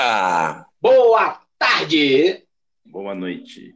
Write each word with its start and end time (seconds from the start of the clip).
Dia! 0.00 0.64
Boa 0.80 1.38
tarde! 1.58 2.42
Boa 2.86 3.14
noite. 3.14 3.74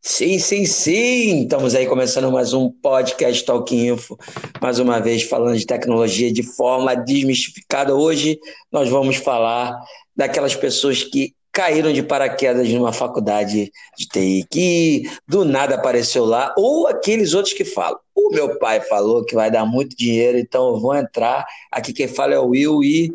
Sim, 0.00 0.38
sim, 0.38 0.64
sim! 0.64 1.42
Estamos 1.42 1.74
aí 1.74 1.86
começando 1.86 2.32
mais 2.32 2.54
um 2.54 2.70
podcast 2.70 3.44
Talk 3.44 3.76
Info, 3.76 4.16
mais 4.58 4.78
uma 4.78 5.00
vez 5.00 5.24
falando 5.24 5.58
de 5.58 5.66
tecnologia 5.66 6.32
de 6.32 6.42
forma 6.42 6.94
desmistificada. 6.94 7.94
Hoje 7.94 8.38
nós 8.72 8.88
vamos 8.88 9.16
falar 9.16 9.78
daquelas 10.16 10.56
pessoas 10.56 11.02
que 11.02 11.34
caíram 11.52 11.92
de 11.92 12.02
paraquedas 12.02 12.70
numa 12.70 12.92
faculdade 12.92 13.70
de 13.98 14.08
TI, 14.08 14.46
que 14.50 15.02
do 15.28 15.44
nada 15.44 15.74
apareceu 15.74 16.24
lá, 16.24 16.54
ou 16.56 16.86
aqueles 16.86 17.34
outros 17.34 17.52
que 17.52 17.66
falam. 17.66 17.98
O 18.14 18.30
meu 18.30 18.58
pai 18.58 18.80
falou 18.80 19.26
que 19.26 19.34
vai 19.34 19.50
dar 19.50 19.66
muito 19.66 19.94
dinheiro, 19.94 20.38
então 20.38 20.68
eu 20.68 20.80
vou 20.80 20.94
entrar. 20.94 21.44
Aqui 21.70 21.92
quem 21.92 22.08
fala 22.08 22.32
é 22.32 22.38
o 22.38 22.48
Will 22.48 22.82
e 22.82 23.12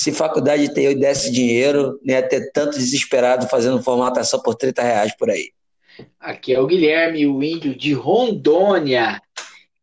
se 0.00 0.12
faculdade 0.12 0.66
de 0.66 0.72
TI 0.72 0.94
desse 0.94 1.30
dinheiro, 1.30 2.00
não 2.02 2.14
ia 2.14 2.26
ter 2.26 2.50
tanto 2.52 2.78
desesperado 2.78 3.46
fazendo 3.48 3.82
formatação 3.82 4.40
por 4.40 4.54
30 4.54 4.80
reais 4.80 5.14
por 5.14 5.28
aí. 5.28 5.52
Aqui 6.18 6.54
é 6.54 6.58
o 6.58 6.66
Guilherme, 6.66 7.26
o 7.26 7.42
índio 7.42 7.76
de 7.76 7.92
Rondônia. 7.92 9.20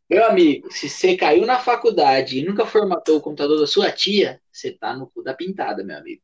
Meu 0.10 0.26
amigo, 0.26 0.72
se 0.72 0.90
você 0.90 1.16
caiu 1.16 1.46
na 1.46 1.60
faculdade 1.60 2.40
e 2.40 2.44
nunca 2.44 2.66
formatou 2.66 3.18
o 3.18 3.22
computador 3.22 3.60
da 3.60 3.68
sua 3.68 3.92
tia, 3.92 4.42
você 4.52 4.72
tá 4.72 4.96
no 4.96 5.06
cu 5.06 5.22
da 5.22 5.36
pintada, 5.36 5.84
meu 5.84 5.96
amigo. 5.96 6.24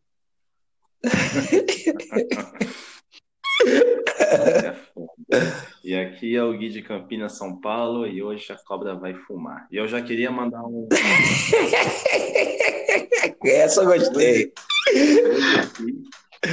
e 5.84 5.96
aqui 5.96 6.36
é 6.36 6.44
o 6.44 6.58
Gui 6.58 6.70
de 6.70 6.82
Campinas, 6.82 7.38
São 7.38 7.60
Paulo, 7.60 8.08
e 8.08 8.24
hoje 8.24 8.52
a 8.52 8.56
cobra 8.56 8.96
vai 8.96 9.14
fumar. 9.14 9.68
E 9.72 9.78
eu 9.78 9.88
já 9.88 10.02
queria 10.02 10.32
mandar 10.32 10.64
um. 10.64 10.88
Essa 13.46 13.82
eu 13.82 13.86
gostei. 13.88 14.52
Hoje 14.96 15.60
aqui, 15.60 16.04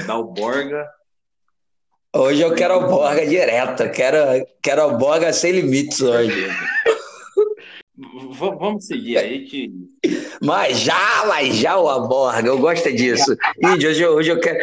da 0.06 0.12
Alborga. 0.14 0.88
Hoje 2.14 2.42
eu 2.42 2.54
quero 2.54 2.74
Alborga 2.74 3.24
direto. 3.26 3.88
Quero, 3.90 4.44
quero 4.62 4.82
Alborga 4.82 5.32
sem 5.32 5.52
limites 5.52 6.00
hoje. 6.00 6.48
Vamos 8.28 8.86
seguir 8.86 9.18
aí 9.18 9.44
que. 9.44 9.70
Mas 10.42 10.80
já, 10.80 11.24
mas 11.26 11.56
já 11.56 11.78
o 11.78 11.88
Aborga, 11.88 12.48
eu 12.48 12.58
gosto 12.58 12.92
disso. 12.92 13.36
Índio, 13.62 13.90
hoje, 13.90 14.06
hoje 14.06 14.30
eu 14.30 14.40
quero. 14.40 14.58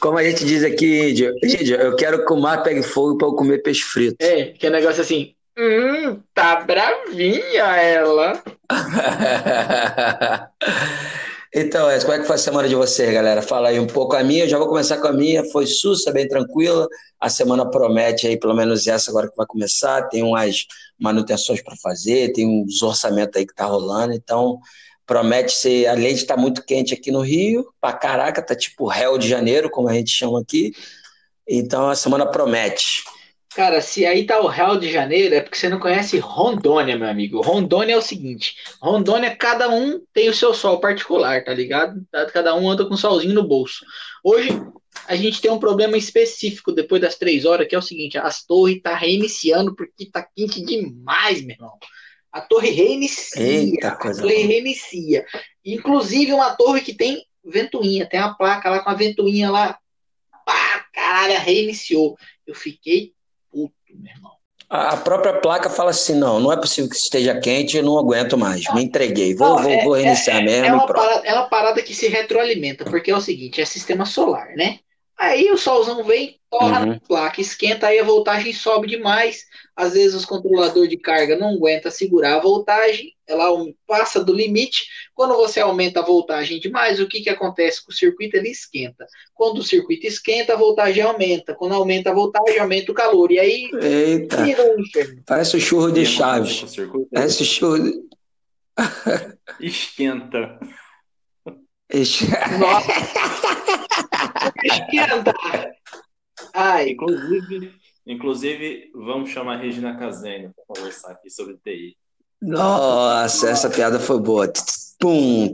Como 0.00 0.18
a 0.18 0.24
gente 0.24 0.44
diz 0.44 0.64
aqui, 0.64 1.10
Índio, 1.10 1.34
Índio, 1.42 1.76
eu 1.76 1.96
quero 1.96 2.24
que 2.24 2.32
o 2.32 2.36
mar 2.36 2.62
pegue 2.62 2.82
fogo 2.82 3.16
para 3.16 3.28
eu 3.28 3.34
comer 3.34 3.62
peixe 3.62 3.82
frito. 3.82 4.16
É, 4.20 4.46
que 4.46 4.66
é 4.66 4.70
negócio 4.70 5.02
assim. 5.02 5.34
Hum, 5.58 6.20
tá 6.32 6.60
bravinha 6.60 7.64
ela. 7.76 8.40
Então, 11.54 11.88
como 12.00 12.12
é 12.12 12.18
que 12.18 12.26
foi 12.26 12.36
a 12.36 12.38
semana 12.38 12.68
de 12.68 12.74
vocês, 12.74 13.10
galera? 13.12 13.40
Fala 13.40 13.68
aí 13.68 13.80
um 13.80 13.86
pouco 13.86 14.14
a 14.14 14.22
minha, 14.22 14.46
já 14.46 14.58
vou 14.58 14.68
começar 14.68 14.98
com 14.98 15.08
a 15.08 15.12
minha, 15.12 15.42
foi 15.44 15.66
sussa, 15.66 16.12
bem 16.12 16.28
tranquila, 16.28 16.86
a 17.18 17.30
semana 17.30 17.68
promete 17.70 18.26
aí, 18.26 18.38
pelo 18.38 18.54
menos 18.54 18.86
essa 18.86 19.10
agora 19.10 19.30
que 19.30 19.36
vai 19.36 19.46
começar, 19.46 20.02
tem 20.08 20.22
umas 20.22 20.66
manutenções 20.98 21.62
para 21.62 21.74
fazer, 21.76 22.32
tem 22.34 22.46
uns 22.46 22.82
orçamentos 22.82 23.34
aí 23.36 23.46
que 23.46 23.54
tá 23.54 23.64
rolando, 23.64 24.12
então 24.12 24.58
promete 25.06 25.52
ser, 25.52 25.86
além 25.86 26.14
de 26.14 26.20
estar 26.20 26.34
tá 26.34 26.40
muito 26.40 26.62
quente 26.62 26.92
aqui 26.92 27.10
no 27.10 27.22
Rio, 27.22 27.66
pra 27.80 27.94
caraca, 27.94 28.42
tá 28.42 28.54
tipo 28.54 28.86
réu 28.86 29.16
de 29.16 29.26
janeiro, 29.26 29.70
como 29.70 29.88
a 29.88 29.94
gente 29.94 30.10
chama 30.10 30.40
aqui, 30.40 30.72
então 31.48 31.88
a 31.88 31.96
semana 31.96 32.26
promete. 32.26 33.02
Cara, 33.58 33.82
se 33.82 34.06
aí 34.06 34.24
tá 34.24 34.40
o 34.40 34.46
Real 34.46 34.78
de 34.78 34.88
Janeiro, 34.88 35.34
é 35.34 35.40
porque 35.40 35.58
você 35.58 35.68
não 35.68 35.80
conhece 35.80 36.16
Rondônia, 36.20 36.96
meu 36.96 37.08
amigo. 37.08 37.40
Rondônia 37.40 37.94
é 37.94 37.96
o 37.96 38.00
seguinte: 38.00 38.54
Rondônia, 38.80 39.34
cada 39.34 39.68
um 39.68 40.00
tem 40.12 40.28
o 40.28 40.32
seu 40.32 40.54
sol 40.54 40.78
particular, 40.78 41.42
tá 41.42 41.52
ligado? 41.52 42.00
Cada 42.32 42.54
um 42.54 42.70
anda 42.70 42.86
com 42.86 42.94
um 42.94 42.96
solzinho 42.96 43.34
no 43.34 43.42
bolso. 43.42 43.84
Hoje, 44.22 44.50
a 45.08 45.16
gente 45.16 45.40
tem 45.40 45.50
um 45.50 45.58
problema 45.58 45.96
específico 45.98 46.70
depois 46.70 47.02
das 47.02 47.16
três 47.16 47.44
horas, 47.44 47.66
que 47.66 47.74
é 47.74 47.78
o 47.78 47.82
seguinte: 47.82 48.16
as 48.16 48.46
torres 48.46 48.80
tá 48.80 48.94
reiniciando 48.94 49.74
porque 49.74 50.08
tá 50.08 50.24
quente 50.36 50.64
demais, 50.64 51.42
meu 51.42 51.56
irmão. 51.56 51.72
A 52.30 52.40
torre 52.40 52.70
reinicia. 52.70 53.42
Eita, 53.42 53.88
a 53.88 53.96
torre 53.96 54.42
reinicia. 54.44 55.26
Inclusive, 55.64 56.32
uma 56.32 56.54
torre 56.54 56.80
que 56.80 56.94
tem 56.94 57.24
ventoinha, 57.44 58.08
tem 58.08 58.20
uma 58.20 58.38
placa 58.38 58.70
lá 58.70 58.84
com 58.84 58.90
a 58.90 58.94
ventoinha 58.94 59.50
lá. 59.50 59.76
Pá, 60.46 60.86
caralho, 60.94 61.40
reiniciou. 61.40 62.16
Eu 62.46 62.54
fiquei 62.54 63.17
meu 63.98 64.12
irmão. 64.12 64.32
A 64.70 64.98
própria 64.98 65.40
placa 65.40 65.70
fala 65.70 65.90
assim: 65.90 66.14
não, 66.14 66.38
não 66.38 66.52
é 66.52 66.56
possível 66.56 66.90
que 66.90 66.96
esteja 66.96 67.40
quente, 67.40 67.76
eu 67.76 67.82
não 67.82 67.98
aguento 67.98 68.36
mais, 68.36 68.62
me 68.74 68.84
entreguei, 68.84 69.34
vou, 69.34 69.48
não, 69.48 69.62
vou, 69.62 69.70
é, 69.70 69.84
vou 69.84 69.94
reiniciar 69.94 70.38
é, 70.38 70.42
mesmo. 70.42 70.66
É 70.66 70.72
uma, 70.72 70.86
parada, 70.86 71.26
é 71.26 71.34
uma 71.34 71.48
parada 71.48 71.82
que 71.82 71.94
se 71.94 72.08
retroalimenta, 72.08 72.84
porque 72.84 73.10
é 73.10 73.16
o 73.16 73.20
seguinte: 73.20 73.60
é 73.60 73.64
sistema 73.64 74.04
solar, 74.04 74.48
né? 74.56 74.80
Aí 75.18 75.50
o 75.50 75.58
solzão 75.58 76.04
vem, 76.04 76.38
torra 76.48 76.80
uhum. 76.80 76.86
na 76.86 77.00
placa, 77.00 77.40
esquenta, 77.40 77.88
aí 77.88 77.98
a 77.98 78.04
voltagem 78.04 78.52
sobe 78.52 78.86
demais. 78.86 79.44
Às 79.74 79.94
vezes 79.94 80.14
os 80.14 80.24
controladores 80.24 80.88
de 80.88 80.96
carga 80.96 81.36
não 81.36 81.54
aguentam 81.54 81.90
segurar 81.90 82.36
a 82.36 82.40
voltagem, 82.40 83.12
ela 83.26 83.48
passa 83.84 84.22
do 84.22 84.32
limite. 84.32 84.86
Quando 85.14 85.34
você 85.34 85.58
aumenta 85.58 85.98
a 85.98 86.04
voltagem 86.04 86.60
demais, 86.60 87.00
o 87.00 87.08
que, 87.08 87.20
que 87.20 87.30
acontece 87.30 87.84
com 87.84 87.90
o 87.90 87.94
circuito? 87.94 88.36
Ele 88.36 88.48
esquenta. 88.48 89.06
Quando 89.34 89.58
o 89.58 89.64
circuito 89.64 90.06
esquenta, 90.06 90.52
a 90.52 90.56
voltagem 90.56 91.02
aumenta. 91.02 91.52
Quando 91.52 91.74
aumenta 91.74 92.10
a 92.10 92.14
voltagem, 92.14 92.60
aumenta 92.60 92.92
o 92.92 92.94
calor. 92.94 93.32
E 93.32 93.40
aí 93.40 93.70
Eita. 93.82 94.42
Um 94.42 95.22
Parece 95.26 95.56
o 95.56 95.60
churro 95.60 95.90
de 95.90 96.06
chaves. 96.06 96.64
Parece 97.12 97.42
o 97.42 97.44
churro 97.44 97.78
de... 97.82 98.08
Esquenta. 99.58 100.58
Nossa. 102.58 102.92
Esquenta. 104.64 105.34
Ai. 106.54 106.90
Inclusive, 106.90 107.74
inclusive, 108.06 108.90
vamos 108.94 109.30
chamar 109.30 109.54
a 109.54 109.60
Regina 109.60 109.98
Casene 109.98 110.50
para 110.54 110.64
conversar 110.66 111.12
aqui 111.12 111.30
sobre 111.30 111.56
TI. 111.64 111.96
Nossa, 112.40 113.50
essa 113.50 113.68
piada 113.68 113.98
foi 113.98 114.20
boa. 114.20 114.52
Pum, 115.00 115.52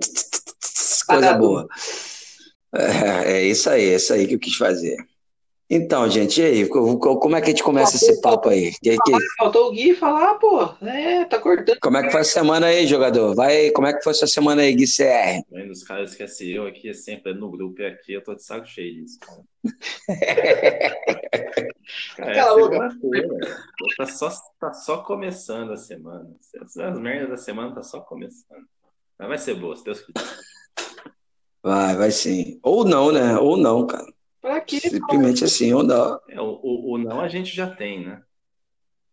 coisa 1.06 1.34
boa. 1.34 1.66
É, 2.74 3.32
é 3.32 3.42
isso 3.44 3.70
aí, 3.70 3.90
é 3.90 3.96
isso 3.96 4.12
aí 4.12 4.26
que 4.26 4.34
eu 4.34 4.38
quis 4.38 4.56
fazer. 4.56 4.96
Então, 5.68 6.08
gente, 6.10 6.40
e 6.40 6.44
aí? 6.44 6.68
Como 6.68 7.34
é 7.36 7.40
que 7.40 7.46
a 7.46 7.50
gente 7.50 7.62
começa 7.62 7.92
faltou, 7.92 8.08
esse 8.10 8.20
papo 8.20 8.48
aí? 8.50 8.72
Que, 8.82 8.96
que... 8.98 9.12
Faltou 9.38 9.68
o 9.68 9.72
Gui 9.72 9.94
falar, 9.94 10.34
pô. 10.34 10.74
É, 10.82 11.24
tá 11.24 11.38
cortando. 11.38 11.78
Como 11.80 11.96
é 11.96 12.02
que 12.02 12.10
foi 12.10 12.20
a 12.20 12.24
semana 12.24 12.66
aí, 12.66 12.86
jogador? 12.86 13.34
Vai, 13.34 13.70
como 13.70 13.86
é 13.86 13.94
que 13.94 14.02
foi 14.02 14.12
a 14.12 14.14
sua 14.14 14.28
semana 14.28 14.60
aí, 14.60 14.74
Gui 14.74 14.84
CR? 14.84 15.42
Os 15.70 15.82
caras 15.82 16.10
esquecem 16.10 16.50
eu 16.50 16.66
aqui, 16.66 16.90
é 16.90 16.92
sempre 16.92 17.32
no 17.32 17.50
grupo 17.50 17.80
e 17.80 17.86
aqui, 17.86 18.12
eu 18.12 18.22
tô 18.22 18.34
de 18.34 18.44
saco 18.44 18.66
cheio 18.66 18.94
disso, 18.94 19.18
cara. 19.20 19.42
cara 22.16 22.30
Aquela 22.30 22.56
boca. 22.58 22.98
Tá 23.96 24.06
só, 24.06 24.30
tá 24.60 24.72
só 24.74 24.98
começando 24.98 25.72
a 25.72 25.78
semana. 25.78 26.30
As 26.60 26.98
merdas 26.98 27.30
da 27.30 27.36
semana 27.38 27.74
tá 27.74 27.82
só 27.82 28.00
começando. 28.00 28.66
Mas 29.18 29.28
vai 29.28 29.38
ser 29.38 29.54
boa, 29.54 29.74
se 29.76 29.84
Deus 29.84 30.00
quiser. 30.00 30.28
Vai, 31.62 31.96
vai 31.96 32.10
sim. 32.10 32.60
Ou 32.62 32.84
não, 32.84 33.10
né? 33.10 33.38
Ou 33.38 33.56
não, 33.56 33.86
cara. 33.86 34.13
Pra 34.44 34.60
quê? 34.60 34.78
Simplesmente 34.78 35.42
assim, 35.42 35.72
ou 35.72 35.82
não. 35.82 36.20
É, 36.28 36.38
o, 36.38 36.60
o, 36.62 36.92
o, 36.92 36.98
não 36.98 37.22
a 37.22 37.28
gente 37.28 37.56
já 37.56 37.66
tem, 37.66 38.04
né? 38.04 38.20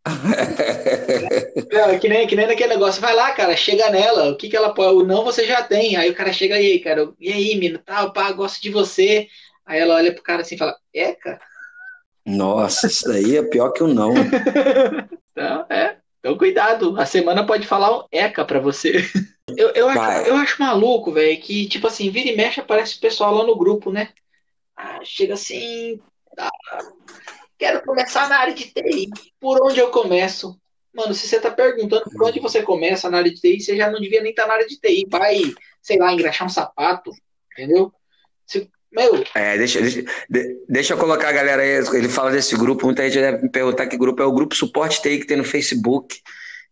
é, 1.72 1.98
que, 1.98 2.10
nem, 2.10 2.28
que 2.28 2.36
nem 2.36 2.48
naquele 2.48 2.74
negócio, 2.74 3.02
vai 3.02 3.16
lá, 3.16 3.32
cara, 3.32 3.56
chega 3.56 3.90
nela, 3.90 4.30
o 4.30 4.36
que 4.36 4.50
que 4.50 4.58
ela 4.58 4.74
pode, 4.74 4.94
o 4.94 5.06
não 5.06 5.24
você 5.24 5.48
já 5.48 5.64
tem, 5.64 5.96
aí 5.96 6.10
o 6.10 6.14
cara 6.14 6.34
chega 6.34 6.56
aí, 6.56 6.80
cara, 6.80 7.14
e 7.18 7.32
aí, 7.32 7.56
menino, 7.56 7.80
tá, 7.80 8.10
pá, 8.10 8.30
gosto 8.34 8.62
de 8.62 8.70
você, 8.70 9.30
aí 9.66 9.80
ela 9.80 9.96
olha 9.96 10.14
pro 10.14 10.22
cara 10.22 10.42
assim 10.42 10.56
e 10.56 10.58
fala, 10.58 10.76
é, 10.94 11.14
cara? 11.14 11.40
Nossa, 12.26 12.88
isso 12.88 13.08
daí 13.08 13.38
é 13.38 13.44
pior 13.44 13.72
que 13.72 13.84
o 13.84 13.88
não. 13.88 14.12
então, 15.32 15.66
é, 15.70 15.96
então 16.20 16.38
cuidado, 16.38 17.00
a 17.00 17.06
semana 17.06 17.46
pode 17.46 17.66
falar 17.66 18.00
um 18.00 18.04
eca 18.12 18.44
pra 18.44 18.60
você. 18.60 19.02
Eu, 19.58 19.70
eu, 19.72 19.90
acho, 19.90 20.30
eu 20.30 20.36
acho 20.38 20.62
maluco, 20.62 21.12
velho, 21.12 21.38
que, 21.42 21.68
tipo 21.68 21.86
assim, 21.86 22.10
vira 22.10 22.30
e 22.30 22.38
mexe 22.38 22.62
aparece 22.62 22.96
o 22.96 23.02
pessoal 23.02 23.36
lá 23.36 23.44
no 23.44 23.58
grupo, 23.58 23.92
né? 23.92 24.08
Ah, 24.76 25.00
chega 25.04 25.34
assim, 25.34 26.00
tá. 26.36 26.50
quero 27.58 27.84
começar 27.84 28.30
na 28.30 28.38
área 28.38 28.54
de 28.54 28.66
TI. 28.66 29.10
Por 29.40 29.62
onde 29.64 29.80
eu 29.80 29.90
começo? 29.92 30.60
Mano, 30.94 31.14
se 31.14 31.28
você 31.28 31.40
tá 31.40 31.50
perguntando 31.50 32.04
por 32.10 32.24
onde 32.28 32.40
você 32.40 32.62
começa 32.62 33.10
na 33.10 33.20
área 33.20 33.32
de 33.32 33.40
TI, 33.40 33.62
você 33.62 33.78
já 33.78 33.90
não 33.90 34.00
devia 34.00 34.22
nem 34.22 34.32
estar 34.32 34.44
tá 34.44 34.48
na 34.50 34.54
área 34.56 34.68
de 34.68 34.80
TI. 34.80 35.08
Vai, 35.10 35.42
sei 35.82 35.98
lá, 35.98 36.12
engraxar 36.12 36.48
um 36.48 36.50
sapato, 36.50 37.12
entendeu? 37.54 37.92
Se, 38.46 38.70
meu. 38.92 39.24
É, 39.34 39.58
deixa, 39.58 39.80
deixa, 39.80 40.04
deixa 40.68 40.94
eu 40.94 40.98
colocar 40.98 41.30
a 41.30 41.34
galera 41.34 41.62
aí. 41.62 41.84
Ele 41.94 42.10
fala 42.10 42.32
desse 42.32 42.58
grupo, 42.58 42.86
muita 42.86 43.04
gente 43.04 43.22
deve 43.22 43.44
me 43.44 43.50
perguntar 43.50 43.88
que 43.88 43.98
grupo 43.98 44.22
é 44.22 44.26
o 44.26 44.34
grupo 44.34 44.56
Suporte 44.56 45.02
TI 45.02 45.20
que 45.20 45.28
tem 45.28 45.38
no 45.38 45.44
Facebook 45.44 46.22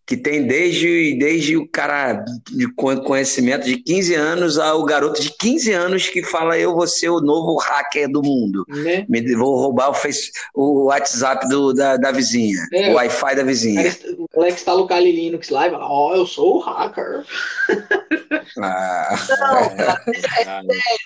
que 0.09 0.17
tem 0.17 0.47
desde, 0.47 1.13
desde 1.19 1.55
o 1.55 1.67
cara 1.67 2.25
de 2.49 2.67
conhecimento 2.73 3.65
de 3.65 3.77
15 3.77 4.15
anos 4.15 4.57
ao 4.57 4.83
garoto 4.83 5.21
de 5.21 5.29
15 5.29 5.71
anos 5.71 6.09
que 6.09 6.23
fala 6.23 6.57
eu 6.57 6.73
vou 6.73 6.87
ser 6.87 7.09
o 7.09 7.21
novo 7.21 7.55
hacker 7.57 8.09
do 8.09 8.23
mundo. 8.23 8.65
Né? 8.69 9.05
Me, 9.07 9.35
vou 9.35 9.55
roubar 9.55 9.91
o, 9.91 9.93
face, 9.93 10.31
o 10.55 10.85
WhatsApp 10.85 11.47
do, 11.47 11.75
da, 11.75 11.95
da 11.95 12.11
vizinha, 12.11 12.57
é, 12.73 12.89
o 12.89 12.95
Wi-Fi 12.95 13.35
da 13.35 13.43
vizinha. 13.43 13.95
O 14.33 14.41
Alex 14.41 14.63
tá 14.63 14.75
no 14.75 14.87
Kali 14.87 15.11
Linux 15.11 15.49
lá 15.49 15.67
e 15.67 15.69
fala, 15.69 15.85
ó, 15.85 16.09
oh, 16.09 16.15
eu 16.15 16.25
sou 16.25 16.55
o 16.55 16.59
hacker. 16.59 17.23
Ah. 18.57 19.15
Não, 19.29 19.69
cara, 19.77 20.03
é, 20.07 20.13
sério, 20.13 20.63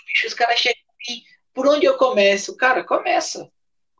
bicho, 0.07 0.27
os 0.27 0.33
caras 0.33 0.57
chegam 0.57 0.79
e 1.09 1.23
por 1.53 1.67
onde 1.67 1.85
eu 1.85 1.97
começo? 1.97 2.55
Cara, 2.55 2.83
começa. 2.85 3.49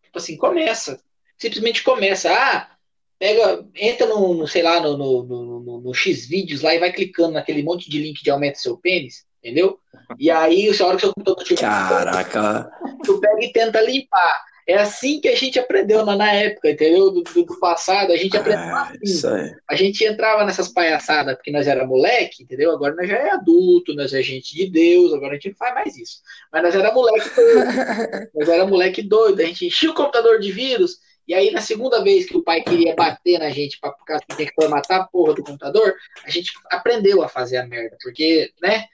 Tipo 0.04 0.18
assim, 0.18 0.38
começa. 0.38 0.98
Simplesmente 1.38 1.84
começa. 1.84 2.32
Ah, 2.32 2.73
pega, 3.24 3.66
entra 3.74 4.06
no, 4.06 4.34
no 4.34 4.46
sei 4.46 4.62
lá, 4.62 4.82
no, 4.82 4.98
no, 4.98 5.24
no, 5.24 5.80
no, 5.80 5.94
X 5.94 6.28
vídeos 6.28 6.62
lá 6.62 6.76
e 6.76 6.80
vai 6.80 6.92
clicando 6.92 7.32
naquele 7.32 7.64
monte 7.64 7.90
de 7.90 7.98
link 7.98 8.22
de 8.22 8.30
aumenta 8.30 8.60
seu 8.60 8.76
pênis, 8.76 9.24
entendeu? 9.42 9.80
E 10.20 10.30
aí, 10.30 10.68
a 10.68 10.86
hora 10.86 10.98
que 10.98 11.04
seu 11.04 11.14
computador 11.14 11.46
tiver. 11.46 11.62
Caraca! 11.62 12.70
Tu 13.06 13.22
pega 13.22 13.46
e 13.46 13.54
tenta 13.54 13.80
limpar. 13.80 14.42
É 14.68 14.76
assim 14.76 15.22
que 15.22 15.30
a 15.30 15.36
gente 15.36 15.58
aprendeu 15.58 16.06
na, 16.06 16.18
na 16.18 16.34
época, 16.34 16.70
entendeu? 16.70 17.12
Do, 17.12 17.22
do, 17.22 17.46
do 17.46 17.60
passado, 17.60 18.12
a 18.12 18.18
gente 18.18 18.36
aprendeu 18.36 18.76
ah, 18.76 18.92
assim. 19.02 19.52
A 19.70 19.76
gente 19.76 20.04
entrava 20.04 20.44
nessas 20.44 20.68
palhaçadas 20.68 21.36
porque 21.36 21.52
nós 21.52 21.66
era 21.66 21.88
moleque, 21.88 22.44
entendeu? 22.44 22.72
Agora 22.72 22.94
nós 22.94 23.08
já 23.08 23.18
é 23.18 23.32
adulto, 23.32 23.94
nós 23.94 24.14
é 24.14 24.22
gente 24.22 24.54
de 24.54 24.70
Deus, 24.70 25.14
agora 25.14 25.32
a 25.32 25.36
gente 25.36 25.50
não 25.50 25.56
faz 25.56 25.74
mais 25.74 25.98
isso. 25.98 26.18
Mas 26.52 26.64
nós 26.64 26.76
era 26.76 26.94
moleque 26.94 27.30
doido. 27.36 27.66
nós 28.36 28.50
era 28.50 28.66
moleque 28.66 29.02
doido, 29.02 29.42
a 29.42 29.46
gente 29.46 29.68
enchia 29.68 29.92
o 29.92 29.96
computador 29.96 30.40
de 30.40 30.52
vírus, 30.52 30.98
e 31.28 31.34
aí 31.34 31.52
na 31.52 31.62
segunda 31.62 32.04
vez 32.04 32.26
que 32.26 32.38
o 32.38 32.44
pai 32.44 32.62
queria 32.62 32.96
bater 32.96 33.40
na 33.40 33.50
gente 33.50 33.80
para 33.80 33.92
por 33.92 34.06
causa 34.06 34.24
que 34.28 34.36
tem 34.36 34.48
que 34.48 34.54
formatar 34.54 35.02
a 35.02 35.06
porra 35.06 35.36
do 35.36 35.44
computador, 35.44 35.96
a 36.26 36.30
gente 36.30 36.52
aprendeu 36.70 37.24
a 37.24 37.30
fazer 37.30 37.58
a 37.58 37.68
merda, 37.68 37.98
porque, 38.02 38.52
né? 38.62 38.86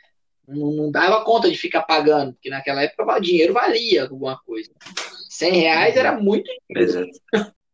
Não, 0.48 0.72
não 0.72 0.92
dava 0.92 1.24
conta 1.24 1.48
de 1.48 1.56
ficar 1.56 1.84
pagando, 1.84 2.34
porque 2.34 2.50
naquela 2.50 2.82
época 2.82 3.18
o 3.18 3.20
dinheiro 3.20 3.54
valia 3.54 4.04
alguma 4.04 4.40
coisa. 4.40 4.72
100 5.30 5.52
reais 5.52 5.96
era 5.96 6.20
muito 6.20 6.50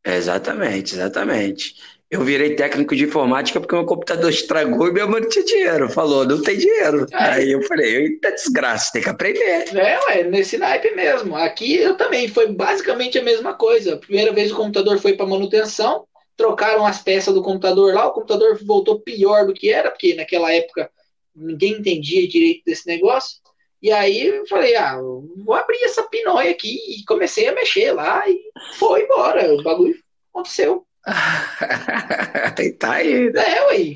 Exatamente, 0.05 0.93
exatamente. 0.93 1.75
Eu 2.15 2.23
virei 2.23 2.55
técnico 2.55 2.95
de 2.95 3.03
informática 3.03 3.59
porque 3.59 3.75
meu 3.75 3.85
computador 3.85 4.29
estragou 4.29 4.87
e 4.87 4.93
minha 4.93 5.05
mãe 5.05 5.19
não 5.19 5.27
tinha 5.27 5.43
dinheiro. 5.43 5.89
Falou, 5.89 6.25
não 6.25 6.41
tem 6.41 6.57
dinheiro. 6.57 7.05
É. 7.11 7.17
Aí 7.17 7.51
eu 7.51 7.61
falei, 7.63 7.93
eita 7.93 8.31
desgraça, 8.31 8.93
tem 8.93 9.01
que 9.01 9.09
aprender. 9.09 9.75
É, 9.75 9.99
ué, 10.05 10.23
nesse 10.23 10.57
naipe 10.57 10.91
mesmo. 10.95 11.35
Aqui 11.35 11.75
eu 11.75 11.97
também, 11.97 12.29
foi 12.29 12.47
basicamente 12.47 13.19
a 13.19 13.23
mesma 13.23 13.53
coisa. 13.53 13.97
primeira 13.97 14.31
vez 14.31 14.49
o 14.49 14.55
computador 14.55 14.97
foi 14.97 15.17
para 15.17 15.25
manutenção, 15.25 16.07
trocaram 16.37 16.85
as 16.85 17.03
peças 17.03 17.33
do 17.33 17.43
computador 17.43 17.93
lá, 17.93 18.07
o 18.07 18.13
computador 18.13 18.57
voltou 18.63 19.01
pior 19.01 19.45
do 19.45 19.53
que 19.53 19.69
era, 19.69 19.91
porque 19.91 20.15
naquela 20.15 20.53
época 20.53 20.89
ninguém 21.35 21.73
entendia 21.73 22.25
direito 22.29 22.63
desse 22.65 22.87
negócio. 22.87 23.39
E 23.81 23.91
aí 23.91 24.25
eu 24.25 24.47
falei, 24.47 24.73
ah, 24.77 24.97
vou 25.43 25.53
abrir 25.53 25.83
essa 25.83 26.03
pinóia 26.03 26.49
aqui 26.49 26.77
e 26.87 27.03
comecei 27.03 27.49
a 27.49 27.53
mexer 27.53 27.91
lá 27.91 28.23
e 28.25 28.39
foi 28.75 29.03
embora. 29.03 29.53
O 29.53 29.61
bagulho 29.61 29.95
aconteceu. 30.33 30.85
tá 32.79 32.93
aí. 32.93 33.31
Né? 33.31 33.43
É, 33.45 33.67
ué. 33.67 33.93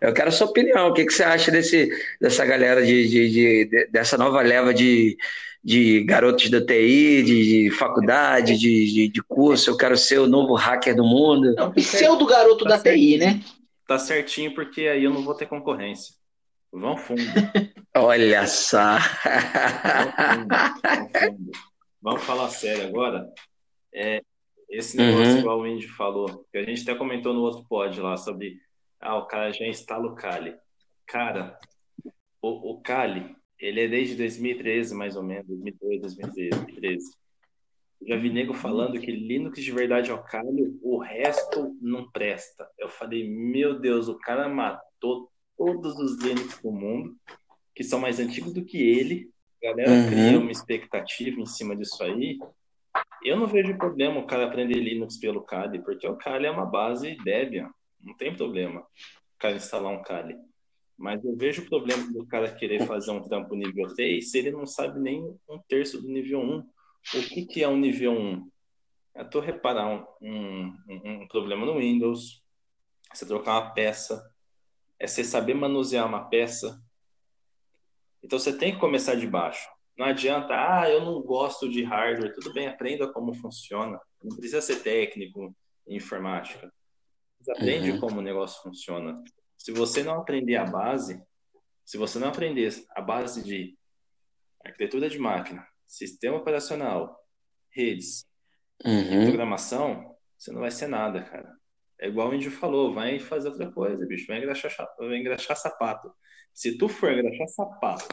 Eu 0.00 0.12
quero 0.12 0.28
a 0.28 0.32
sua 0.32 0.48
opinião. 0.48 0.88
O 0.88 0.92
que, 0.92 1.04
que 1.04 1.12
você 1.12 1.22
acha 1.22 1.50
desse, 1.50 1.88
dessa 2.20 2.44
galera 2.44 2.84
de, 2.84 3.08
de, 3.08 3.30
de 3.30 3.86
dessa 3.86 4.18
nova 4.18 4.42
leva 4.42 4.74
de, 4.74 5.16
de 5.62 6.04
garotos 6.04 6.50
da 6.50 6.60
TI, 6.60 7.22
de, 7.22 7.62
de 7.62 7.70
faculdade, 7.70 8.58
de, 8.58 8.92
de, 8.92 9.08
de, 9.08 9.22
curso? 9.22 9.70
Eu 9.70 9.76
quero 9.76 9.96
ser 9.96 10.18
o 10.18 10.26
novo 10.26 10.54
hacker 10.54 10.94
do 10.94 11.04
mundo. 11.04 11.54
Não, 11.54 11.72
pseudo 11.72 12.26
garoto 12.26 12.64
tá 12.64 12.76
da 12.76 12.82
TI, 12.82 13.16
né? 13.16 13.40
Tá 13.86 13.98
certinho, 13.98 14.54
porque 14.54 14.82
aí 14.82 15.04
eu 15.04 15.12
não 15.12 15.22
vou 15.22 15.34
ter 15.34 15.46
concorrência. 15.46 16.14
Vão 16.72 16.96
fundo. 16.96 17.22
Olha 17.94 18.46
só. 18.46 18.98
Vão 18.98 20.10
fundo, 20.18 20.48
vão 20.48 21.08
fundo. 21.08 21.52
Vamos 22.02 22.22
falar 22.24 22.50
sério 22.50 22.88
agora. 22.88 23.26
É, 23.94 24.20
esse 24.74 24.96
negócio, 24.96 25.34
uhum. 25.34 25.38
igual 25.38 25.60
o 25.60 25.66
Indy 25.66 25.88
falou, 25.88 26.44
que 26.50 26.58
a 26.58 26.62
gente 26.62 26.82
até 26.82 26.94
comentou 26.94 27.32
no 27.32 27.42
outro 27.42 27.64
pod 27.68 28.00
lá 28.00 28.16
sobre 28.16 28.58
ah, 29.00 29.16
o 29.18 29.26
cara 29.26 29.52
já 29.52 29.66
instala 29.66 30.06
o 30.06 30.14
Kali. 30.14 30.54
Cara, 31.06 31.58
o, 32.42 32.72
o 32.72 32.80
Kali, 32.80 33.36
ele 33.58 33.82
é 33.82 33.88
desde 33.88 34.16
2013, 34.16 34.94
mais 34.94 35.16
ou 35.16 35.22
menos, 35.22 35.46
2012, 35.46 36.16
2013. 36.16 37.12
já 38.06 38.16
vi 38.16 38.30
nego 38.30 38.52
falando 38.54 38.98
que 38.98 39.12
Linux 39.12 39.62
de 39.62 39.70
verdade 39.70 40.10
é 40.10 40.14
o 40.14 40.22
Kali, 40.22 40.78
o 40.82 40.98
resto 40.98 41.76
não 41.80 42.10
presta. 42.10 42.68
Eu 42.78 42.88
falei, 42.88 43.28
meu 43.28 43.78
Deus, 43.78 44.08
o 44.08 44.18
cara 44.18 44.48
matou 44.48 45.30
todos 45.56 45.96
os 45.98 46.18
Linux 46.18 46.60
do 46.60 46.72
mundo, 46.72 47.16
que 47.74 47.84
são 47.84 48.00
mais 48.00 48.18
antigos 48.18 48.52
do 48.52 48.64
que 48.64 48.82
ele. 48.82 49.30
A 49.62 49.68
galera 49.68 49.90
uhum. 49.92 50.06
cria 50.08 50.38
uma 50.38 50.50
expectativa 50.50 51.40
em 51.40 51.46
cima 51.46 51.76
disso 51.76 52.02
aí. 52.02 52.38
Eu 53.24 53.38
não 53.38 53.46
vejo 53.46 53.78
problema 53.78 54.20
o 54.20 54.26
cara 54.26 54.44
aprender 54.44 54.74
Linux 54.74 55.16
pelo 55.16 55.42
Kali, 55.42 55.82
porque 55.82 56.06
o 56.06 56.16
Kali 56.16 56.46
é 56.46 56.50
uma 56.50 56.66
base 56.66 57.16
Debian. 57.24 57.72
Não 57.98 58.14
tem 58.14 58.36
problema 58.36 58.80
o 58.80 59.38
cara 59.38 59.56
instalar 59.56 59.90
um 59.90 60.02
Kali. 60.02 60.36
Mas 60.96 61.24
eu 61.24 61.34
vejo 61.34 61.62
o 61.62 61.68
problema 61.68 62.06
do 62.12 62.26
cara 62.26 62.54
querer 62.54 62.86
fazer 62.86 63.10
um 63.10 63.22
trampo 63.22 63.54
nível 63.54 63.92
3 63.94 64.30
se 64.30 64.38
ele 64.38 64.50
não 64.50 64.66
sabe 64.66 65.00
nem 65.00 65.22
um 65.48 65.58
terço 65.66 66.02
do 66.02 66.08
nível 66.08 66.40
1. 66.40 66.58
O 66.58 67.28
que, 67.28 67.46
que 67.46 67.62
é 67.62 67.68
um 67.68 67.78
nível 67.78 68.12
1? 68.12 68.50
É 69.14 69.24
tu 69.24 69.40
reparar 69.40 69.88
um, 69.88 70.06
um, 70.20 70.76
um 71.22 71.28
problema 71.28 71.64
no 71.64 71.78
Windows, 71.78 72.42
você 73.12 73.24
trocar 73.24 73.60
uma 73.60 73.70
peça, 73.70 74.22
é 74.98 75.06
você 75.06 75.24
saber 75.24 75.54
manusear 75.54 76.06
uma 76.06 76.28
peça. 76.28 76.78
Então 78.22 78.38
você 78.38 78.56
tem 78.56 78.74
que 78.74 78.80
começar 78.80 79.14
de 79.14 79.26
baixo. 79.26 79.68
Não 79.96 80.06
adianta, 80.06 80.54
ah, 80.54 80.90
eu 80.90 81.04
não 81.04 81.22
gosto 81.22 81.68
de 81.68 81.84
hardware. 81.84 82.34
Tudo 82.34 82.52
bem, 82.52 82.66
aprenda 82.66 83.12
como 83.12 83.34
funciona. 83.34 84.00
Não 84.22 84.36
precisa 84.36 84.60
ser 84.60 84.82
técnico 84.82 85.54
em 85.86 85.96
informática. 85.96 86.72
Mas 87.38 87.48
aprende 87.48 87.92
uhum. 87.92 88.00
como 88.00 88.18
o 88.18 88.22
negócio 88.22 88.62
funciona. 88.62 89.22
Se 89.56 89.70
você 89.70 90.02
não 90.02 90.20
aprender 90.20 90.56
a 90.56 90.64
base, 90.64 91.22
se 91.84 91.96
você 91.96 92.18
não 92.18 92.28
aprender 92.28 92.74
a 92.90 93.00
base 93.00 93.42
de 93.44 93.76
arquitetura 94.64 95.08
de 95.08 95.18
máquina, 95.18 95.64
sistema 95.86 96.38
operacional, 96.38 97.16
redes, 97.70 98.26
uhum. 98.84 99.26
programação, 99.26 100.16
você 100.36 100.50
não 100.50 100.60
vai 100.60 100.70
ser 100.70 100.88
nada, 100.88 101.22
cara. 101.22 101.54
É 102.00 102.08
igual 102.08 102.30
o 102.30 102.34
índio 102.34 102.50
falou, 102.50 102.92
vai 102.92 103.20
fazer 103.20 103.48
outra 103.48 103.70
coisa, 103.70 104.04
bicho. 104.06 104.26
Vai 104.26 104.38
engraxar, 104.38 104.72
vai 104.98 105.16
engraxar 105.16 105.56
sapato. 105.56 106.12
Se 106.52 106.76
tu 106.76 106.88
for 106.88 107.12
engraxar 107.12 107.46
sapato 107.48 108.06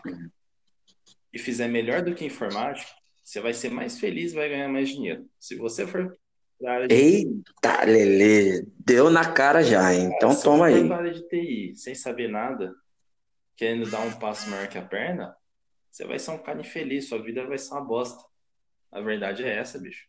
e 1.34 1.40
fizer 1.40 1.68
melhor 1.68 2.02
do 2.02 2.14
que 2.14 2.26
informática, 2.26 2.92
você 3.24 3.40
vai 3.40 3.54
ser 3.54 3.70
mais 3.70 4.00
feliz 4.00 4.32
e 4.32 4.36
vai 4.36 4.50
ganhar 4.50 4.68
mais 4.68 4.90
dinheiro. 4.90 5.26
Se 5.40 5.56
você 5.56 5.88
for 5.88 6.12
de... 6.12 6.94
Eita, 6.94 7.86
Lele, 7.86 8.68
deu 8.78 9.10
na 9.10 9.32
cara 9.32 9.64
já, 9.64 9.94
hein? 9.94 10.12
Então 10.16 10.32
se 10.32 10.44
toma 10.44 10.68
aí. 10.68 10.86
Se 10.86 10.94
área 10.94 11.12
de 11.12 11.28
TI 11.28 11.74
sem 11.76 11.96
saber 11.96 12.30
nada, 12.30 12.74
querendo 13.56 13.90
dar 13.90 14.02
um 14.02 14.12
passo 14.12 14.50
maior 14.50 14.68
que 14.68 14.78
a 14.78 14.82
perna, 14.82 15.36
você 15.90 16.06
vai 16.06 16.20
ser 16.20 16.32
um 16.32 16.38
cara 16.38 16.60
infeliz, 16.60 17.10
sua 17.10 17.22
vida 17.22 17.46
vai 17.48 17.58
ser 17.58 17.74
uma 17.74 17.84
bosta. 17.84 18.24
A 18.92 19.02
verdade 19.02 19.44
é 19.44 19.58
essa, 19.58 19.80
bicho. 19.80 20.06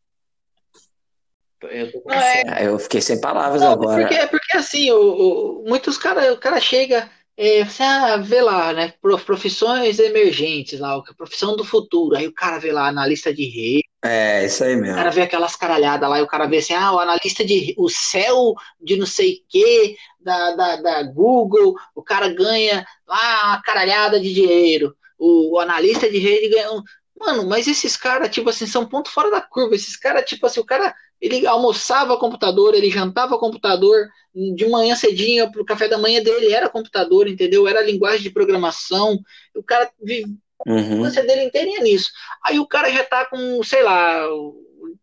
Eu, 1.63 2.03
não, 2.05 2.15
é... 2.15 2.43
Ah, 2.49 2.63
eu 2.65 2.79
fiquei 2.79 3.01
sem 3.01 3.21
palavras 3.21 3.63
não, 3.63 3.73
agora. 3.73 4.07
Porque, 4.07 4.27
porque 4.27 4.57
assim, 4.57 4.91
o, 4.91 5.61
o 5.61 5.69
muitos 5.69 5.97
caras, 5.97 6.33
o 6.33 6.39
cara 6.39 6.61
chega, 6.61 7.09
é, 7.37 7.65
você 7.65 7.83
vê 8.23 8.43
lá, 8.43 8.73
né? 8.73 8.93
Profissões 9.01 9.99
emergentes 9.99 10.79
lá, 10.79 11.01
profissão 11.17 11.57
do 11.57 11.65
futuro. 11.65 12.17
Aí 12.17 12.27
o 12.27 12.35
cara 12.35 12.59
vê 12.59 12.73
lá 12.73 12.89
analista 12.89 13.33
de 13.33 13.45
rede. 13.47 13.85
É, 14.05 14.45
isso 14.45 14.65
aí 14.65 14.75
mesmo. 14.75 14.95
O 14.95 14.97
cara 14.97 15.11
vê 15.11 15.23
aquelas 15.23 15.55
caralhadas 15.55 16.11
lá 16.11 16.19
e 16.19 16.23
o 16.23 16.27
cara 16.27 16.47
vê 16.47 16.59
assim, 16.59 16.75
ah, 16.75 16.93
o 16.93 16.99
analista 16.99 17.45
de 17.45 17.75
o 17.79 17.89
céu 17.89 18.55
de 18.81 18.97
não 18.97 19.07
sei 19.07 19.39
que 19.49 19.97
da, 20.21 20.55
da, 20.57 20.77
da 20.77 21.03
Google, 21.05 21.75
o 21.95 22.03
cara 22.03 22.29
ganha 22.29 22.85
lá 23.07 23.45
uma 23.47 23.63
caralhada 23.63 24.21
de 24.21 24.33
dinheiro. 24.33 24.95
O, 25.19 25.55
o 25.55 25.59
analista 25.61 26.11
de 26.11 26.19
rede 26.19 26.49
ganha. 26.49 26.73
Um... 26.73 26.83
Mano, 27.25 27.47
mas 27.47 27.69
esses 27.69 27.97
caras, 27.97 28.31
tipo 28.31 28.51
assim, 28.51 28.67
são 28.67 28.85
ponto 28.85 29.09
fora 29.09 29.31
da 29.31 29.41
curva. 29.41 29.77
Esses 29.77 29.97
caras, 29.97 30.25
tipo 30.25 30.45
assim, 30.45 30.59
o 30.59 30.65
cara 30.65 30.93
ele 31.21 31.47
almoçava 31.47 32.19
computador, 32.19 32.75
ele 32.75 32.91
jantava 32.91 33.39
computador, 33.39 34.09
de 34.35 34.67
manhã 34.69 34.97
cedinho, 34.97 35.53
pro 35.53 35.65
café 35.65 35.87
da 35.87 35.97
manhã 35.97 36.21
dele 36.21 36.53
era 36.53 36.69
computador, 36.69 37.29
entendeu? 37.29 37.69
Era 37.69 37.81
linguagem 37.81 38.23
de 38.23 38.31
programação. 38.31 39.21
O 39.55 39.63
cara 39.63 39.89
vive 40.03 40.37
uhum. 40.67 41.05
a 41.05 41.11
dele 41.11 41.45
inteirinha 41.45 41.81
nisso. 41.81 42.11
Aí 42.45 42.59
o 42.59 42.67
cara 42.67 42.91
já 42.91 43.05
tá 43.05 43.25
com, 43.27 43.63
sei 43.63 43.85
lá, 43.85 44.27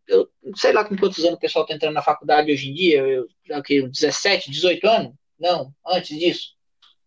eu 0.10 0.30
sei 0.56 0.74
lá 0.74 0.84
com 0.84 0.98
quantos 0.98 1.24
anos 1.24 1.38
o 1.38 1.40
pessoal 1.40 1.66
tá 1.66 1.74
entrando 1.74 1.94
na 1.94 2.02
faculdade 2.02 2.52
hoje 2.52 2.70
em 2.70 2.74
dia, 2.74 3.00
eu, 3.02 3.28
que 3.64 3.88
17, 3.88 4.52
18 4.52 4.88
anos? 4.88 5.14
Não, 5.40 5.74
antes 5.88 6.18
disso. 6.18 6.50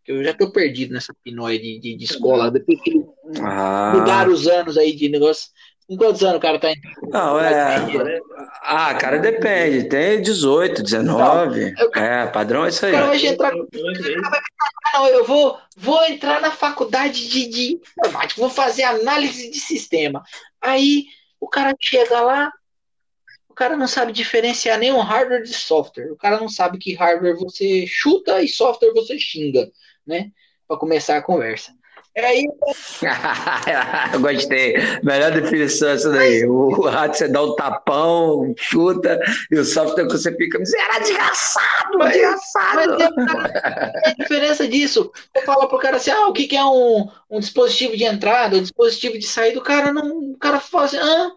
Eu 0.07 0.25
já 0.25 0.35
tô 0.35 0.51
perdido 0.51 0.93
nessa 0.93 1.15
pinóia 1.23 1.59
de, 1.59 1.79
de, 1.79 1.97
de 1.97 2.05
escola, 2.05 2.51
depois 2.51 2.81
que 2.83 3.02
ah. 3.41 3.93
mudaram 3.95 4.33
os 4.33 4.47
anos 4.47 4.77
aí 4.77 4.95
de 4.95 5.09
negócio. 5.09 5.49
Com 5.89 5.97
quantos 5.97 6.23
anos 6.23 6.37
o 6.37 6.41
cara 6.41 6.59
tá 6.59 6.71
em. 6.71 6.77
Não, 7.09 7.39
é. 7.39 8.21
Ah, 8.63 8.95
cara, 8.95 9.19
depende. 9.19 9.89
Tem 9.89 10.23
18, 10.23 10.83
19. 10.83 11.61
Então, 11.61 11.85
eu... 11.85 12.03
É, 12.03 12.27
padrão 12.29 12.65
é 12.65 12.69
isso 12.69 12.87
aí. 12.87 12.93
O 12.93 12.95
cara 12.95 13.07
vai 13.07 13.27
entrar. 13.27 13.53
Não, 14.95 15.07
eu 15.09 15.25
vou, 15.25 15.59
vou 15.77 16.05
entrar 16.05 16.41
na 16.41 16.51
faculdade 16.51 17.29
de, 17.29 17.49
de 17.49 17.81
informática, 17.81 18.41
vou 18.41 18.51
fazer 18.51 18.85
análise 18.85 19.51
de 19.51 19.59
sistema. 19.59 20.23
Aí 20.61 21.07
o 21.41 21.49
cara 21.49 21.75
chega 21.81 22.21
lá, 22.21 22.53
o 23.49 23.55
cara 23.55 23.77
não 23.77 23.89
sabe 23.89 24.13
diferenciar 24.13 24.79
nenhum 24.79 25.01
hardware 25.01 25.43
de 25.43 25.55
software. 25.55 26.13
O 26.13 26.17
cara 26.17 26.39
não 26.39 26.49
sabe 26.49 26.79
que 26.79 26.95
hardware 26.95 27.37
você 27.37 27.85
chuta 27.87 28.41
e 28.41 28.49
software 28.49 28.93
você 28.93 29.19
xinga, 29.19 29.69
né? 30.07 30.31
para 30.73 30.79
começar 30.79 31.19
a 31.19 31.23
conversa. 31.23 31.73
É 32.15 32.27
aí. 32.27 32.47
Gostei. 34.21 34.75
Melhor 35.03 35.33
definição 35.33 35.89
essa 35.89 36.11
daí. 36.11 36.45
O 36.45 36.83
rato 36.83 37.17
você 37.17 37.29
dá 37.29 37.43
um 37.43 37.55
tapão, 37.55 38.55
chuta, 38.59 39.19
e 39.51 39.59
o 39.59 39.65
software 39.65 40.07
que 40.07 40.13
você 40.13 40.35
fica. 40.37 40.59
Era 40.59 40.99
desgraçado, 40.99 41.99
mas, 41.99 42.13
desgraçado. 42.13 42.99
Mas 42.99 43.55
é 43.55 44.11
a 44.11 44.15
diferença 44.21 44.69
disso. 44.69 45.11
Eu 45.35 45.43
falo 45.43 45.69
pro 45.69 45.79
cara 45.79 45.97
assim: 45.97 46.11
ah, 46.11 46.29
o 46.29 46.35
que, 46.35 46.47
que 46.47 46.57
é 46.57 46.65
um, 46.65 47.09
um 47.31 47.41
dispositivo 47.41 47.97
de 47.97 48.05
entrada, 48.05 48.57
um 48.57 48.63
dispositivo 48.63 49.19
de 49.19 49.27
saída? 49.27 49.59
O 49.59 49.63
cara 49.63 49.93
não. 49.93 50.33
O 50.33 50.37
cara 50.37 50.61
fala 50.61 50.85
assim, 50.85 50.99
ah, 50.99 51.33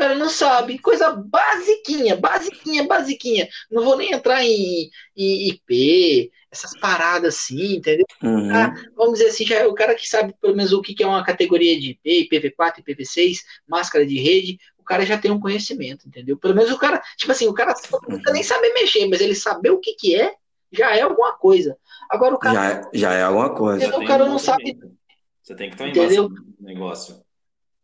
cara 0.00 0.14
não 0.14 0.28
sabe. 0.28 0.78
Coisa 0.78 1.12
basiquinha, 1.12 2.16
basiquinha, 2.16 2.86
basiquinha. 2.86 3.48
Não 3.70 3.84
vou 3.84 3.96
nem 3.96 4.12
entrar 4.12 4.42
em, 4.42 4.90
em 5.16 5.48
IP, 5.48 6.32
essas 6.50 6.78
paradas 6.80 7.34
assim, 7.34 7.76
entendeu? 7.76 8.06
Uhum. 8.22 8.50
Ah, 8.54 8.74
vamos 8.96 9.18
dizer 9.18 9.30
assim, 9.30 9.44
já 9.44 9.56
é 9.56 9.66
o 9.66 9.74
cara 9.74 9.94
que 9.94 10.08
sabe 10.08 10.34
pelo 10.40 10.56
menos 10.56 10.72
o 10.72 10.80
que 10.80 11.00
é 11.02 11.06
uma 11.06 11.24
categoria 11.24 11.78
de 11.78 11.90
IP, 12.02 12.28
IPv4, 12.28 12.82
IPv6, 12.82 13.38
máscara 13.68 14.06
de 14.06 14.18
rede, 14.18 14.58
o 14.78 14.82
cara 14.82 15.04
já 15.04 15.18
tem 15.18 15.30
um 15.30 15.40
conhecimento, 15.40 16.08
entendeu? 16.08 16.36
Pelo 16.36 16.54
menos 16.54 16.72
o 16.72 16.78
cara, 16.78 17.00
tipo 17.16 17.30
assim, 17.30 17.46
o 17.46 17.54
cara 17.54 17.74
uhum. 17.92 18.20
nem 18.32 18.42
sabe 18.42 18.72
mexer, 18.72 19.06
mas 19.06 19.20
ele 19.20 19.34
saber 19.34 19.70
o 19.70 19.78
que 19.78 19.92
que 19.92 20.16
é, 20.18 20.32
já 20.72 20.96
é 20.96 21.02
alguma 21.02 21.34
coisa. 21.34 21.76
Agora 22.10 22.34
o 22.34 22.38
cara. 22.38 22.54
Já, 22.54 22.70
é, 22.70 22.90
já 22.94 23.12
é 23.12 23.22
alguma 23.22 23.54
coisa. 23.54 23.98
O 23.98 24.04
cara 24.06 24.24
não 24.24 24.38
sabe. 24.38 24.78
Você 25.42 25.54
tem 25.54 25.68
que 25.68 25.74
estar 25.74 25.88
em 25.88 26.28
negócio. 26.60 27.22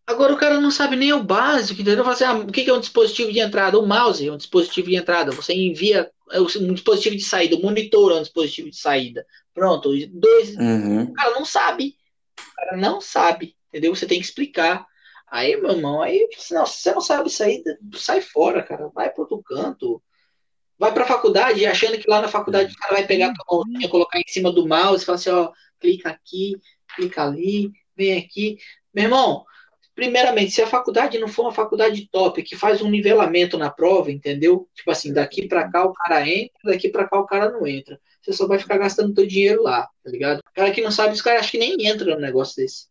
Agora 0.06 0.32
o 0.32 0.36
cara 0.36 0.60
não 0.60 0.70
sabe 0.70 0.94
nem 0.94 1.12
o 1.12 1.22
básico, 1.22 1.80
entendeu? 1.80 2.04
Fala 2.04 2.14
assim, 2.14 2.24
ah, 2.24 2.34
o 2.34 2.46
que 2.46 2.68
é 2.68 2.72
um 2.72 2.80
dispositivo 2.80 3.32
de 3.32 3.40
entrada? 3.40 3.78
O 3.78 3.86
mouse 3.86 4.26
é 4.26 4.32
um 4.32 4.36
dispositivo 4.36 4.88
de 4.88 4.94
entrada. 4.94 5.32
Você 5.32 5.52
envia 5.52 6.10
é 6.30 6.40
um 6.40 6.74
dispositivo 6.74 7.16
de 7.16 7.22
saída, 7.22 7.56
o 7.56 7.62
monitor 7.62 8.12
é 8.12 8.16
um 8.16 8.22
dispositivo 8.22 8.70
de 8.70 8.76
saída. 8.76 9.26
Pronto, 9.54 9.90
dois. 10.08 10.56
Uhum. 10.56 11.04
O 11.04 11.12
cara 11.12 11.30
não 11.30 11.44
sabe. 11.44 11.96
O 12.38 12.54
cara 12.56 12.76
não 12.76 13.00
sabe, 13.00 13.56
entendeu? 13.68 13.94
Você 13.94 14.06
tem 14.06 14.18
que 14.18 14.26
explicar. 14.26 14.86
Aí, 15.28 15.56
meu 15.56 15.72
irmão, 15.72 16.02
aí, 16.02 16.28
não, 16.50 16.66
se 16.66 16.82
você 16.82 16.92
não 16.92 17.00
sabe 17.00 17.30
sair, 17.30 17.62
sai 17.94 18.20
fora, 18.20 18.62
cara. 18.62 18.88
Vai 18.88 19.10
para 19.10 19.22
outro 19.22 19.42
canto. 19.42 20.02
Vai 20.78 20.92
para 20.92 21.04
a 21.04 21.08
faculdade, 21.08 21.64
achando 21.64 21.98
que 21.98 22.08
lá 22.08 22.20
na 22.20 22.28
faculdade 22.28 22.72
o 22.72 22.76
cara 22.76 22.94
vai 22.94 23.06
pegar 23.06 23.28
a 23.30 23.34
tua 23.34 23.64
mãozinha, 23.64 23.88
colocar 23.88 24.18
em 24.18 24.28
cima 24.28 24.52
do 24.52 24.68
mouse 24.68 25.02
e 25.02 25.06
falar 25.06 25.16
assim, 25.16 25.30
ó, 25.30 25.50
clica 25.80 26.10
aqui, 26.10 26.54
clica 26.94 27.24
ali, 27.24 27.72
vem 27.96 28.18
aqui. 28.18 28.58
Meu 28.92 29.04
irmão, 29.04 29.44
primeiramente, 29.96 30.52
se 30.52 30.62
a 30.62 30.66
faculdade 30.66 31.18
não 31.18 31.26
for 31.26 31.42
uma 31.42 31.52
faculdade 31.52 32.06
top, 32.12 32.42
que 32.42 32.54
faz 32.54 32.82
um 32.82 32.90
nivelamento 32.90 33.56
na 33.56 33.70
prova, 33.70 34.12
entendeu? 34.12 34.68
Tipo 34.74 34.90
assim, 34.90 35.12
daqui 35.12 35.48
para 35.48 35.68
cá 35.68 35.86
o 35.86 35.94
cara 35.94 36.28
entra, 36.28 36.52
daqui 36.64 36.90
para 36.90 37.08
cá 37.08 37.18
o 37.18 37.26
cara 37.26 37.50
não 37.50 37.66
entra. 37.66 37.98
Você 38.20 38.34
só 38.34 38.46
vai 38.46 38.58
ficar 38.58 38.76
gastando 38.76 39.14
teu 39.14 39.26
dinheiro 39.26 39.62
lá, 39.62 39.88
tá 40.04 40.10
ligado? 40.10 40.40
O 40.40 40.54
cara 40.54 40.70
que 40.70 40.82
não 40.82 40.90
sabe, 40.90 41.14
os 41.14 41.22
caras 41.22 41.40
acho 41.40 41.50
que 41.50 41.58
nem 41.58 41.86
entra 41.86 42.14
no 42.14 42.20
negócio 42.20 42.62
desse. 42.62 42.88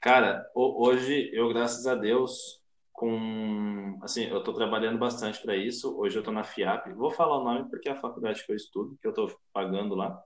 Cara, 0.00 0.42
hoje 0.54 1.30
eu, 1.34 1.50
graças 1.50 1.86
a 1.86 1.94
Deus, 1.94 2.62
com 2.92 3.98
assim, 4.02 4.24
eu 4.24 4.42
tô 4.42 4.54
trabalhando 4.54 4.98
bastante 4.98 5.38
para 5.42 5.54
isso. 5.54 5.94
Hoje 5.98 6.18
eu 6.18 6.22
tô 6.22 6.32
na 6.32 6.42
FIAP. 6.42 6.94
Vou 6.94 7.10
falar 7.10 7.38
o 7.38 7.44
nome 7.44 7.68
porque 7.68 7.90
é 7.90 7.92
a 7.92 8.00
faculdade 8.00 8.42
que 8.44 8.50
eu 8.50 8.56
estudo, 8.56 8.96
que 9.02 9.06
eu 9.06 9.12
tô 9.12 9.30
pagando 9.52 9.94
lá. 9.94 10.18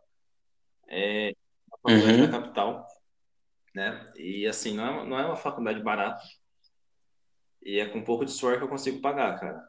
É 0.88 1.34
a 1.72 1.76
faculdade 1.78 2.20
uhum. 2.20 2.26
da 2.26 2.38
capital 2.38 2.86
né? 3.74 4.12
E 4.16 4.46
assim, 4.46 4.74
não 4.74 4.86
é, 4.86 5.06
não 5.06 5.18
é 5.18 5.26
uma 5.26 5.36
faculdade 5.36 5.82
barata. 5.82 6.22
E 7.62 7.80
é 7.80 7.88
com 7.88 7.98
um 7.98 8.04
pouco 8.04 8.24
de 8.24 8.30
suor 8.30 8.58
que 8.58 8.64
eu 8.64 8.68
consigo 8.68 9.00
pagar, 9.00 9.38
cara. 9.40 9.68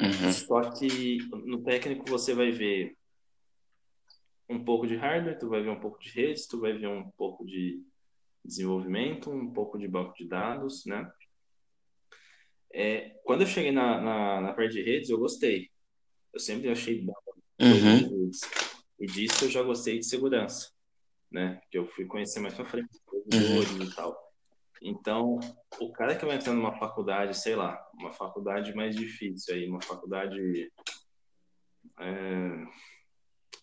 Uhum. 0.00 0.32
Só 0.32 0.70
que 0.72 1.18
no 1.44 1.62
técnico 1.62 2.04
você 2.08 2.34
vai 2.34 2.50
ver 2.50 2.96
um 4.48 4.64
pouco 4.64 4.86
de 4.86 4.96
hardware, 4.96 5.38
tu 5.38 5.48
vai 5.48 5.62
ver 5.62 5.70
um 5.70 5.80
pouco 5.80 6.00
de 6.00 6.10
redes, 6.10 6.46
tu 6.46 6.60
vai 6.60 6.72
ver 6.72 6.88
um 6.88 7.08
pouco 7.10 7.44
de 7.46 7.80
desenvolvimento, 8.44 9.30
um 9.30 9.52
pouco 9.52 9.78
de 9.78 9.86
banco 9.86 10.14
de 10.16 10.26
dados, 10.26 10.84
né? 10.84 11.10
É, 12.74 13.10
quando 13.24 13.42
eu 13.42 13.46
cheguei 13.46 13.70
na, 13.70 14.00
na, 14.00 14.40
na, 14.40 14.52
parte 14.54 14.72
de 14.72 14.82
redes, 14.82 15.10
eu 15.10 15.18
gostei. 15.18 15.70
Eu 16.32 16.40
sempre 16.40 16.70
achei 16.70 17.00
bom. 17.02 17.14
Uhum. 17.60 18.30
E 18.98 19.06
disso 19.06 19.44
eu 19.44 19.50
já 19.50 19.62
gostei 19.62 19.98
de 19.98 20.06
segurança 20.06 20.72
né? 21.32 21.60
Que 21.70 21.78
eu 21.78 21.86
fui 21.86 22.04
conhecer 22.04 22.40
mais 22.40 22.54
pra 22.54 22.66
frente, 22.66 23.00
uhum. 23.36 23.82
e 23.82 23.94
tal. 23.94 24.32
Então, 24.82 25.38
o 25.80 25.92
cara 25.92 26.16
que 26.16 26.26
vai 26.26 26.36
entrar 26.36 26.52
numa 26.52 26.76
faculdade, 26.76 27.36
sei 27.36 27.54
lá, 27.54 27.80
uma 27.94 28.12
faculdade 28.12 28.74
mais 28.74 28.96
difícil 28.96 29.54
aí, 29.54 29.68
uma 29.68 29.80
faculdade 29.80 30.72
é, 32.00 32.64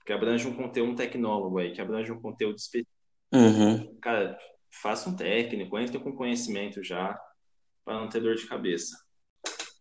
que 0.05 0.13
abrange 0.13 0.47
um 0.47 0.55
conteúdo, 0.55 0.91
um 0.91 0.95
tecnólogo 0.95 1.59
aí, 1.59 1.73
que 1.73 1.81
abrange 1.81 2.11
um 2.11 2.21
conteúdo 2.21 2.57
específico. 2.57 2.91
Uhum. 3.33 3.97
Cara, 3.99 4.39
faça 4.71 5.09
um 5.09 5.15
técnico, 5.15 5.77
entre 5.77 5.99
com 5.99 6.15
conhecimento 6.15 6.83
já, 6.83 7.19
para 7.83 7.99
não 7.99 8.07
ter 8.07 8.21
dor 8.21 8.35
de 8.35 8.47
cabeça. 8.47 8.97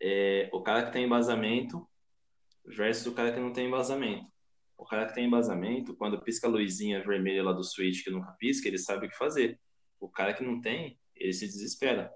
É, 0.02 0.49
o 0.52 0.62
cara 0.62 0.87
que 0.87 0.92
tem 0.92 1.04
embasamento 1.04 1.88
versus 2.66 3.07
o 3.07 3.14
cara 3.14 3.33
que 3.33 3.40
não 3.40 3.52
tem 3.52 3.66
embasamento. 3.66 4.26
O 4.76 4.85
cara 4.85 5.07
que 5.07 5.14
tem 5.14 5.26
embasamento, 5.26 5.97
quando 5.97 6.21
pisca 6.23 6.47
a 6.47 6.50
luzinha 6.50 7.02
vermelha 7.02 7.42
lá 7.42 7.52
do 7.52 7.64
switch 7.64 8.04
que 8.04 8.11
nunca 8.11 8.33
pisca, 8.33 8.68
ele 8.68 8.78
sabe 8.78 9.07
o 9.07 9.11
que 9.11 9.16
fazer. 9.16 9.59
O 10.00 10.09
cara 10.09 10.35
que 10.35 10.43
não 10.43 10.61
tem, 10.61 10.99
ele 11.17 11.33
se 11.33 11.47
desespera. 11.47 12.12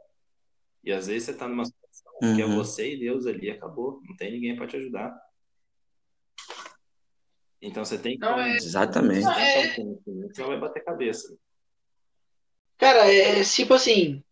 E 0.84 0.92
às 0.92 1.06
vezes 1.06 1.24
você 1.24 1.34
tá 1.34 1.46
numa 1.46 1.64
situação 1.64 2.12
uhum. 2.22 2.36
que 2.36 2.42
é 2.42 2.46
uhum. 2.46 2.56
você 2.56 2.94
e 2.94 2.98
Deus 2.98 3.26
ali, 3.26 3.50
acabou. 3.50 4.00
Não 4.04 4.16
tem 4.16 4.32
ninguém 4.32 4.56
para 4.56 4.66
te 4.66 4.76
ajudar. 4.76 5.16
Então 7.60 7.84
você 7.84 7.96
tem 7.96 8.18
que. 8.18 8.20
Não, 8.20 8.40
é... 8.40 8.56
Exatamente. 8.56 9.22
Não, 9.22 9.32
é... 9.32 9.74
Senão 10.32 10.48
vai 10.48 10.58
bater 10.58 10.84
cabeça. 10.84 11.36
Cara, 12.76 13.06
é 13.12 13.44
tipo 13.44 13.74
assim. 13.74 14.22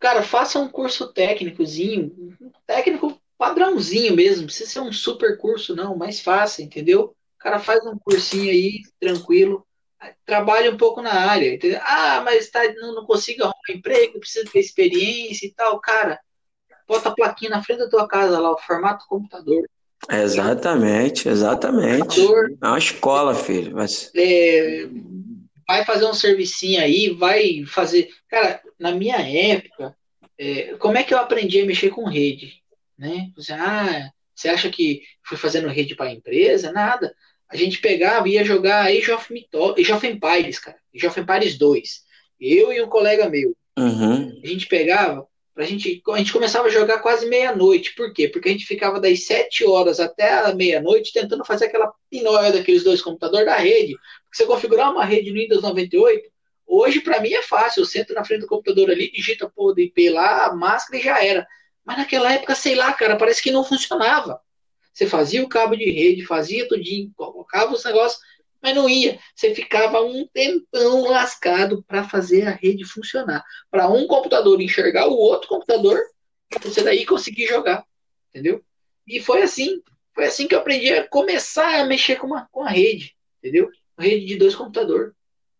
Cara, 0.00 0.22
faça 0.22 0.58
um 0.58 0.68
curso 0.68 1.12
técnicozinho. 1.12 2.36
Técnico 2.66 3.20
padrãozinho 3.36 4.16
mesmo. 4.16 4.38
Não 4.40 4.46
precisa 4.46 4.68
ser 4.68 4.80
um 4.80 4.92
super 4.92 5.38
curso, 5.38 5.76
não. 5.76 5.96
Mais 5.96 6.20
fácil, 6.20 6.64
entendeu? 6.64 7.14
O 7.36 7.38
cara 7.38 7.60
faz 7.60 7.86
um 7.86 7.96
cursinho 7.96 8.50
aí, 8.50 8.82
tranquilo, 8.98 9.64
trabalha 10.24 10.70
um 10.70 10.76
pouco 10.76 11.02
na 11.02 11.12
área. 11.12 11.54
Entendeu? 11.54 11.80
Ah, 11.82 12.22
mas 12.24 12.50
tá, 12.50 12.60
não, 12.74 12.94
não 12.94 13.06
consigo 13.06 13.42
arrumar 13.42 13.56
um 13.68 13.72
emprego, 13.72 14.20
preciso 14.20 14.50
ter 14.50 14.60
experiência 14.60 15.46
e 15.46 15.52
tal. 15.52 15.80
Cara, 15.80 16.20
bota 16.86 17.08
a 17.08 17.14
plaquinha 17.14 17.50
na 17.50 17.62
frente 17.62 17.80
da 17.80 17.90
tua 17.90 18.06
casa 18.06 18.38
lá, 18.38 18.52
o 18.52 18.58
formato 18.58 19.06
computador. 19.08 19.68
Exatamente, 20.10 21.28
exatamente. 21.28 22.00
Computador, 22.00 22.56
é 22.62 22.66
uma 22.66 22.78
escola, 22.78 23.34
filho. 23.34 23.74
Mas... 23.74 24.10
É, 24.14 24.86
vai 25.66 25.84
fazer 25.84 26.06
um 26.06 26.14
servicinho 26.14 26.80
aí, 26.80 27.10
vai 27.10 27.64
fazer. 27.66 28.08
Cara, 28.28 28.62
na 28.78 28.92
minha 28.92 29.16
época, 29.16 29.96
é, 30.38 30.74
como 30.76 30.96
é 30.96 31.02
que 31.02 31.12
eu 31.12 31.18
aprendi 31.18 31.60
a 31.60 31.66
mexer 31.66 31.90
com 31.90 32.08
rede? 32.08 32.62
Né? 32.96 33.30
Você, 33.36 33.52
ah, 33.52 34.10
você 34.34 34.48
acha 34.48 34.70
que 34.70 35.02
fui 35.22 35.36
fazendo 35.36 35.68
rede 35.68 35.94
para 35.96 36.10
a 36.10 36.12
empresa? 36.12 36.72
Nada 36.72 37.12
a 37.50 37.56
gente 37.56 37.80
pegava 37.80 38.28
e 38.28 38.32
ia 38.32 38.44
jogar 38.44 38.86
Age 38.86 39.10
of, 39.10 39.32
Mytho 39.32 39.74
Age 39.78 39.92
of 39.92 40.06
Empires, 40.06 40.58
cara. 40.58 40.76
Age 40.94 41.06
of 41.06 41.18
Empires 41.18 41.56
2. 41.56 42.02
Eu 42.40 42.72
e 42.72 42.82
um 42.82 42.88
colega 42.88 43.28
meu. 43.28 43.56
Uhum. 43.78 44.40
A 44.42 44.46
gente 44.46 44.66
pegava, 44.66 45.26
a 45.56 45.64
gente, 45.64 46.02
a 46.08 46.18
gente 46.18 46.32
começava 46.32 46.68
a 46.68 46.70
jogar 46.70 46.98
quase 46.98 47.26
meia-noite. 47.26 47.94
Por 47.94 48.12
quê? 48.12 48.28
Porque 48.28 48.48
a 48.48 48.52
gente 48.52 48.66
ficava 48.66 49.00
das 49.00 49.24
7 49.24 49.64
horas 49.64 49.98
até 49.98 50.30
a 50.30 50.54
meia-noite 50.54 51.12
tentando 51.12 51.44
fazer 51.44 51.66
aquela 51.66 51.92
pinóia 52.10 52.52
daqueles 52.52 52.84
dois 52.84 53.00
computadores 53.00 53.46
da 53.46 53.56
rede. 53.56 53.94
Porque 53.94 54.36
você 54.36 54.46
configurar 54.46 54.92
uma 54.92 55.04
rede 55.04 55.30
no 55.30 55.38
Windows 55.38 55.62
98, 55.62 56.30
hoje 56.66 57.00
para 57.00 57.20
mim 57.20 57.32
é 57.32 57.42
fácil. 57.42 57.80
Eu 57.80 57.86
sento 57.86 58.12
na 58.14 58.24
frente 58.24 58.42
do 58.42 58.46
computador 58.46 58.90
ali, 58.90 59.10
digita 59.10 59.50
do 59.56 59.80
IP 59.80 60.10
lá, 60.10 60.46
a 60.46 60.54
máscara 60.54 61.00
e 61.00 61.04
já 61.04 61.24
era. 61.24 61.46
Mas 61.84 61.96
naquela 61.96 62.32
época, 62.32 62.54
sei 62.54 62.74
lá, 62.74 62.92
cara, 62.92 63.16
parece 63.16 63.42
que 63.42 63.50
não 63.50 63.64
funcionava. 63.64 64.40
Você 64.98 65.06
fazia 65.06 65.44
o 65.44 65.48
cabo 65.48 65.76
de 65.76 65.88
rede, 65.88 66.26
fazia 66.26 66.66
tudinho, 66.66 67.12
colocava 67.14 67.72
os 67.72 67.84
negócios, 67.84 68.20
mas 68.60 68.74
não 68.74 68.88
ia. 68.88 69.16
Você 69.32 69.54
ficava 69.54 70.02
um 70.02 70.26
tempão 70.26 71.02
lascado 71.02 71.84
para 71.86 72.02
fazer 72.02 72.48
a 72.48 72.50
rede 72.50 72.84
funcionar. 72.84 73.44
Para 73.70 73.88
um 73.88 74.08
computador 74.08 74.60
enxergar 74.60 75.06
o 75.06 75.16
outro 75.16 75.48
computador, 75.48 76.00
você 76.60 76.82
daí 76.82 77.06
conseguir 77.06 77.46
jogar. 77.46 77.86
Entendeu? 78.28 78.60
E 79.06 79.20
foi 79.20 79.42
assim. 79.42 79.80
Foi 80.12 80.24
assim 80.24 80.48
que 80.48 80.54
eu 80.56 80.58
aprendi 80.58 80.92
a 80.92 81.06
começar 81.06 81.80
a 81.80 81.86
mexer 81.86 82.16
com, 82.16 82.26
uma, 82.26 82.48
com 82.50 82.64
a 82.64 82.68
rede. 82.68 83.14
Entendeu? 83.38 83.70
Rede 83.96 84.26
de 84.26 84.34
dois 84.34 84.56
computadores. 84.56 85.12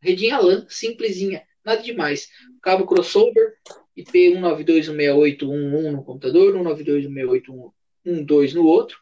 Redinha 0.02 0.40
LAN, 0.40 0.66
simplesinha. 0.68 1.44
Nada 1.64 1.80
demais. 1.80 2.28
Cabo 2.60 2.84
crossover, 2.84 3.54
IP 3.96 4.34
192.168.1.1 4.34 5.92
no 5.92 6.02
computador, 6.02 6.54
192.168.1.2 6.54 8.54
no 8.54 8.66
outro 8.66 8.98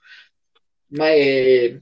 é, 1.00 1.78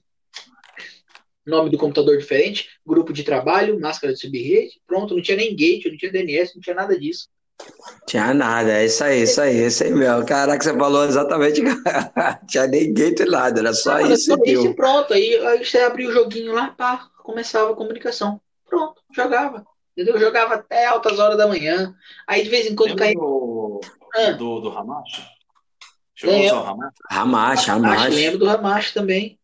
nome 1.47 1.71
do 1.71 1.79
computador 1.79 2.17
diferente, 2.17 2.69
grupo 2.87 3.13
de 3.13 3.23
trabalho, 3.23 3.79
máscara 3.79 4.13
de 4.13 4.21
subrede, 4.21 4.81
pronto, 4.87 5.15
não 5.15 5.23
tinha 5.23 5.37
nem 5.37 5.55
gate, 5.55 5.87
não 5.87 5.97
tinha 5.97 6.13
DNS, 6.13 6.55
não 6.55 6.63
tinha 6.63 6.77
nada 6.77 6.99
disso. 6.99 7.29
Tinha 8.07 8.35
nada, 8.35 8.73
é 8.73 8.87
isso 8.87 9.05
aí, 9.05 9.23
isso 9.23 9.41
aí, 9.41 9.67
isso 9.67 9.85
aí 9.85 9.93
mesmo. 9.93 10.27
Caraca, 10.27 10.63
você 10.63 10.77
falou 10.77 11.05
exatamente. 11.05 11.61
tinha 12.49 12.67
nem 12.67 12.93
gate 12.93 13.21
nada, 13.21 13.61
era 13.61 13.73
só 13.73 13.99
não, 13.99 14.13
isso. 14.13 14.35
Só 14.35 14.37
isso 14.45 14.75
pronto. 14.75 15.15
Aí, 15.15 15.37
aí 15.47 15.65
você 15.65 15.79
abriu 15.79 16.11
o 16.11 16.13
joguinho 16.13 16.53
lá, 16.53 16.69
pá, 16.69 17.09
começava 17.23 17.73
a 17.73 17.77
comunicação. 17.77 18.41
Pronto. 18.67 19.01
jogava. 19.15 19.65
Entendeu? 19.93 20.15
Eu 20.15 20.21
jogava 20.21 20.55
até 20.55 20.87
altas 20.87 21.19
horas 21.19 21.37
da 21.37 21.47
manhã. 21.47 21.95
Aí 22.27 22.43
de 22.43 22.51
vez 22.51 22.67
em 22.67 22.75
quando 22.75 22.97
caía. 22.97 23.15
Do, 23.15 23.81
ah. 24.17 24.33
do, 24.33 24.61
do 24.61 24.71
Hamashi? 24.71 25.23
Chegou 26.15 26.37
a 26.37 26.41
usar 26.41 26.55
o. 26.55 26.65
Lembro 28.15 28.39
do 28.39 28.49
Hamashi 28.49 28.95
também. 28.95 29.39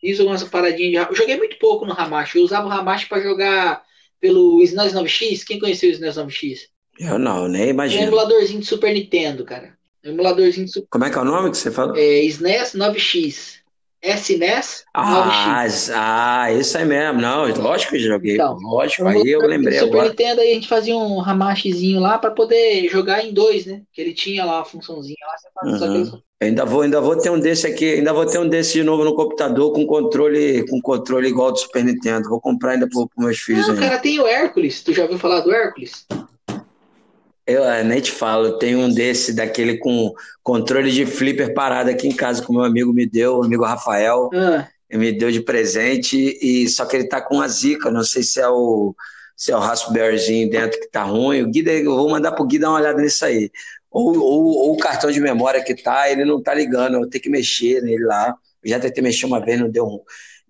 fiz 0.00 0.18
algumas 0.18 0.42
paradinhas 0.44 1.06
de. 1.06 1.10
Eu 1.10 1.14
joguei 1.14 1.36
muito 1.36 1.58
pouco 1.58 1.84
no 1.84 1.92
Hamashi. 1.92 2.38
Eu 2.38 2.44
usava 2.44 2.66
o 2.66 2.70
Hamashi 2.70 3.06
pra 3.06 3.20
jogar 3.20 3.82
pelo 4.20 4.62
SNES 4.62 4.94
9X. 4.94 5.44
Quem 5.44 5.58
conheceu 5.58 5.90
o 5.90 5.92
SNES 5.92 6.16
9X? 6.16 6.58
Eu 6.98 7.18
não, 7.18 7.48
nem 7.48 7.68
imagino. 7.68 8.02
É 8.02 8.04
um 8.04 8.08
emuladorzinho 8.08 8.60
de 8.60 8.66
Super 8.66 8.94
Nintendo, 8.94 9.44
cara. 9.44 9.76
Um 10.04 10.10
emuladorzinho 10.10 10.66
de 10.66 10.72
Super... 10.72 10.88
Como 10.88 11.04
é 11.04 11.10
que 11.10 11.18
é 11.18 11.20
o 11.20 11.24
nome 11.24 11.50
que 11.50 11.56
você 11.58 11.70
fala? 11.70 11.98
É 11.98 12.22
SNES 12.24 12.74
9X. 12.74 13.63
SNES 14.04 14.84
ah, 14.92 15.64
9X. 15.64 15.92
Ah, 15.94 16.52
isso 16.52 16.76
aí 16.76 16.84
mesmo. 16.84 17.20
Não, 17.20 17.46
lógico 17.46 17.92
que 17.92 17.98
joguei. 17.98 18.34
Então, 18.34 18.56
lógico, 18.60 19.06
aí 19.08 19.28
eu 19.28 19.40
lembrei 19.40 19.78
Super 19.78 19.90
agora. 19.92 20.08
Nintendo 20.10 20.40
aí 20.40 20.50
a 20.50 20.54
gente 20.54 20.68
fazia 20.68 20.96
um 20.96 21.20
Hamachizinho 21.20 22.00
lá 22.00 22.18
para 22.18 22.30
poder 22.30 22.88
jogar 22.88 23.24
em 23.24 23.32
dois, 23.32 23.66
né? 23.66 23.82
Que 23.92 24.00
ele 24.00 24.12
tinha 24.12 24.44
lá 24.44 24.60
a 24.60 24.64
funçãozinha 24.64 25.16
lá. 25.26 25.36
Você 25.36 25.48
faz, 25.54 25.82
uhum. 25.82 26.04
só 26.06 26.18
Ainda 26.42 26.64
vou, 26.64 26.82
ainda 26.82 27.00
vou 27.00 27.16
ter 27.16 27.30
um 27.30 27.40
desse 27.40 27.66
aqui, 27.66 27.94
ainda 27.94 28.12
vou 28.12 28.26
ter 28.26 28.38
um 28.38 28.48
desse 28.48 28.74
de 28.74 28.82
novo 28.82 29.02
no 29.02 29.14
computador 29.14 29.72
com 29.72 29.86
controle, 29.86 30.66
com 30.68 30.80
controle 30.80 31.28
igual 31.28 31.52
do 31.52 31.58
Super 31.58 31.84
Nintendo. 31.84 32.28
Vou 32.28 32.40
comprar 32.40 32.72
ainda 32.72 32.86
para 32.88 33.06
meus 33.16 33.38
filhos. 33.38 33.66
Não, 33.66 33.76
cara, 33.76 33.98
tem 33.98 34.20
o 34.20 34.26
Hércules. 34.26 34.82
Tu 34.82 34.92
já 34.92 35.04
ouviu 35.04 35.18
falar 35.18 35.40
do 35.40 35.52
Hércules? 35.52 36.06
Eu 37.46 37.84
nem 37.84 38.00
te 38.00 38.10
falo, 38.10 38.58
tem 38.58 38.74
um 38.74 38.92
desse, 38.92 39.34
daquele 39.34 39.76
com 39.78 40.14
controle 40.42 40.90
de 40.90 41.04
flipper 41.04 41.52
parado 41.52 41.90
aqui 41.90 42.08
em 42.08 42.16
casa, 42.16 42.42
que 42.42 42.50
o 42.50 42.54
meu 42.54 42.64
amigo 42.64 42.92
me 42.92 43.06
deu, 43.06 43.38
o 43.38 43.44
amigo 43.44 43.64
Rafael, 43.64 44.30
ah. 44.32 44.66
me 44.90 45.12
deu 45.12 45.30
de 45.30 45.40
presente, 45.40 46.38
e 46.40 46.66
só 46.68 46.86
que 46.86 46.96
ele 46.96 47.08
tá 47.08 47.20
com 47.20 47.42
a 47.42 47.48
zica, 47.48 47.90
não 47.90 48.02
sei 48.02 48.22
se 48.22 48.40
é 48.40 48.48
o 48.48 48.94
se 49.36 49.50
é 49.50 49.56
o 49.56 49.60
Raspberryzinho 49.60 50.48
dentro 50.48 50.78
que 50.78 50.88
tá 50.88 51.02
ruim, 51.02 51.42
o 51.42 51.50
Guida, 51.50 51.72
eu 51.72 51.96
vou 51.96 52.08
mandar 52.08 52.32
pro 52.32 52.46
Gui 52.46 52.58
dar 52.58 52.70
uma 52.70 52.78
olhada 52.78 53.02
nisso 53.02 53.24
aí. 53.24 53.50
Ou, 53.90 54.16
ou, 54.16 54.44
ou, 54.44 54.72
o 54.72 54.76
cartão 54.76 55.10
de 55.10 55.20
memória 55.20 55.62
que 55.62 55.74
tá, 55.74 56.10
ele 56.10 56.24
não 56.24 56.42
tá 56.42 56.54
ligando, 56.54 56.94
eu 56.94 57.00
vou 57.00 57.08
ter 57.08 57.20
que 57.20 57.28
mexer 57.28 57.80
nele 57.82 58.04
lá. 58.04 58.34
Eu 58.62 58.70
já 58.70 58.80
tentei 58.80 59.02
mexer 59.02 59.26
uma 59.26 59.44
vez, 59.44 59.58
não 59.60 59.70
deu 59.70 59.86
um. 59.86 60.00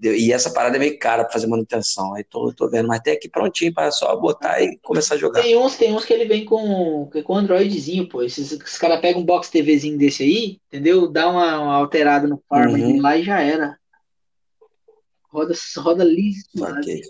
E 0.00 0.32
essa 0.32 0.52
parada 0.52 0.76
é 0.76 0.78
meio 0.78 0.98
cara 0.98 1.22
para 1.22 1.32
fazer 1.32 1.46
manutenção. 1.46 2.14
Aí 2.14 2.24
tô, 2.24 2.52
tô 2.52 2.68
vendo, 2.68 2.88
mas 2.88 3.00
tem 3.00 3.14
aqui 3.14 3.28
prontinho 3.28 3.72
para 3.72 3.90
só 3.90 4.14
botar 4.16 4.60
e 4.60 4.76
começar 4.78 5.14
a 5.14 5.18
jogar. 5.18 5.40
Tem 5.40 5.56
uns, 5.56 5.76
tem 5.76 5.94
uns 5.94 6.04
que 6.04 6.12
ele 6.12 6.24
vem 6.24 6.44
com, 6.44 7.08
com 7.24 7.36
Androidzinho, 7.36 8.08
pô. 8.08 8.22
Esses, 8.22 8.52
esses 8.52 8.78
caras 8.78 9.00
pegam 9.00 9.22
um 9.22 9.24
box 9.24 9.50
TVzinho 9.50 9.96
desse 9.96 10.24
aí, 10.24 10.58
entendeu? 10.66 11.08
Dá 11.08 11.30
uma, 11.30 11.60
uma 11.60 11.74
alterada 11.74 12.26
no 12.26 12.42
farm 12.48 12.74
uhum. 12.74 13.00
lá 13.00 13.16
e 13.16 13.22
já 13.22 13.40
era. 13.40 13.78
Roda, 15.30 15.54
roda 15.78 16.04
liso. 16.04 16.44
Okay. 16.56 17.00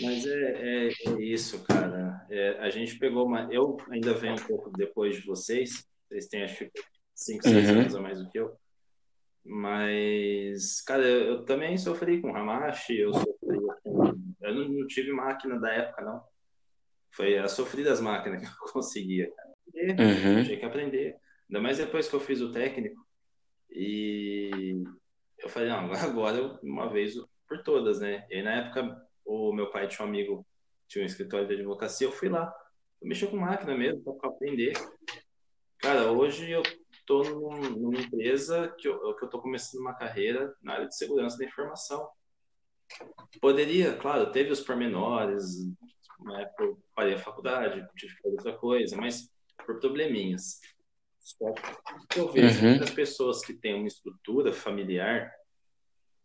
Mas 0.00 0.26
é, 0.26 0.30
é, 0.30 0.88
é, 0.88 1.22
isso, 1.22 1.62
cara. 1.64 2.26
É, 2.30 2.58
a 2.60 2.70
gente 2.70 2.98
pegou 2.98 3.26
uma. 3.26 3.48
Eu 3.52 3.76
ainda 3.90 4.14
venho 4.14 4.34
um 4.34 4.46
pouco 4.46 4.70
depois 4.70 5.16
de 5.16 5.26
vocês. 5.26 5.84
Vocês 6.08 6.26
têm 6.28 6.44
acho 6.44 6.64
que 6.64 6.70
5, 7.14 7.42
6 7.42 7.70
uhum. 7.70 7.80
anos 7.80 7.94
a 7.94 8.00
mais 8.00 8.18
do 8.18 8.30
que 8.30 8.38
eu. 8.38 8.56
Mas, 9.48 10.80
cara, 10.80 11.06
eu, 11.06 11.26
eu 11.26 11.44
também 11.44 11.78
sofri 11.78 12.20
com 12.20 12.34
Hamashi, 12.34 12.98
eu 12.98 13.14
sofri 13.14 13.60
com... 13.84 14.16
Eu 14.40 14.54
não, 14.54 14.68
não, 14.68 14.86
tive 14.86 15.12
máquina 15.12 15.58
da 15.58 15.72
época, 15.72 16.04
não. 16.04 16.22
Foi 17.12 17.38
a 17.38 17.48
sofrer 17.48 17.84
das 17.84 18.00
máquinas 18.00 18.42
que 18.42 18.46
eu 18.46 18.72
conseguia. 18.72 19.32
Uhum. 19.74 20.42
Tinha 20.42 20.58
que 20.58 20.64
aprender. 20.64 21.16
Ainda 21.48 21.60
mais 21.60 21.78
depois 21.78 22.08
que 22.08 22.14
eu 22.14 22.20
fiz 22.20 22.40
o 22.40 22.52
técnico. 22.52 23.00
E 23.70 24.82
eu 25.38 25.48
falei, 25.48 25.68
não, 25.68 25.90
agora 25.94 26.58
uma 26.62 26.90
vez 26.90 27.14
por 27.48 27.62
todas, 27.62 28.00
né? 28.00 28.26
E 28.28 28.36
aí, 28.36 28.42
na 28.42 28.56
época, 28.56 28.96
o 29.24 29.52
meu 29.52 29.70
pai 29.70 29.86
tinha 29.86 30.04
um 30.04 30.08
amigo, 30.08 30.46
tinha 30.88 31.04
um 31.04 31.06
escritório 31.06 31.46
de 31.46 31.54
advocacia, 31.54 32.06
eu 32.06 32.12
fui 32.12 32.28
lá. 32.28 32.52
Eu 33.00 33.08
mexi 33.08 33.26
com 33.26 33.36
máquina 33.36 33.76
mesmo, 33.76 34.02
para 34.18 34.28
aprender. 34.28 34.72
Cara, 35.78 36.10
hoje 36.10 36.50
eu 36.50 36.62
estou 37.06 37.24
numa 37.70 38.00
empresa 38.00 38.74
que 38.76 38.88
eu 38.88 39.12
estou 39.12 39.40
começando 39.40 39.80
uma 39.80 39.94
carreira 39.94 40.52
na 40.60 40.74
área 40.74 40.88
de 40.88 40.96
segurança 40.96 41.38
da 41.38 41.44
informação. 41.44 42.08
Poderia, 43.40 43.96
claro, 43.96 44.32
teve 44.32 44.50
os 44.50 44.60
pormenores, 44.60 45.64
né, 46.20 46.50
eu 46.58 46.82
parei 46.94 47.14
a 47.14 47.18
faculdade, 47.18 47.86
tive 47.96 48.16
que 48.16 48.22
fazer 48.22 48.36
outra 48.36 48.58
coisa, 48.58 48.96
mas 48.96 49.30
por 49.64 49.78
probleminhas. 49.78 50.60
Só 51.20 51.52
que 52.10 52.18
eu 52.18 52.30
vejo 52.30 52.60
uhum. 52.60 52.70
muitas 52.70 52.90
pessoas 52.90 53.44
que 53.44 53.54
têm 53.54 53.74
uma 53.74 53.88
estrutura 53.88 54.52
familiar, 54.52 55.32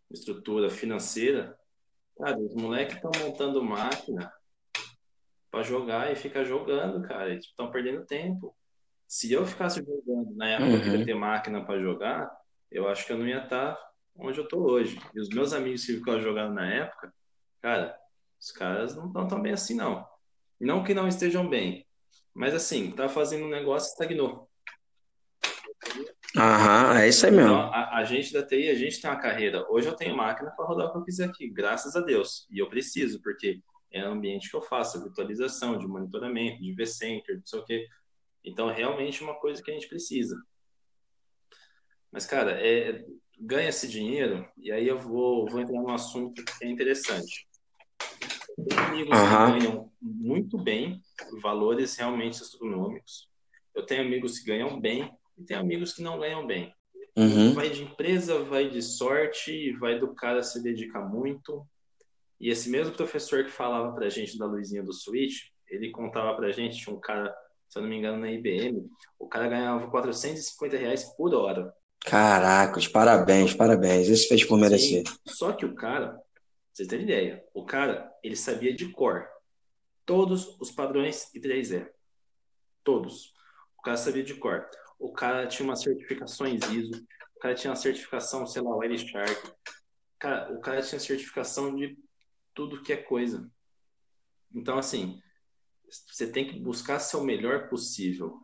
uma 0.09 0.17
estrutura 0.17 0.69
financeira, 0.69 1.57
cara, 2.17 2.39
os 2.39 2.55
moleques 2.55 2.95
estão 2.95 3.11
montando 3.19 3.63
máquina 3.63 4.31
para 5.51 5.63
jogar 5.63 6.11
e 6.11 6.15
ficar 6.15 6.43
jogando, 6.43 7.07
cara, 7.07 7.33
estão 7.33 7.69
perdendo 7.69 8.05
tempo 8.05 8.55
se 9.11 9.29
eu 9.29 9.45
ficasse 9.45 9.83
jogando 9.83 10.33
na 10.37 10.47
época 10.47 10.89
uhum. 10.89 10.97
de 10.99 11.03
ter 11.03 11.13
máquina 11.13 11.65
para 11.65 11.77
jogar, 11.81 12.31
eu 12.71 12.87
acho 12.87 13.05
que 13.05 13.11
eu 13.11 13.17
não 13.17 13.27
ia 13.27 13.43
estar 13.43 13.73
tá 13.73 13.91
onde 14.15 14.39
eu 14.39 14.47
tô 14.47 14.59
hoje. 14.59 14.97
E 15.13 15.19
os 15.19 15.27
meus 15.27 15.51
amigos 15.51 15.85
que 15.85 15.97
ficavam 15.97 16.21
jogando 16.21 16.53
na 16.53 16.65
época, 16.73 17.13
cara, 17.61 17.93
os 18.39 18.53
caras 18.53 18.95
não 18.95 19.07
estão 19.07 19.27
tão 19.27 19.41
bem 19.41 19.51
assim, 19.51 19.75
não. 19.75 20.07
Não 20.57 20.81
que 20.81 20.93
não 20.93 21.09
estejam 21.09 21.49
bem, 21.49 21.85
mas 22.33 22.55
assim, 22.55 22.89
tá 22.91 23.09
fazendo 23.09 23.43
um 23.43 23.49
negócio 23.49 23.89
e 23.89 23.91
estagnou. 23.91 24.49
Aham, 26.37 26.97
é 27.01 27.09
isso 27.09 27.25
aí 27.25 27.33
mesmo. 27.33 27.51
Então, 27.51 27.73
a, 27.73 27.97
a, 27.97 28.05
gente 28.05 28.31
da 28.31 28.45
TI, 28.45 28.69
a 28.69 28.75
gente 28.75 29.01
tem 29.01 29.11
uma 29.11 29.19
carreira. 29.19 29.69
Hoje 29.69 29.89
eu 29.89 29.93
tenho 29.93 30.15
máquina 30.15 30.51
para 30.51 30.65
rodar 30.65 30.87
o 30.87 30.91
que 30.93 30.97
eu 30.99 31.03
quiser 31.03 31.25
aqui, 31.25 31.49
graças 31.49 31.97
a 31.97 31.99
Deus. 31.99 32.47
E 32.49 32.59
eu 32.59 32.69
preciso, 32.69 33.21
porque 33.21 33.59
é 33.91 34.07
o 34.07 34.13
ambiente 34.13 34.49
que 34.49 34.55
eu 34.55 34.61
faço, 34.61 35.03
virtualização, 35.03 35.77
de 35.77 35.85
monitoramento, 35.85 36.61
de 36.61 36.73
vCenter, 36.73 37.35
não 37.35 37.45
sei 37.45 37.59
o 37.59 37.65
quê. 37.65 37.85
Então, 38.43 38.69
é 38.69 38.73
realmente 38.73 39.23
uma 39.23 39.35
coisa 39.35 39.61
que 39.61 39.71
a 39.71 39.73
gente 39.73 39.87
precisa. 39.87 40.35
Mas, 42.11 42.25
cara, 42.25 42.51
é, 42.51 43.05
ganha-se 43.39 43.87
dinheiro, 43.87 44.47
e 44.57 44.71
aí 44.71 44.87
eu 44.87 44.97
vou, 44.97 45.47
vou 45.47 45.61
entrar 45.61 45.81
num 45.81 45.93
assunto 45.93 46.43
que 46.43 46.65
é 46.65 46.69
interessante. 46.69 47.47
Tem 48.67 48.77
amigos 48.77 49.17
uhum. 49.17 49.25
que 49.25 49.59
ganham 49.59 49.91
muito 50.01 50.57
bem, 50.57 51.01
valores 51.41 51.95
realmente 51.95 52.41
astronômicos. 52.41 53.29
Eu 53.73 53.85
tenho 53.85 54.01
amigos 54.01 54.39
que 54.39 54.45
ganham 54.45 54.79
bem 54.79 55.11
e 55.37 55.43
tenho 55.43 55.59
amigos 55.59 55.93
que 55.93 56.01
não 56.01 56.19
ganham 56.19 56.45
bem. 56.45 56.73
Uhum. 57.15 57.53
Vai 57.53 57.69
de 57.69 57.83
empresa, 57.83 58.43
vai 58.43 58.69
de 58.69 58.81
sorte, 58.81 59.73
vai 59.77 59.99
do 59.99 60.13
cara 60.13 60.43
se 60.43 60.61
dedicar 60.61 61.01
muito. 61.01 61.65
E 62.39 62.49
esse 62.49 62.69
mesmo 62.69 62.93
professor 62.93 63.43
que 63.43 63.51
falava 63.51 63.93
pra 63.93 64.09
gente 64.09 64.37
da 64.37 64.45
luzinha 64.45 64.83
do 64.83 64.93
Switch, 64.93 65.49
ele 65.69 65.91
contava 65.91 66.35
pra 66.35 66.51
gente, 66.51 66.77
tinha 66.77 66.95
um 66.95 66.99
cara 66.99 67.33
se 67.71 67.79
eu 67.79 67.83
não 67.83 67.89
me 67.89 67.97
engano, 67.97 68.17
na 68.17 68.29
IBM, 68.29 68.85
o 69.17 69.29
cara 69.29 69.47
ganhava 69.47 69.89
450 69.89 70.75
reais 70.75 71.05
por 71.15 71.33
hora. 71.33 71.73
Caracas, 72.03 72.85
parabéns, 72.85 73.53
parabéns. 73.53 74.09
Isso 74.09 74.27
fez 74.27 74.43
por 74.43 74.59
merecer. 74.59 75.07
Sim, 75.07 75.15
só 75.25 75.53
que 75.53 75.65
o 75.65 75.73
cara, 75.73 76.19
vocês 76.73 76.85
têm 76.89 77.03
ideia, 77.03 77.41
o 77.53 77.65
cara, 77.65 78.11
ele 78.21 78.35
sabia 78.35 78.75
de 78.75 78.89
cor 78.89 79.25
todos 80.05 80.59
os 80.59 80.69
padrões 80.69 81.31
I3E. 81.33 81.87
Todos. 82.83 83.33
O 83.77 83.81
cara 83.81 83.95
sabia 83.95 84.23
de 84.23 84.33
cor. 84.33 84.67
O 84.99 85.13
cara 85.13 85.47
tinha 85.47 85.65
umas 85.65 85.81
certificações 85.81 86.61
ISO, 86.69 87.01
o 87.37 87.39
cara 87.39 87.55
tinha 87.55 87.71
uma 87.71 87.77
certificação, 87.77 88.45
sei 88.45 88.61
lá, 88.61 88.75
Wireshark. 88.75 89.53
Cara, 90.19 90.51
o 90.51 90.59
cara 90.59 90.81
tinha 90.81 90.99
certificação 90.99 91.73
de 91.73 91.97
tudo 92.53 92.83
que 92.83 92.91
é 92.91 92.97
coisa. 92.97 93.49
Então, 94.53 94.77
assim, 94.77 95.21
você 96.07 96.27
tem 96.27 96.47
que 96.47 96.59
buscar 96.59 96.99
ser 96.99 97.17
o 97.17 97.23
melhor 97.23 97.69
possível. 97.69 98.39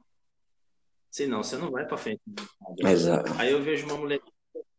Senão, 1.10 1.42
você 1.42 1.58
não 1.58 1.72
vai 1.72 1.86
para 1.86 1.98
frente. 1.98 2.22
Exato. 2.80 3.34
Aí 3.38 3.52
eu 3.52 3.64
vejo 3.64 3.86
uma 3.86 3.98
mulher. 3.98 4.20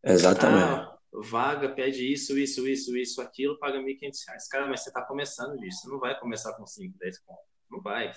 Exatamente. 0.05 0.63
Ah, 0.63 0.99
vaga, 1.13 1.69
pede 1.71 2.13
isso, 2.13 2.39
isso, 2.39 2.69
isso, 2.69 2.97
isso, 2.97 3.21
aquilo, 3.21 3.59
paga 3.59 3.79
1.500 3.79 4.13
reais. 4.29 4.49
Cara, 4.49 4.69
mas 4.69 4.83
você 4.83 4.91
está 4.91 5.03
começando 5.03 5.57
disso. 5.59 5.81
Você 5.83 5.89
não 5.89 5.99
vai 5.99 6.19
começar 6.19 6.53
com 6.53 6.67
5, 6.67 6.97
10 6.99 7.21
pontos. 7.25 7.43
Não 7.71 7.81
vai. 7.83 8.13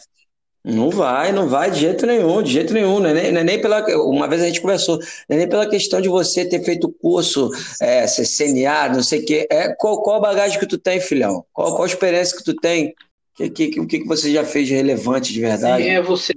Não 0.64 0.92
vai, 0.92 1.32
não 1.32 1.50
vai 1.50 1.72
de 1.72 1.80
jeito 1.80 2.06
nenhum, 2.06 2.44
de 2.44 2.52
jeito 2.52 2.72
nenhum. 2.72 3.00
Não 3.00 3.10
é 3.10 3.14
nem, 3.14 3.32
não 3.32 3.42
é 3.42 3.44
nem 3.44 3.60
pela. 3.60 3.84
Uma 4.04 4.28
vez 4.28 4.44
a 4.44 4.46
gente 4.46 4.62
conversou, 4.62 5.00
não 5.28 5.36
é 5.36 5.38
nem 5.38 5.50
pela 5.50 5.68
questão 5.68 6.00
de 6.00 6.08
você 6.08 6.48
ter 6.48 6.64
feito 6.64 6.92
curso, 7.02 7.50
é, 7.82 8.06
CNA, 8.06 8.90
não 8.90 9.02
sei 9.02 9.22
o 9.22 9.26
quê. 9.26 9.48
É, 9.50 9.74
qual, 9.74 10.04
qual 10.04 10.18
a 10.18 10.22
bagagem 10.22 10.60
que 10.60 10.68
tu 10.68 10.78
tem, 10.78 11.02
filhão? 11.02 11.44
Qual, 11.52 11.72
qual 11.72 11.84
a 11.84 11.88
experiência 11.88 12.38
que 12.38 12.44
tu 12.44 12.56
tem? 12.56 12.94
Que, 13.36 13.50
que, 13.50 13.80
o 13.80 13.88
que, 13.88 14.04
você 14.04 14.32
já 14.32 14.44
fez 14.44 14.68
de 14.68 14.76
relevante 14.76 15.32
de 15.32 15.40
verdade? 15.40 15.84
Sim, 15.84 15.90
é 15.90 16.02
você. 16.02 16.34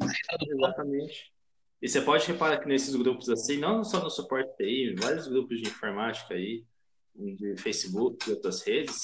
Exatamente. 0.48 1.32
E 1.82 1.88
você 1.88 2.00
pode 2.00 2.26
reparar 2.26 2.58
que 2.58 2.68
nesses 2.68 2.94
grupos 2.94 3.28
assim, 3.28 3.58
não 3.58 3.84
só 3.84 4.02
no 4.02 4.08
suporte 4.08 4.56
TI, 4.56 4.94
vários 4.98 5.26
grupos 5.26 5.60
de 5.60 5.68
informática 5.68 6.34
aí, 6.34 6.64
de 7.14 7.56
Facebook 7.56 8.28
e 8.28 8.32
outras 8.32 8.62
redes, 8.62 9.00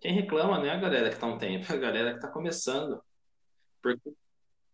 quem 0.00 0.12
reclama 0.14 0.58
não 0.58 0.66
é 0.66 0.70
a 0.70 0.80
galera 0.80 1.08
que 1.08 1.14
está 1.14 1.26
um 1.26 1.38
tempo, 1.38 1.72
é 1.72 1.76
a 1.76 1.78
galera 1.78 2.10
que 2.10 2.16
está 2.16 2.28
começando. 2.28 3.00
Porque 3.82 4.10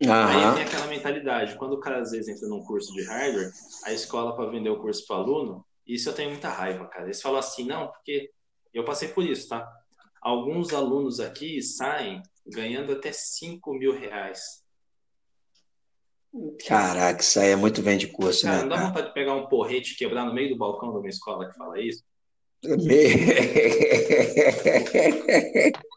Uhum. 0.00 0.12
Aí 0.12 0.54
tem 0.54 0.62
aquela 0.62 0.86
mentalidade, 0.86 1.56
quando 1.56 1.72
o 1.72 1.80
cara 1.80 2.00
às 2.00 2.12
vezes 2.12 2.28
entra 2.28 2.48
num 2.48 2.62
curso 2.62 2.92
de 2.92 3.02
hardware, 3.02 3.50
a 3.84 3.92
escola 3.92 4.36
para 4.36 4.48
vender 4.48 4.70
o 4.70 4.78
curso 4.78 5.04
para 5.04 5.16
aluno, 5.16 5.66
isso 5.84 6.08
eu 6.08 6.14
tenho 6.14 6.30
muita 6.30 6.48
raiva, 6.48 6.86
cara. 6.86 7.06
Eles 7.06 7.20
falam 7.20 7.40
assim, 7.40 7.64
não, 7.64 7.88
porque 7.88 8.30
eu 8.72 8.84
passei 8.84 9.08
por 9.08 9.24
isso, 9.24 9.48
tá? 9.48 9.68
alguns 10.20 10.72
alunos 10.72 11.20
aqui 11.20 11.62
saem 11.62 12.22
ganhando 12.48 12.92
até 12.92 13.12
5 13.12 13.74
mil 13.74 13.92
reais. 13.92 14.62
Caraca, 16.66 17.22
isso 17.22 17.40
aí 17.40 17.50
é 17.50 17.56
muito 17.56 17.82
bem 17.82 17.96
de 17.96 18.08
curso, 18.08 18.42
cara, 18.42 18.56
né? 18.56 18.62
Não 18.62 18.68
dá 18.68 18.86
vontade 18.86 19.08
de 19.08 19.14
pegar 19.14 19.34
um 19.34 19.48
porrete 19.48 19.94
e 19.94 19.96
quebrar 19.96 20.26
no 20.26 20.34
meio 20.34 20.50
do 20.50 20.56
balcão 20.56 20.92
da 20.92 21.00
minha 21.00 21.10
escola 21.10 21.48
que 21.48 21.56
fala 21.56 21.80
isso? 21.80 22.04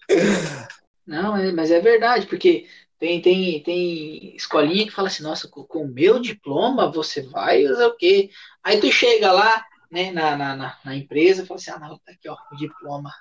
Não, 1.06 1.36
é, 1.36 1.52
mas 1.52 1.72
é 1.72 1.80
verdade, 1.80 2.28
porque 2.28 2.68
tem, 2.98 3.22
tem, 3.22 3.62
tem 3.64 4.36
escolinha 4.36 4.86
que 4.86 4.92
fala 4.92 5.08
assim, 5.08 5.24
nossa, 5.24 5.50
com 5.50 5.80
o 5.80 5.88
meu 5.88 6.20
diploma 6.20 6.92
você 6.92 7.24
vai 7.24 7.66
usar 7.66 7.88
o 7.88 7.98
quê? 7.98 8.30
Aí 8.64 8.80
tu 8.80 8.92
chega 8.92 9.32
lá, 9.32 9.66
né, 9.92 10.12
na, 10.12 10.38
na, 10.38 10.80
na, 10.86 10.96
empresa, 10.96 11.46
fala 11.46 11.60
assim, 11.60 11.72
ah, 11.72 11.80
não, 11.80 11.98
tá 11.98 12.12
aqui, 12.12 12.30
ó, 12.30 12.38
o 12.52 12.56
diploma. 12.56 13.12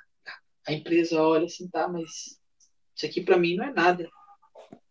A 0.67 0.73
empresa 0.73 1.21
olha 1.21 1.47
assim, 1.47 1.69
tá, 1.69 1.89
mas 1.89 2.40
isso 2.95 3.07
aqui 3.07 3.21
para 3.21 3.39
mim 3.39 3.57
não 3.57 3.65
é 3.65 3.73
nada. 3.73 4.09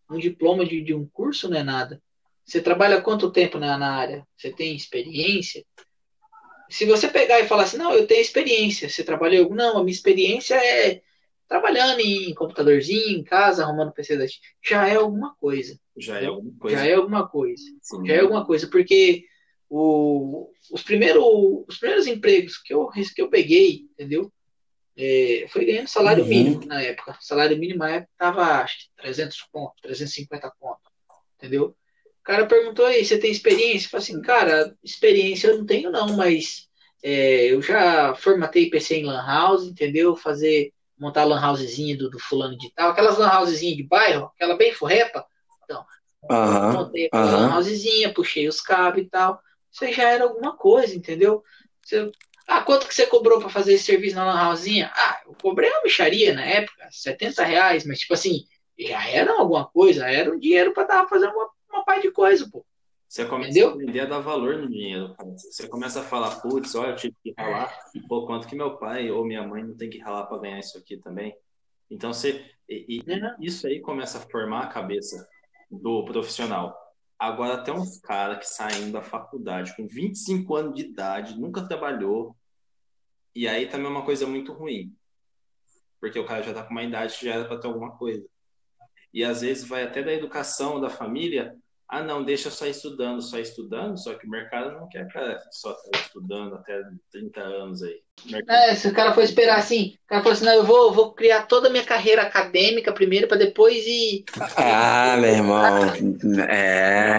Um 0.09 0.17
diploma 0.17 0.65
de, 0.65 0.81
de 0.81 0.93
um 0.93 1.07
curso 1.07 1.49
não 1.49 1.57
é 1.57 1.63
nada. 1.63 2.01
Você 2.45 2.61
trabalha 2.61 3.01
quanto 3.01 3.31
tempo 3.31 3.59
na, 3.59 3.77
na 3.77 3.91
área? 3.95 4.27
Você 4.35 4.51
tem 4.51 4.75
experiência? 4.75 5.63
Se 6.69 6.85
você 6.85 7.07
pegar 7.07 7.39
e 7.39 7.47
falar 7.47 7.63
assim, 7.63 7.77
não, 7.77 7.93
eu 7.93 8.07
tenho 8.07 8.21
experiência, 8.21 8.89
você 8.89 9.03
trabalhou? 9.03 9.49
Não, 9.49 9.77
a 9.77 9.83
minha 9.83 9.93
experiência 9.93 10.55
é 10.55 11.01
trabalhando 11.47 11.99
em 11.99 12.33
computadorzinho, 12.35 13.17
em 13.17 13.23
casa, 13.23 13.63
arrumando 13.63 13.91
PC 13.91 14.15
da 14.17 14.25
já 14.63 14.87
é 14.87 14.95
alguma 14.95 15.35
coisa. 15.35 15.79
Já 15.97 16.21
é 16.21 16.27
alguma 16.27 16.53
coisa. 16.59 16.77
Já 16.77 16.85
é 16.85 16.93
alguma 16.93 17.27
coisa. 17.27 17.63
Sim. 17.81 18.05
Já 18.05 18.13
é 18.13 18.19
alguma 18.19 18.45
coisa, 18.45 18.67
porque 18.67 19.25
o, 19.67 20.51
os, 20.71 20.83
primeiros, 20.83 21.23
os 21.67 21.77
primeiros 21.79 22.05
empregos 22.05 22.57
que 22.57 22.71
eu, 22.71 22.87
que 22.87 23.21
eu 23.21 23.29
peguei, 23.29 23.87
entendeu? 23.91 24.31
É, 25.01 25.45
foi 25.47 25.63
ganhando 25.63 25.87
salário 25.87 26.23
uhum. 26.23 26.29
mínimo 26.29 26.65
na 26.65 26.81
época. 26.81 27.17
O 27.17 27.23
salário 27.23 27.57
mínimo 27.57 27.79
na 27.79 27.89
época 27.89 28.11
tava, 28.17 28.43
acho 28.61 28.79
que 28.79 29.01
300 29.01 29.47
pontos, 29.49 29.81
350 29.81 30.51
pontos, 30.59 30.91
entendeu? 31.37 31.67
O 31.67 32.23
cara 32.23 32.45
perguntou 32.45 32.85
aí, 32.85 33.05
você 33.05 33.17
tem 33.17 33.31
experiência? 33.31 33.87
Eu 33.87 33.91
falei 33.91 34.03
assim, 34.03 34.21
cara, 34.21 34.75
experiência 34.83 35.47
eu 35.47 35.57
não 35.57 35.65
tenho 35.65 35.89
não, 35.89 36.17
mas 36.17 36.67
é, 37.01 37.45
eu 37.45 37.61
já 37.61 38.13
formatei 38.13 38.69
PC 38.69 38.97
em 38.97 39.05
lan 39.05 39.25
house, 39.25 39.63
entendeu? 39.63 40.17
Fazer, 40.17 40.73
montar 40.97 41.23
lan 41.23 41.41
housezinha 41.47 41.97
do, 41.97 42.09
do 42.09 42.19
fulano 42.19 42.57
de 42.57 42.69
tal, 42.73 42.91
aquelas 42.91 43.17
lan 43.17 43.31
housezinha 43.31 43.77
de 43.77 43.83
bairro, 43.83 44.25
aquela 44.35 44.57
bem 44.57 44.73
forrepa. 44.73 45.25
Então, 45.63 45.85
uhum. 46.29 46.73
montei 46.73 47.09
uhum. 47.13 47.21
lan 47.21 47.55
housezinha, 47.55 48.13
puxei 48.13 48.49
os 48.49 48.59
cabos 48.59 49.01
e 49.01 49.05
tal. 49.05 49.39
Isso 49.71 49.89
já 49.93 50.09
era 50.09 50.25
alguma 50.25 50.57
coisa, 50.57 50.93
entendeu? 50.93 51.41
Você, 51.81 52.11
ah, 52.49 52.61
quanto 52.61 52.87
que 52.87 52.93
você 52.93 53.05
cobrou 53.05 53.39
para 53.39 53.49
fazer 53.49 53.73
esse 53.73 53.85
serviço 53.85 54.15
na 54.15 54.25
lan 54.25 54.49
housezinha? 54.49 54.91
Ah, 54.93 55.21
eu 55.25 55.35
cobrei 55.41 55.69
uma 55.69 55.83
micharia 55.83 56.33
na 56.33 56.43
época, 56.43 56.87
70 56.91 57.43
reais, 57.43 57.85
mas 57.85 57.99
tipo 57.99 58.13
assim, 58.13 58.45
já 58.77 59.07
era 59.07 59.33
alguma 59.33 59.65
coisa, 59.65 60.09
era 60.09 60.33
um 60.33 60.39
dinheiro 60.39 60.73
para 60.73 60.83
dar 60.83 61.07
fazer 61.07 61.27
uma 61.27 61.49
uma 61.79 61.85
parte 61.85 62.03
de 62.03 62.11
coisa, 62.11 62.49
pô. 62.51 62.65
Você 63.07 63.25
começa 63.25 63.49
Entendeu? 63.49 63.69
a 63.69 63.73
aprender 63.73 63.99
a 64.01 64.05
dar 64.05 64.19
valor 64.19 64.57
no 64.57 64.69
dinheiro. 64.69 65.15
Você 65.35 65.67
começa 65.67 66.01
a 66.01 66.03
falar, 66.03 66.41
putz, 66.41 66.75
olha, 66.75 66.91
eu 66.91 66.95
tive 66.95 67.15
que 67.23 67.33
ralar. 67.35 67.73
Pô, 68.07 68.25
quanto 68.27 68.47
que 68.47 68.55
meu 68.55 68.77
pai 68.77 69.09
ou 69.09 69.25
minha 69.25 69.45
mãe 69.47 69.63
não 69.63 69.75
tem 69.75 69.89
que 69.89 69.97
ralar 69.97 70.27
para 70.27 70.37
ganhar 70.37 70.59
isso 70.59 70.77
aqui 70.77 70.97
também? 70.97 71.35
Então, 71.89 72.13
você, 72.13 72.45
e, 72.67 73.01
e 73.07 73.11
é. 73.11 73.35
isso 73.39 73.65
aí 73.65 73.81
começa 73.81 74.19
a 74.19 74.21
formar 74.21 74.65
a 74.65 74.67
cabeça 74.67 75.27
do 75.71 76.05
profissional. 76.05 76.77
Agora, 77.17 77.63
tem 77.63 77.73
uns 77.73 77.99
caras 77.99 78.37
que 78.37 78.47
saem 78.47 78.91
da 78.91 79.01
faculdade 79.01 79.75
com 79.75 79.87
25 79.87 80.55
anos 80.55 80.75
de 80.75 80.83
idade, 80.83 81.39
nunca 81.39 81.67
trabalhou, 81.67 82.35
e 83.39 83.47
aí 83.47 83.67
também 83.67 83.87
é 83.87 83.89
uma 83.89 84.05
coisa 84.05 84.27
muito 84.27 84.51
ruim. 84.51 84.93
Porque 85.99 86.19
o 86.19 86.25
cara 86.25 86.43
já 86.43 86.53
tá 86.53 86.63
com 86.63 86.71
uma 86.71 86.83
idade 86.83 87.17
que 87.17 87.25
já 87.25 87.35
era 87.35 87.45
para 87.45 87.59
ter 87.59 87.67
alguma 87.67 87.97
coisa. 87.97 88.25
E 89.13 89.23
às 89.23 89.41
vezes 89.41 89.67
vai 89.67 89.83
até 89.83 90.03
da 90.03 90.13
educação 90.13 90.79
da 90.79 90.89
família 90.89 91.57
ah, 91.91 92.03
não, 92.03 92.23
deixa 92.23 92.51
só 92.51 92.67
estudando, 92.67 93.19
só 93.19 93.39
estudando, 93.39 93.97
só 93.97 94.13
que 94.13 94.27
o 94.27 94.29
mercado 94.29 94.73
não 94.73 94.87
quer 94.87 95.07
cara 95.07 95.41
só 95.49 95.71
estar 95.71 95.99
estudando 95.99 96.53
até 96.53 96.79
30 97.11 97.41
anos 97.41 97.81
aí. 97.81 97.99
É, 98.47 98.75
se 98.75 98.87
o 98.89 98.93
cara 98.93 99.11
for 99.11 99.23
esperar 99.23 99.57
assim, 99.57 99.95
o 100.05 100.07
cara 100.07 100.21
for 100.21 100.33
assim, 100.33 100.45
não, 100.45 100.53
eu 100.53 100.63
vou, 100.63 100.93
vou 100.93 101.15
criar 101.15 101.47
toda 101.47 101.67
a 101.67 101.71
minha 101.71 101.83
carreira 101.83 102.21
acadêmica 102.21 102.93
primeiro 102.93 103.27
para 103.27 103.37
depois 103.37 103.87
ir. 103.87 104.23
Ah, 104.55 105.17
meu 105.17 105.31
irmão. 105.31 105.59
É. 106.47 107.17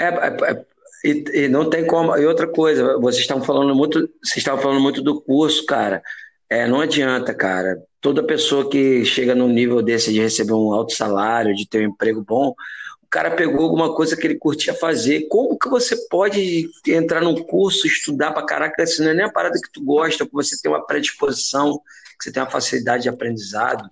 é, 0.00 0.08
é, 0.08 0.52
é 0.52 0.66
e, 1.06 1.44
e, 1.44 1.48
não 1.48 1.70
tem 1.70 1.86
como. 1.86 2.16
E 2.16 2.26
outra 2.26 2.48
coisa, 2.48 2.98
vocês 2.98 3.20
estão 3.20 3.40
falando 3.42 3.74
muito, 3.74 4.00
vocês 4.22 4.38
estavam 4.38 4.60
falando 4.60 4.80
muito 4.80 5.00
do 5.00 5.20
curso, 5.20 5.64
cara. 5.64 6.02
É, 6.50 6.66
não 6.66 6.80
adianta, 6.80 7.32
cara. 7.32 7.80
Toda 8.00 8.26
pessoa 8.26 8.68
que 8.68 9.04
chega 9.04 9.34
num 9.34 9.48
nível 9.48 9.80
desse 9.82 10.12
de 10.12 10.20
receber 10.20 10.52
um 10.52 10.72
alto 10.72 10.94
salário, 10.94 11.54
de 11.54 11.68
ter 11.68 11.86
um 11.86 11.90
emprego 11.90 12.24
bom, 12.26 12.54
o 13.02 13.08
cara 13.08 13.30
pegou 13.30 13.62
alguma 13.62 13.94
coisa 13.94 14.16
que 14.16 14.26
ele 14.26 14.36
curtia 14.36 14.74
fazer. 14.74 15.28
Como 15.28 15.56
que 15.56 15.68
você 15.68 15.96
pode 16.08 16.68
entrar 16.88 17.20
num 17.20 17.36
curso, 17.36 17.86
estudar 17.86 18.32
pra 18.32 18.44
caraca, 18.44 18.84
se 18.84 19.00
não 19.00 19.10
é 19.10 19.14
nem 19.14 19.26
a 19.26 19.32
parada 19.32 19.60
que 19.62 19.70
tu 19.72 19.84
gosta, 19.84 20.26
que 20.26 20.32
você 20.32 20.60
tem 20.60 20.70
uma 20.70 20.84
predisposição, 20.84 21.78
que 22.18 22.24
você 22.24 22.32
tem 22.32 22.42
uma 22.42 22.50
facilidade 22.50 23.04
de 23.04 23.08
aprendizado? 23.08 23.88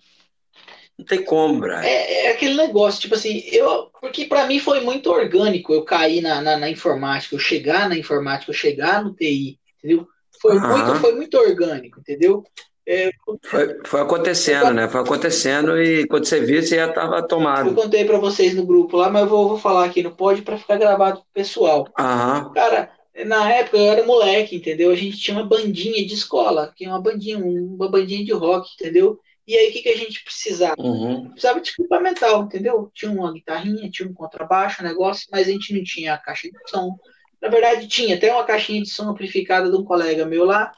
Não 0.99 1.05
tem 1.05 1.25
como, 1.25 1.61
Brian. 1.61 1.81
É, 1.81 2.27
é, 2.27 2.31
aquele 2.31 2.55
negócio, 2.55 3.01
tipo 3.01 3.15
assim, 3.15 3.43
eu. 3.51 3.91
Porque 4.01 4.27
para 4.27 4.47
mim 4.47 4.61
foi 4.61 4.81
muito 4.81 5.11
orgânico 5.11 5.73
eu 5.73 5.83
cair 5.83 6.21
na, 6.21 6.41
na, 6.41 6.57
na, 6.57 6.71
informática, 6.71 7.35
eu 7.35 7.39
chegar 7.39 7.89
na 7.89 7.99
informática, 7.99 8.51
eu 8.51 8.55
chegar 8.55 9.03
no 9.03 9.13
TI, 9.13 9.59
entendeu? 9.79 10.07
Foi, 10.41 10.57
uhum. 10.57 10.69
muito, 10.69 10.95
foi 11.01 11.15
muito 11.15 11.37
orgânico, 11.37 11.99
entendeu? 11.99 12.45
É, 12.87 13.11
foi, 13.43 13.79
foi, 13.85 14.01
acontecendo, 14.03 14.69
eu, 14.69 14.75
né? 14.75 14.89
Foi 14.89 15.01
acontecendo 15.01 15.81
e 15.81 16.07
quando 16.07 16.27
você 16.27 16.41
viu, 16.41 16.63
você 16.63 16.77
já 16.77 16.89
estava 16.89 17.27
tomado. 17.27 17.71
Eu 17.71 17.75
contei 17.75 18.05
para 18.05 18.19
vocês 18.19 18.55
no 18.55 18.67
grupo 18.67 18.97
lá, 18.97 19.11
mas 19.11 19.23
eu 19.23 19.29
vou, 19.29 19.49
vou 19.49 19.59
falar 19.59 19.87
aqui 19.87 20.03
no 20.03 20.15
pod 20.15 20.43
para 20.43 20.59
ficar 20.59 20.77
gravado 20.77 21.21
pro 21.21 21.27
pessoal. 21.33 21.89
Uhum. 21.99 22.53
Cara, 22.53 22.91
na 23.25 23.51
época 23.51 23.79
eu 23.79 23.85
era 23.85 24.05
moleque, 24.05 24.57
entendeu? 24.57 24.91
A 24.91 24.95
gente 24.95 25.17
tinha 25.17 25.37
uma 25.37 25.47
bandinha 25.47 26.07
de 26.07 26.13
escola, 26.13 26.73
que 26.77 26.85
é 26.85 26.89
uma 26.89 27.01
bandinha, 27.01 27.39
uma 27.39 27.89
bandinha 27.89 28.25
de 28.25 28.33
rock, 28.33 28.69
entendeu? 28.75 29.19
E 29.47 29.57
aí 29.57 29.69
o 29.69 29.73
que, 29.73 29.83
que 29.83 29.89
a 29.91 29.97
gente 29.97 30.25
precisava? 30.25 30.81
Uhum. 30.81 31.31
Precisava 31.31 31.61
de 31.61 31.71
equipamental, 31.71 32.45
entendeu? 32.45 32.91
Tinha 32.95 33.13
uma 33.13 33.33
guitarrinha, 33.33 33.91
tinha 33.91 34.09
um 34.09 34.15
contrabaixo, 34.15 34.83
um 34.83 34.87
negócio, 34.87 35.29
mas 35.31 35.49
a 35.49 35.51
gente 35.51 35.75
não 35.75 35.85
tinha 35.85 36.15
a 36.15 36.19
caixa 36.19 36.49
de 36.49 36.71
som. 36.71 36.97
Na 37.43 37.49
verdade, 37.49 37.87
tinha 37.87 38.17
até 38.17 38.33
uma 38.33 38.45
caixinha 38.45 38.83
de 38.83 38.89
som 38.89 39.11
amplificada 39.11 39.71
de 39.71 39.77
um 39.77 39.85
colega 39.85 40.25
meu 40.25 40.45
lá, 40.45 40.73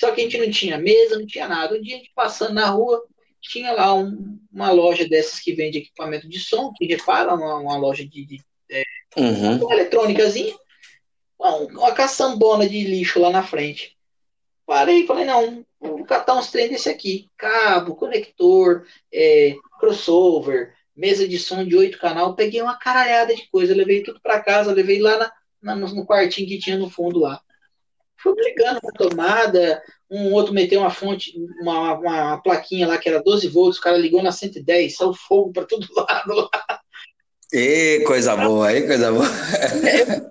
só 0.00 0.10
que 0.10 0.20
a 0.20 0.24
gente 0.24 0.38
não 0.38 0.50
tinha 0.50 0.76
mesa, 0.76 1.18
não 1.18 1.26
tinha 1.26 1.46
nada. 1.46 1.76
Um 1.76 1.80
dia 1.80 1.94
a 1.94 1.98
gente 1.98 2.12
passando 2.14 2.54
na 2.54 2.68
rua, 2.68 3.00
tinha 3.40 3.72
lá 3.72 3.94
um, 3.94 4.38
uma 4.52 4.70
loja 4.72 5.08
dessas 5.08 5.38
que 5.38 5.52
vende 5.52 5.78
equipamento 5.78 6.28
de 6.28 6.40
som, 6.40 6.72
que 6.76 6.86
repara, 6.86 7.34
uma, 7.34 7.58
uma 7.58 7.76
loja 7.76 8.04
de, 8.04 8.24
de 8.26 8.42
é, 8.70 8.82
uhum. 9.16 9.64
uma 9.64 9.74
eletrônicazinha, 9.74 10.54
uma, 11.38 11.56
uma 11.56 11.92
caçambona 11.92 12.68
de 12.68 12.82
lixo 12.82 13.20
lá 13.20 13.30
na 13.30 13.42
frente. 13.42 13.96
Parei 14.66 15.04
e 15.04 15.06
falei, 15.06 15.24
não, 15.24 15.64
vou 15.80 16.04
catar 16.04 16.36
uns 16.36 16.50
trem 16.50 16.68
desse 16.68 16.88
aqui. 16.88 17.30
Cabo, 17.36 17.94
conector, 17.94 18.86
é, 19.12 19.54
crossover, 19.78 20.74
mesa 20.94 21.26
de 21.26 21.38
som 21.38 21.64
de 21.64 21.76
oito 21.76 21.98
canal. 21.98 22.34
Peguei 22.34 22.60
uma 22.60 22.78
caralhada 22.78 23.34
de 23.34 23.48
coisa, 23.48 23.74
levei 23.74 24.02
tudo 24.02 24.20
para 24.20 24.42
casa, 24.42 24.72
levei 24.72 25.00
lá 25.00 25.32
na, 25.62 25.74
na, 25.74 25.88
no 25.88 26.06
quartinho 26.06 26.48
que 26.48 26.58
tinha 26.58 26.76
no 26.76 26.90
fundo 26.90 27.20
lá. 27.20 27.40
Fui 28.16 28.34
ligando 28.36 28.80
na 28.82 28.92
tomada, 28.92 29.82
um 30.10 30.32
outro 30.32 30.52
meteu 30.52 30.80
uma 30.80 30.90
fonte, 30.90 31.32
uma, 31.60 31.94
uma 31.94 32.42
plaquinha 32.42 32.86
lá 32.86 32.98
que 32.98 33.08
era 33.08 33.22
12 33.22 33.48
volts, 33.48 33.78
o 33.78 33.82
cara 33.82 33.96
ligou 33.96 34.22
na 34.22 34.30
110, 34.30 34.94
saiu 34.94 35.14
fogo 35.14 35.52
para 35.52 35.64
todo 35.64 35.86
lado 35.96 36.34
lá. 36.34 36.80
E 37.52 38.04
coisa 38.06 38.36
boa, 38.36 38.68
aí 38.68 38.86
coisa 38.86 39.10
boa. 39.10 39.26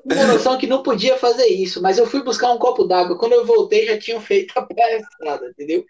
Uma 0.05 0.27
noção 0.27 0.57
que 0.57 0.67
não 0.67 0.81
podia 0.81 1.17
fazer 1.17 1.47
isso, 1.47 1.81
mas 1.81 1.97
eu 1.97 2.05
fui 2.05 2.23
buscar 2.23 2.51
um 2.51 2.57
copo 2.57 2.85
d'água. 2.85 3.17
Quando 3.17 3.33
eu 3.33 3.45
voltei, 3.45 3.85
já 3.85 3.99
tinham 3.99 4.21
feito 4.21 4.57
a 4.57 4.61
palhaçada, 4.61 5.49
entendeu? 5.49 5.85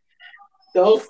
Então, 0.69 1.01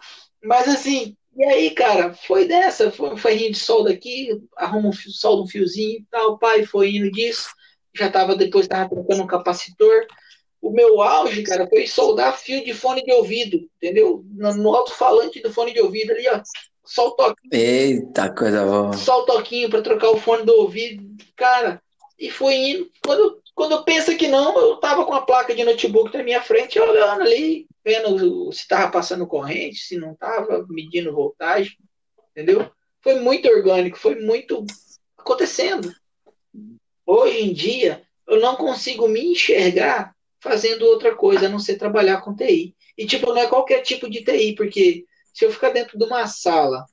mas 0.44 0.68
assim, 0.68 1.16
e 1.36 1.44
aí, 1.46 1.72
cara, 1.72 2.14
foi 2.14 2.46
dessa, 2.46 2.92
foi 2.92 3.14
um 3.14 3.18
ferrinho 3.18 3.52
de 3.52 3.60
solda 3.60 3.92
aqui, 3.92 4.30
arruma 4.58 4.90
um 4.90 4.94
fio, 4.94 5.12
solda 5.12 5.44
um 5.44 5.48
fiozinho 5.48 6.00
e 6.00 6.06
tal, 6.12 6.38
pai 6.38 6.66
foi 6.66 6.96
indo 6.96 7.10
disso, 7.12 7.50
já 7.96 8.10
tava, 8.10 8.36
depois 8.36 8.68
tava 8.68 8.90
trocando 8.90 9.24
um 9.24 9.28
capacitor, 9.28 10.06
o 10.62 10.72
meu 10.72 11.02
auge, 11.02 11.44
cara, 11.44 11.68
foi 11.68 11.88
soldar 11.88 12.38
fio 12.38 12.64
de 12.64 12.74
fone 12.74 13.04
de 13.04 13.14
ouvido, 13.14 13.58
entendeu? 13.78 14.26
No, 14.32 14.54
no 14.54 14.76
alto-falante 14.76 15.42
do 15.42 15.54
fone 15.54 15.74
de 15.74 15.80
ouvido 15.80 16.12
ali, 16.12 16.28
ó. 16.28 16.42
Só 16.90 17.10
o 17.10 17.12
toquinho. 17.12 17.54
Eita, 17.54 18.34
coisa 18.34 18.66
boa. 18.66 18.94
Só 18.94 19.22
o 19.22 19.26
toquinho 19.26 19.70
para 19.70 19.84
trocar 19.84 20.10
o 20.10 20.18
fone 20.18 20.44
do 20.44 20.56
ouvido, 20.56 21.04
cara. 21.36 21.80
E 22.18 22.32
foi 22.32 22.56
indo. 22.56 22.90
Quando, 23.06 23.40
quando 23.54 23.72
eu 23.74 23.84
penso 23.84 24.18
que 24.18 24.28
não, 24.28 24.60
eu 24.60 24.78
tava 24.78 25.06
com 25.06 25.14
a 25.14 25.22
placa 25.22 25.54
de 25.54 25.64
notebook 25.64 26.18
na 26.18 26.24
minha 26.24 26.42
frente, 26.42 26.80
olhando 26.80 27.22
ali, 27.22 27.68
vendo 27.86 28.52
se 28.52 28.68
tava 28.68 28.92
passando 28.92 29.28
corrente, 29.28 29.82
se 29.82 29.98
não 30.00 30.16
tava, 30.16 30.66
medindo 30.68 31.14
voltagem, 31.14 31.78
entendeu? 32.32 32.72
Foi 33.04 33.20
muito 33.20 33.48
orgânico, 33.48 34.00
foi 34.00 34.16
muito 34.16 34.66
acontecendo. 35.16 35.94
Hoje 37.06 37.40
em 37.40 37.54
dia, 37.54 38.02
eu 38.28 38.40
não 38.40 38.56
consigo 38.56 39.08
me 39.08 39.34
enxergar 39.34 40.16
fazendo 40.40 40.88
outra 40.88 41.14
coisa, 41.14 41.46
a 41.46 41.50
não 41.50 41.60
ser 41.60 41.78
trabalhar 41.78 42.22
com 42.22 42.36
TI. 42.36 42.76
E, 42.98 43.06
tipo, 43.06 43.28
não 43.28 43.42
é 43.42 43.48
qualquer 43.48 43.84
tipo 43.84 44.10
de 44.10 44.24
TI, 44.24 44.56
porque 44.56 45.06
se 45.34 45.46
eu 45.46 45.52
ficar 45.52 45.70
dentro 45.70 45.98
de 45.98 46.04
uma 46.04 46.28
sala 46.28 46.86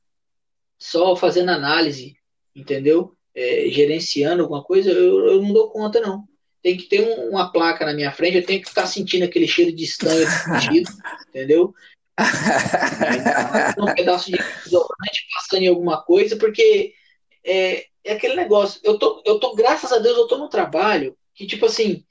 só 0.79 1.17
fazendo 1.17 1.51
análise, 1.51 2.17
entendeu? 2.55 3.15
É, 3.35 3.69
gerenciando 3.69 4.43
alguma 4.43 4.63
coisa, 4.63 4.91
eu, 4.91 5.27
eu, 5.27 5.43
não 5.43 5.53
dou 5.53 5.71
conta, 5.71 6.01
não. 6.01 6.25
Tem 6.63 6.77
que 6.77 6.85
ter 6.85 7.03
um, 7.03 7.31
uma 7.31 7.53
placa 7.53 7.85
na 7.85 7.93
minha 7.93 8.11
frente, 8.13 8.37
eu 8.37 8.47
tenho 8.47 8.63
que 8.63 8.69
ficar 8.69 8.87
sentindo 8.87 9.25
aquele 9.25 9.47
cheiro 9.47 9.73
de 9.73 9.85
estanho 9.85 10.27
entendeu? 11.29 11.75
um 13.79 13.95
pedaço 13.95 14.31
de 14.31 14.39
desodorante 14.65 15.27
passando 15.35 15.63
em 15.63 15.69
alguma 15.69 16.03
coisa, 16.03 16.37
porque 16.37 16.95
é, 17.45 17.87
é 18.03 18.13
aquele 18.13 18.35
negócio. 18.35 18.81
Eu 18.83 18.99
tô, 18.99 19.23
eu 19.27 19.39
tô, 19.39 19.55
graças 19.55 19.93
a 19.93 19.99
Deus, 19.99 20.17
eu 20.17 20.27
tô 20.27 20.39
no 20.39 20.49
trabalho 20.49 21.17
que, 21.35 21.47
tipo 21.47 21.67
assim, 21.67 22.05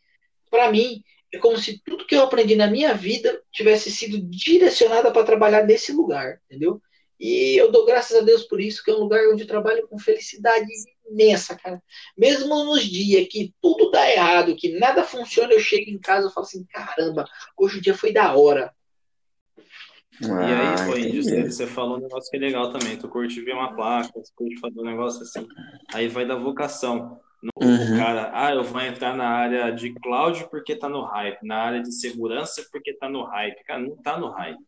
para 0.50 0.72
mim, 0.72 1.04
é 1.36 1.40
como 1.40 1.58
se 1.58 1.82
tudo 1.84 2.06
que 2.06 2.16
eu 2.16 2.24
aprendi 2.24 2.56
na 2.56 2.68
minha 2.68 2.94
vida 2.94 3.42
tivesse 3.52 3.92
sido 3.92 4.20
direcionado 4.20 5.12
para 5.12 5.26
trabalhar 5.26 5.66
nesse 5.66 5.92
lugar, 5.92 6.40
entendeu? 6.46 6.82
E 7.20 7.60
eu 7.60 7.72
dou 7.72 7.86
graças 7.86 8.18
a 8.18 8.22
Deus 8.22 8.44
por 8.44 8.60
isso, 8.60 8.84
que 8.84 8.92
é 8.92 8.94
um 8.94 9.00
lugar 9.00 9.22
onde 9.30 9.44
eu 9.44 9.48
trabalho 9.48 9.88
com 9.88 9.98
felicidade 9.98 10.68
imensa, 11.10 11.56
cara. 11.56 11.82
Mesmo 12.18 12.64
nos 12.66 12.84
dias 12.84 13.28
que 13.30 13.54
tudo 13.62 13.92
dá 13.92 14.10
errado, 14.12 14.56
que 14.56 14.78
nada 14.78 15.04
funciona, 15.04 15.54
eu 15.54 15.60
chego 15.60 15.90
em 15.90 16.00
casa 16.00 16.28
e 16.28 16.34
falo 16.34 16.46
assim: 16.46 16.66
caramba, 16.66 17.26
hoje 17.58 17.78
o 17.78 17.82
dia 17.82 17.94
foi 17.94 18.12
da 18.12 18.36
hora. 18.36 18.74
Ah, 20.24 20.50
e 20.50 20.54
aí, 20.54 20.68
ah, 20.74 20.78
foi 20.78 21.12
você, 21.12 21.44
você 21.44 21.68
falou 21.68 21.98
um 21.98 22.02
negócio 22.02 22.30
que 22.32 22.38
é 22.38 22.40
legal 22.40 22.72
também. 22.72 22.98
Tu 22.98 23.08
curte 23.08 23.42
ver 23.42 23.54
uma 23.54 23.76
placa, 23.76 24.14
tu 24.14 24.32
curte 24.36 24.60
fazer 24.60 24.80
um 24.80 24.86
negócio 24.86 25.22
assim. 25.22 25.48
Aí 25.94 26.08
vai 26.08 26.26
da 26.26 26.36
vocação. 26.36 27.20
Uhum. 27.62 27.96
O 27.96 27.98
cara, 27.98 28.32
ah, 28.34 28.54
eu 28.54 28.64
vou 28.64 28.82
entrar 28.82 29.16
na 29.16 29.28
área 29.28 29.72
de 29.72 29.94
cloud 29.94 30.48
porque 30.50 30.76
tá 30.76 30.90
no 30.90 31.04
hype, 31.04 31.46
na 31.46 31.58
área 31.58 31.82
de 31.82 31.92
segurança 31.92 32.66
porque 32.72 32.94
tá 32.94 33.10
no 33.10 33.24
hype. 33.24 33.64
Cara, 33.66 33.80
não 33.80 33.96
tá 33.98 34.18
no 34.18 34.30
hype. 34.30 34.60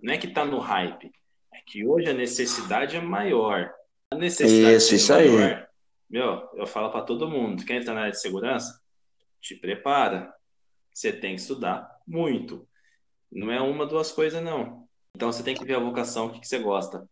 Não 0.00 0.14
é 0.14 0.18
que 0.18 0.28
tá 0.28 0.44
no 0.44 0.58
hype, 0.58 1.10
é 1.52 1.58
que 1.66 1.84
hoje 1.84 2.08
a 2.08 2.14
necessidade 2.14 2.96
é 2.96 3.00
maior. 3.00 3.72
A 4.10 4.14
necessidade 4.14 4.76
isso, 4.76 4.92
é 4.92 4.96
isso 4.96 5.12
maior. 5.12 5.42
aí. 5.42 5.66
Meu, 6.08 6.48
eu 6.54 6.66
falo 6.66 6.90
para 6.90 7.02
todo 7.02 7.28
mundo, 7.28 7.64
quer 7.64 7.80
entrar 7.80 7.94
na 7.94 8.02
área 8.02 8.12
de 8.12 8.20
segurança? 8.20 8.80
Te 9.40 9.56
prepara. 9.56 10.32
Você 10.92 11.12
tem 11.12 11.34
que 11.34 11.40
estudar 11.40 11.90
muito. 12.06 12.66
Não 13.36 13.52
é 13.52 13.60
uma, 13.60 13.86
duas 13.86 14.10
coisas, 14.10 14.42
não. 14.42 14.88
Então 15.14 15.30
você 15.30 15.42
tem 15.42 15.54
que 15.54 15.64
ver 15.64 15.76
a 15.76 15.80
vocação, 15.80 16.26
o 16.26 16.32
que, 16.32 16.40
que 16.40 16.48
você 16.48 16.58
gosta. 16.58 17.08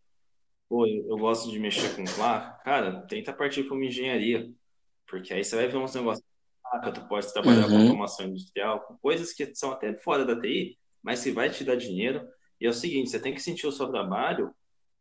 Pô, 0.68 0.86
eu, 0.86 1.08
eu 1.08 1.16
gosto 1.18 1.50
de 1.50 1.58
mexer 1.58 1.94
com 1.94 2.04
lá. 2.20 2.52
Cara, 2.64 3.02
tenta 3.02 3.32
partir 3.32 3.64
para 3.64 3.74
uma 3.74 3.84
engenharia 3.84 4.52
porque 5.06 5.32
aí 5.32 5.44
você 5.44 5.56
vai 5.56 5.68
ver 5.68 5.76
uns 5.76 5.94
negócios 5.94 6.24
que 6.82 6.92
tu 6.92 7.06
pode 7.06 7.32
trabalhar 7.32 7.66
uhum. 7.66 7.70
com 7.70 7.82
automação 7.82 8.26
industrial, 8.26 8.80
com 8.80 8.96
coisas 8.96 9.32
que 9.32 9.54
são 9.54 9.70
até 9.70 9.94
fora 9.94 10.24
da 10.24 10.40
TI, 10.40 10.76
mas 11.02 11.22
que 11.22 11.30
vai 11.30 11.48
te 11.50 11.62
dar 11.62 11.76
dinheiro. 11.76 12.26
E 12.60 12.66
é 12.66 12.68
o 12.68 12.72
seguinte, 12.72 13.10
você 13.10 13.20
tem 13.20 13.32
que 13.34 13.40
sentir 13.40 13.66
o 13.66 13.72
seu 13.72 13.88
trabalho 13.88 14.52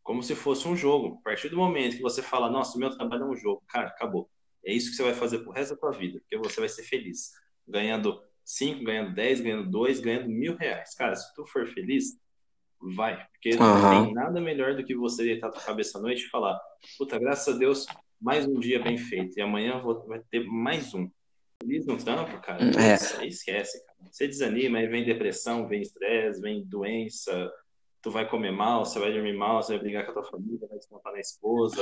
como 0.04 0.22
se 0.22 0.36
fosse 0.36 0.68
um 0.68 0.76
jogo. 0.76 1.18
A 1.20 1.24
partir 1.24 1.50
do 1.50 1.58
momento 1.58 1.96
que 1.96 2.02
você 2.02 2.22
fala, 2.22 2.50
nossa, 2.50 2.78
meu 2.78 2.96
trabalho 2.96 3.24
é 3.24 3.28
um 3.28 3.36
jogo, 3.36 3.64
cara, 3.68 3.88
acabou. 3.88 4.30
É 4.64 4.72
isso 4.72 4.92
que 4.92 4.98
você 4.98 5.04
vai 5.04 5.14
fazer 5.14 5.40
pro 5.40 5.52
resto 5.52 5.74
da 5.74 5.80
tua 5.80 5.92
vida, 5.92 6.20
porque 6.20 6.38
você 6.38 6.60
vai 6.60 6.70
ser 6.70 6.84
feliz. 6.84 7.32
Ganhando 7.68 8.22
5, 8.46 8.84
ganhando 8.84 9.14
10, 9.14 9.42
ganhando 9.42 9.70
2, 9.70 10.00
ganhando 10.00 10.30
mil 10.30 10.56
reais. 10.56 10.94
Cara, 10.96 11.16
se 11.16 11.34
tu 11.34 11.46
for 11.46 11.68
feliz, 11.68 12.18
vai. 12.96 13.26
Porque 13.32 13.56
uhum. 13.56 13.60
não 13.60 14.06
tem 14.06 14.14
nada 14.14 14.42
melhor 14.42 14.76
do 14.76 14.84
que 14.84 14.96
você 14.96 15.24
deitar 15.24 15.52
tua 15.52 15.62
cabeça 15.62 15.98
à 15.98 16.02
noite 16.02 16.26
e 16.26 16.30
falar, 16.30 16.60
puta, 16.98 17.18
graças 17.18 17.56
a 17.56 17.58
Deus, 17.58 17.86
mais 18.20 18.46
um 18.46 18.60
dia 18.60 18.82
bem 18.82 18.98
feito. 18.98 19.38
E 19.38 19.42
amanhã 19.42 19.80
vou, 19.80 20.06
vai 20.06 20.20
ter 20.30 20.46
mais 20.46 20.94
um. 20.94 21.10
Feliz 21.62 21.86
no 21.86 21.98
trampo, 21.98 22.42
cara. 22.42 22.62
É. 22.64 23.26
Esquece, 23.26 23.86
cara. 23.86 23.98
Você 24.12 24.28
desanima, 24.28 24.80
aí 24.80 24.88
vem 24.88 25.06
depressão, 25.06 25.68
vem 25.68 25.82
estresse, 25.82 26.42
vem 26.42 26.64
doença. 26.66 27.52
Tu 28.02 28.12
vai 28.12 28.28
comer 28.28 28.52
mal, 28.52 28.84
você 28.84 29.00
vai 29.00 29.14
dormir 29.14 29.34
mal, 29.34 29.64
você 29.64 29.74
vai 29.74 29.84
brigar 29.84 30.06
com 30.06 30.12
a 30.12 30.14
tua 30.16 30.30
família, 30.30 30.68
vai 30.68 30.78
descontar 30.78 31.14
na 31.14 31.22
esposa. 31.22 31.82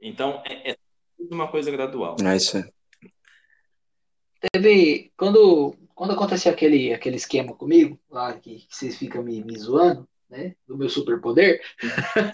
Então, 0.00 0.42
é, 0.46 0.70
é 0.72 0.76
tudo 1.18 1.34
uma 1.34 1.48
coisa 1.48 1.70
gradual. 1.70 2.16
É 2.24 2.36
isso 2.36 2.56
aí. 2.56 2.64
Teve. 4.52 5.12
Quando, 5.16 5.74
quando 5.94 6.12
aconteceu 6.12 6.52
aquele, 6.52 6.92
aquele 6.92 7.16
esquema 7.16 7.54
comigo, 7.54 7.98
lá 8.10 8.32
que, 8.34 8.56
que 8.56 8.76
vocês 8.76 8.96
ficam 8.96 9.22
me, 9.22 9.42
me 9.44 9.56
zoando, 9.58 10.08
né, 10.28 10.54
do 10.66 10.76
meu 10.76 10.88
superpoder. 10.88 11.60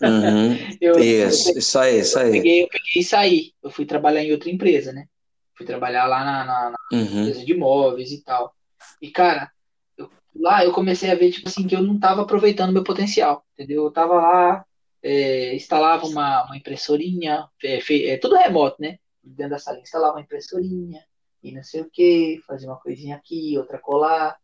Uhum. 0.03 0.57
eu, 0.81 0.99
isso, 0.99 1.51
eu, 1.51 1.59
isso 1.59 1.79
aí, 1.79 2.01
isso 2.01 2.19
aí. 2.19 2.27
Eu 2.27 2.33
peguei, 2.33 2.63
eu 2.63 2.69
peguei 2.69 3.03
e 3.03 3.05
saí. 3.05 3.53
Eu 3.63 3.71
fui 3.71 3.85
trabalhar 3.85 4.23
em 4.23 4.33
outra 4.33 4.51
empresa, 4.51 4.93
né? 4.93 5.07
Fui 5.55 5.67
trabalhar 5.67 6.07
lá 6.07 6.25
na, 6.25 6.45
na, 6.45 6.71
na 6.71 6.77
uhum. 6.93 7.05
empresa 7.05 7.45
de 7.45 7.53
imóveis 7.53 8.11
e 8.13 8.23
tal. 8.23 8.55
E, 9.01 9.11
cara, 9.11 9.51
eu, 9.97 10.11
lá 10.35 10.65
eu 10.65 10.73
comecei 10.73 11.11
a 11.11 11.15
ver, 11.15 11.31
tipo 11.31 11.49
assim, 11.49 11.67
que 11.67 11.77
eu 11.77 11.83
não 11.83 11.97
estava 11.97 12.23
aproveitando 12.23 12.73
meu 12.73 12.85
potencial, 12.85 13.45
entendeu? 13.55 13.85
Eu 13.85 13.91
tava 13.91 14.15
lá, 14.15 14.65
é, 15.03 15.55
instalava 15.55 16.07
uma, 16.07 16.47
uma 16.47 16.57
impressorinha, 16.57 17.47
é, 17.63 17.81
fe, 17.81 18.07
é, 18.07 18.17
tudo 18.17 18.37
remoto, 18.37 18.77
né? 18.81 18.99
Dentro 19.23 19.51
da 19.51 19.59
sala, 19.59 19.79
instalava 19.81 20.15
uma 20.15 20.23
impressorinha 20.23 21.03
e 21.43 21.53
não 21.53 21.63
sei 21.63 21.83
o 21.83 21.91
que, 21.91 22.41
fazia 22.47 22.69
uma 22.69 22.81
coisinha 22.81 23.17
aqui, 23.17 23.57
outra 23.59 23.79
colar. 23.79 24.37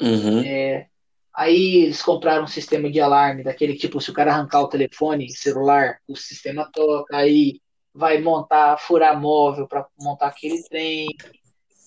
Uhum. 0.00 0.42
É, 0.44 0.88
Aí 1.36 1.82
eles 1.84 2.00
compraram 2.00 2.44
um 2.44 2.48
sistema 2.48 2.90
de 2.90 2.98
alarme, 2.98 3.44
daquele 3.44 3.76
tipo, 3.76 4.00
se 4.00 4.10
o 4.10 4.14
cara 4.14 4.32
arrancar 4.32 4.62
o 4.62 4.68
telefone 4.68 5.30
celular, 5.30 6.00
o 6.08 6.16
sistema 6.16 6.70
toca, 6.72 7.14
aí 7.14 7.60
vai 7.92 8.18
montar, 8.22 8.78
furar 8.78 9.20
móvel 9.20 9.68
para 9.68 9.86
montar 10.00 10.28
aquele 10.28 10.62
trem. 10.62 11.08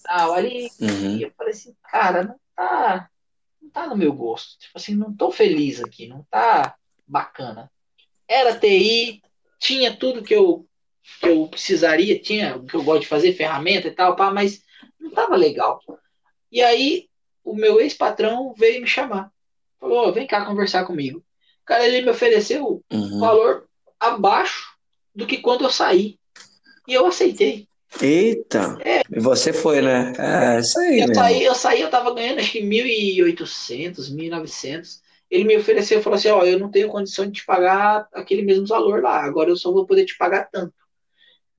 Tal. 0.04 0.34
Ali 0.34 0.70
uhum. 0.80 1.18
eu 1.20 1.32
falei 1.36 1.54
assim, 1.54 1.76
cara, 1.82 2.24
não 2.24 2.36
tá, 2.56 3.10
não 3.60 3.70
tá 3.72 3.88
no 3.88 3.98
meu 3.98 4.14
gosto. 4.14 4.60
Tipo 4.60 4.78
assim, 4.78 4.94
não 4.94 5.16
tô 5.16 5.32
feliz 5.32 5.84
aqui, 5.84 6.08
não 6.08 6.24
tá 6.30 6.76
bacana. 7.08 7.72
Era 8.28 8.56
TI, 8.56 9.20
tinha 9.58 9.98
tudo 9.98 10.22
que 10.22 10.36
eu, 10.36 10.68
que 11.20 11.28
eu 11.28 11.48
precisaria, 11.48 12.20
tinha 12.20 12.58
o 12.58 12.66
que 12.66 12.76
eu 12.76 12.84
gosto 12.84 13.02
de 13.02 13.08
fazer, 13.08 13.34
ferramenta 13.34 13.88
e 13.88 13.92
tal, 13.92 14.16
pá, 14.16 14.32
mas 14.32 14.62
não 15.00 15.12
tava 15.12 15.36
legal. 15.36 15.80
E 16.52 16.62
aí 16.62 17.08
o 17.44 17.56
meu 17.56 17.80
ex-patrão 17.80 18.54
veio 18.58 18.82
me 18.82 18.88
chamar. 18.88 19.32
Falou, 19.80 20.12
vem 20.14 20.28
cá 20.28 20.46
conversar 20.46 20.86
comigo. 20.86 21.24
Cara, 21.66 21.86
ele 21.86 22.02
me 22.02 22.10
ofereceu 22.10 22.84
uhum. 22.92 23.20
valor 23.20 23.66
abaixo 24.00 24.76
do 25.16 25.26
que 25.26 25.38
quando 25.38 25.64
eu 25.64 25.70
saí. 25.70 26.18
E 26.88 26.94
eu 26.94 27.06
aceitei. 27.06 27.68
Eita! 28.02 28.78
É. 28.82 29.02
E 29.10 29.20
você 29.20 29.52
foi, 29.52 29.82
né? 29.82 30.14
É, 30.18 30.60
isso 30.60 30.80
aí. 30.80 31.00
Eu 31.00 31.16
saí, 31.16 31.44
eu 31.44 31.56
saí, 31.56 31.82
eu 31.82 31.90
tava 31.90 32.14
ganhando 32.14 32.40
acho 32.40 32.52
que 32.52 32.62
1.800, 32.62 34.12
1.900. 34.12 35.00
Ele 35.30 35.44
me 35.44 35.58
ofereceu, 35.58 36.02
falou 36.02 36.18
assim: 36.18 36.30
Ó, 36.30 36.44
eu 36.44 36.60
não 36.60 36.70
tenho 36.70 36.90
condição 36.90 37.26
de 37.26 37.34
te 37.34 37.46
pagar 37.46 38.08
aquele 38.14 38.42
mesmo 38.42 38.66
valor 38.68 39.02
lá, 39.02 39.24
agora 39.24 39.50
eu 39.50 39.58
só 39.58 39.72
vou 39.72 39.86
poder 39.86 40.06
te 40.06 40.18
pagar 40.18 40.50
tanto. 40.52 40.74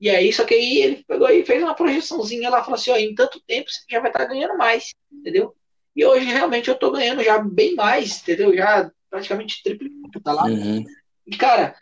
E 0.01 0.09
aí, 0.09 0.33
só 0.33 0.43
que 0.43 0.55
aí 0.55 0.77
ele 0.79 1.05
pegou 1.07 1.29
e 1.29 1.45
fez 1.45 1.61
uma 1.61 1.75
projeçãozinha 1.75 2.49
lá, 2.49 2.63
falou 2.63 2.75
assim: 2.75 2.89
Ó, 2.89 2.97
em 2.97 3.13
tanto 3.13 3.39
tempo 3.41 3.69
você 3.69 3.81
já 3.87 3.99
vai 3.99 4.09
estar 4.09 4.25
ganhando 4.25 4.57
mais, 4.57 4.95
entendeu? 5.11 5.55
E 5.95 6.03
hoje 6.03 6.25
realmente 6.25 6.69
eu 6.69 6.75
tô 6.75 6.89
ganhando 6.89 7.23
já 7.23 7.37
bem 7.37 7.75
mais, 7.75 8.19
entendeu? 8.19 8.55
Já 8.55 8.89
praticamente 9.11 9.61
triplicado, 9.61 10.21
tá 10.23 10.33
lá. 10.33 10.45
Uhum. 10.45 10.83
E, 11.27 11.37
cara, 11.37 11.75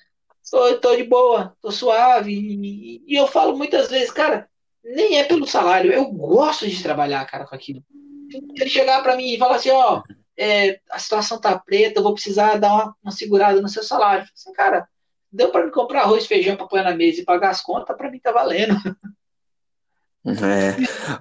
tô, 0.51 0.77
tô 0.79 0.95
de 0.97 1.03
boa, 1.03 1.55
tô 1.61 1.71
suave. 1.71 2.33
E, 2.33 3.03
e, 3.07 3.15
eu 3.15 3.25
falo 3.25 3.55
muitas 3.55 3.89
vezes, 3.89 4.11
cara, 4.11 4.49
nem 4.83 5.17
é 5.17 5.23
pelo 5.23 5.47
salário, 5.47 5.93
eu 5.93 6.05
gosto 6.11 6.67
de 6.67 6.83
trabalhar, 6.83 7.23
cara, 7.25 7.45
com 7.45 7.55
aquilo. 7.55 7.81
Se 8.29 8.61
ele 8.61 8.69
chegar 8.69 9.01
para 9.01 9.15
mim 9.15 9.33
e 9.33 9.37
falar 9.37 9.55
assim, 9.55 9.69
ó, 9.69 10.03
é, 10.37 10.79
a 10.91 10.99
situação 10.99 11.39
tá 11.39 11.57
preta, 11.57 11.99
eu 11.99 12.03
vou 12.03 12.13
precisar 12.13 12.57
dar 12.57 12.73
uma, 12.73 12.95
uma 13.01 13.11
segurada 13.11 13.61
no 13.61 13.69
seu 13.69 13.83
salário. 13.83 14.27
Assim, 14.35 14.51
cara, 14.51 14.87
deu 15.31 15.51
para 15.51 15.65
me 15.65 15.71
comprar 15.71 16.01
arroz, 16.01 16.25
feijão 16.25 16.55
para 16.55 16.67
pôr 16.67 16.83
na 16.83 16.95
mesa 16.95 17.21
e 17.21 17.25
pagar 17.25 17.49
as 17.49 17.61
contas, 17.61 17.95
para 17.95 18.09
mim 18.09 18.19
tá 18.19 18.31
valendo. 18.31 18.75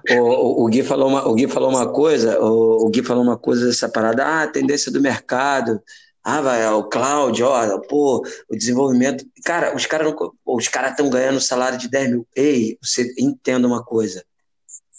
É. 0.07 0.19
O, 0.19 0.65
o, 0.65 0.67
Gui 0.67 0.83
falou 0.83 1.07
uma, 1.07 1.27
o 1.27 1.33
Gui 1.33 1.47
falou 1.47 1.69
uma 1.69 1.91
coisa, 1.91 2.39
o, 2.39 2.85
o 2.85 2.89
Gui 2.89 3.01
falou 3.01 3.23
uma 3.23 3.37
coisa 3.37 3.71
separada, 3.71 4.25
ah, 4.25 4.43
a 4.43 4.47
tendência 4.47 4.91
do 4.91 5.01
mercado, 5.01 5.81
ah, 6.23 6.41
vai, 6.41 6.67
o 6.67 6.83
cloud, 6.83 7.41
ó, 7.41 7.79
pô, 7.87 8.23
o 8.49 8.55
desenvolvimento. 8.55 9.25
Cara, 9.43 9.75
os 9.75 9.85
caras 9.85 10.13
os 10.45 10.67
caras 10.67 10.91
estão 10.91 11.09
ganhando 11.09 11.39
salário 11.39 11.77
de 11.77 11.89
10 11.89 12.09
mil. 12.11 12.27
Ei, 12.35 12.77
você 12.83 13.13
entenda 13.17 13.67
uma 13.67 13.83
coisa. 13.83 14.23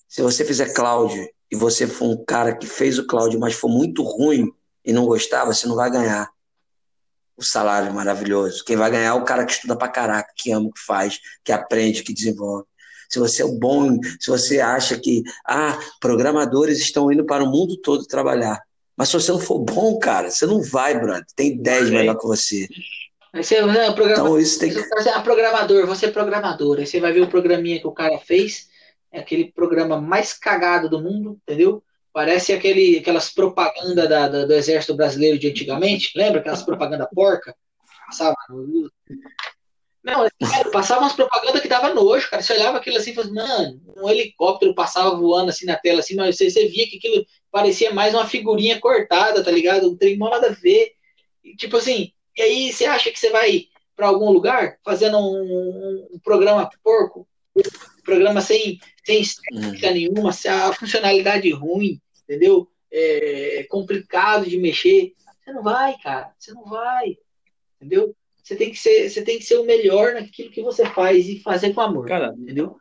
Se 0.09 0.23
você 0.23 0.45
fizer 0.45 0.73
cloud 0.73 1.15
e 1.51 1.57
você 1.57 1.87
for 1.87 2.07
um 2.07 2.25
cara 2.25 2.57
que 2.57 2.67
fez 2.67 2.99
o 2.99 3.07
cloud, 3.07 3.37
mas 3.39 3.55
for 3.55 3.69
muito 3.69 4.03
ruim 4.03 4.51
e 4.85 4.93
não 4.93 5.05
gostava, 5.05 5.53
você 5.53 5.69
não 5.69 5.77
vai 5.77 5.91
ganhar 5.91 6.31
o 7.43 7.47
salário 7.47 7.93
maravilhoso. 7.93 8.65
Quem 8.65 8.77
vai 8.77 8.91
ganhar 8.91 9.09
é 9.09 9.13
o 9.13 9.25
cara 9.25 9.45
que 9.45 9.53
estuda 9.53 9.77
pra 9.77 9.89
caraca, 9.89 10.33
que 10.37 10.53
ama 10.53 10.69
o 10.69 10.73
que 10.73 10.81
faz, 10.81 11.19
que 11.45 11.53
aprende, 11.53 12.03
que 12.03 12.15
desenvolve 12.15 12.65
se 13.11 13.19
você 13.19 13.43
é 13.43 13.47
bom, 13.47 13.99
se 14.21 14.31
você 14.31 14.61
acha 14.61 14.97
que, 14.97 15.25
ah, 15.45 15.77
programadores 16.01 16.79
estão 16.79 17.11
indo 17.11 17.27
para 17.27 17.43
o 17.43 17.51
mundo 17.51 17.77
todo 17.77 18.07
trabalhar. 18.07 18.63
Mas 18.97 19.09
se 19.09 19.15
você 19.15 19.33
não 19.33 19.41
for 19.41 19.59
bom, 19.59 19.99
cara, 19.99 20.31
você 20.31 20.47
não 20.47 20.63
vai, 20.63 20.99
brother. 20.99 21.27
Tem 21.35 21.61
10 21.61 21.91
melhor 21.91 22.17
que 22.17 22.27
você. 22.27 22.69
você 23.35 23.61
não, 23.63 23.73
é 23.73 23.89
então 23.89 24.39
isso 24.39 24.61
tem 24.61 24.73
que. 24.73 24.81
Você 24.81 25.09
é 25.09 25.21
programador, 25.21 25.87
você 25.87 26.07
é 26.07 26.11
programador. 26.11 26.79
Aí 26.79 26.87
você 26.87 27.01
vai 27.01 27.13
ver 27.13 27.23
o 27.23 27.29
programinha 27.29 27.81
que 27.81 27.87
o 27.87 27.93
cara 27.93 28.19
fez, 28.19 28.69
É 29.11 29.19
aquele 29.19 29.51
programa 29.51 30.01
mais 30.01 30.33
cagado 30.33 30.89
do 30.89 31.01
mundo, 31.01 31.41
entendeu? 31.43 31.83
Parece 32.13 32.53
aquele, 32.53 32.99
aquelas 32.99 33.31
propagandas 33.31 34.09
da, 34.09 34.29
da, 34.29 34.45
do 34.45 34.53
Exército 34.53 34.95
Brasileiro 34.95 35.39
de 35.39 35.49
antigamente. 35.49 36.13
Lembra 36.17 36.41
aquelas 36.41 36.63
propagandas 36.63 37.09
porca? 37.15 37.55
Passava. 38.07 38.35
Não, 40.03 40.27
passava 40.73 41.03
umas 41.03 41.13
propagandas 41.13 41.61
que 41.61 41.69
dava 41.69 41.95
nojo, 41.95 42.29
cara. 42.29 42.43
Você 42.43 42.53
olhava 42.55 42.79
aquilo 42.79 42.97
assim 42.97 43.11
e 43.11 43.15
falava, 43.15 43.35
mano, 43.35 43.81
um 43.97 44.09
helicóptero 44.09 44.75
passava 44.75 45.15
voando 45.15 45.51
assim 45.51 45.67
na 45.67 45.77
tela, 45.77 46.01
assim, 46.01 46.17
mas 46.17 46.37
você, 46.37 46.51
você 46.51 46.67
via 46.67 46.89
que 46.89 46.97
aquilo 46.97 47.25
parecia 47.51 47.93
mais 47.93 48.15
uma 48.15 48.27
figurinha 48.27 48.81
cortada, 48.81 49.45
tá 49.45 49.51
ligado? 49.51 49.89
Um 49.89 49.97
trem 49.97 50.17
nada 50.17 50.49
a 50.49 50.53
ver. 50.53 50.93
E, 51.45 51.55
tipo 51.55 51.77
assim, 51.77 52.13
e 52.37 52.43
aí 52.43 52.73
você 52.73 52.87
acha 52.87 53.11
que 53.11 53.19
você 53.19 53.31
vai 53.31 53.67
para 53.95 54.09
algum 54.09 54.31
lugar 54.31 54.79
fazendo 54.83 55.19
um, 55.19 56.09
um, 56.15 56.19
programa 56.25 56.71
porco, 56.83 57.29
programa 58.03 58.41
sem, 58.41 58.79
sem 59.05 59.21
estética 59.21 59.89
uhum. 59.89 59.95
nenhuma, 59.95 60.31
a 60.31 60.73
funcionalidade 60.73 61.51
ruim, 61.51 62.01
entendeu? 62.25 62.69
É 62.93 63.65
complicado 63.69 64.47
de 64.47 64.59
mexer. 64.59 65.13
Você 65.43 65.53
não 65.53 65.63
vai, 65.63 65.97
cara. 66.03 66.33
Você 66.39 66.53
não 66.53 66.65
vai. 66.65 67.17
Entendeu? 67.77 68.15
Você 68.43 68.57
tem 68.57 68.71
que 68.71 68.79
ser, 68.79 69.09
você 69.09 69.23
tem 69.23 69.39
que 69.39 69.45
ser 69.45 69.59
o 69.59 69.65
melhor 69.65 70.15
naquilo 70.15 70.51
que 70.51 70.63
você 70.63 70.85
faz 70.87 71.29
e 71.29 71.39
fazer 71.41 71.73
com 71.73 71.81
amor. 71.81 72.07
Cara, 72.07 72.35
entendeu? 72.37 72.77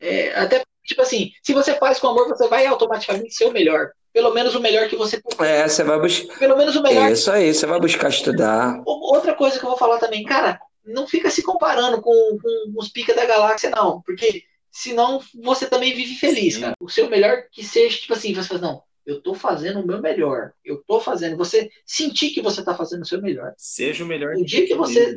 É, 0.00 0.32
até 0.38 0.62
tipo 0.84 1.02
assim, 1.02 1.32
se 1.42 1.52
você 1.52 1.74
faz 1.74 1.98
com 1.98 2.08
amor, 2.08 2.28
você 2.28 2.48
vai 2.48 2.66
automaticamente 2.66 3.34
ser 3.34 3.46
o 3.46 3.52
melhor. 3.52 3.90
Pelo 4.12 4.32
menos 4.32 4.54
o 4.54 4.60
melhor 4.60 4.88
que 4.88 4.96
você 4.96 5.20
É, 5.40 5.68
você 5.68 5.84
vai 5.84 6.00
buscar. 6.00 6.38
Pelo 6.38 6.56
menos 6.56 6.76
o 6.76 6.82
melhor. 6.82 7.10
Isso 7.10 7.30
aí, 7.30 7.52
você 7.52 7.66
vai 7.66 7.78
buscar 7.78 8.08
estudar. 8.08 8.80
Outra 8.86 9.34
coisa 9.34 9.58
que 9.58 9.64
eu 9.64 9.70
vou 9.70 9.78
falar 9.78 9.98
também, 9.98 10.24
cara, 10.24 10.58
não 10.84 11.06
fica 11.06 11.30
se 11.30 11.42
comparando 11.42 12.00
com, 12.00 12.38
com 12.40 12.72
os 12.76 12.88
pica 12.88 13.14
da 13.14 13.26
galáxia, 13.26 13.70
não. 13.70 14.00
Porque 14.02 14.44
senão 14.70 15.20
você 15.42 15.66
também 15.66 15.94
vive 15.94 16.14
feliz, 16.14 16.54
Sim. 16.54 16.60
cara. 16.60 16.74
O 16.80 16.88
seu 16.88 17.08
melhor 17.08 17.44
que 17.50 17.64
seja, 17.64 17.98
tipo 17.98 18.12
assim, 18.12 18.34
você 18.34 18.48
fala, 18.48 18.60
não, 18.60 18.82
eu 19.08 19.22
tô 19.22 19.34
fazendo 19.34 19.80
o 19.80 19.86
meu 19.86 20.02
melhor. 20.02 20.52
Eu 20.62 20.82
tô 20.86 21.00
fazendo. 21.00 21.36
Você 21.38 21.70
sentir 21.86 22.30
que 22.30 22.42
você 22.42 22.62
tá 22.62 22.74
fazendo 22.74 23.02
o 23.02 23.06
seu 23.06 23.22
melhor. 23.22 23.54
Seja 23.56 24.04
o 24.04 24.06
melhor. 24.06 24.34
O 24.36 24.44
dia 24.44 24.66
que 24.66 24.74
você. 24.74 25.14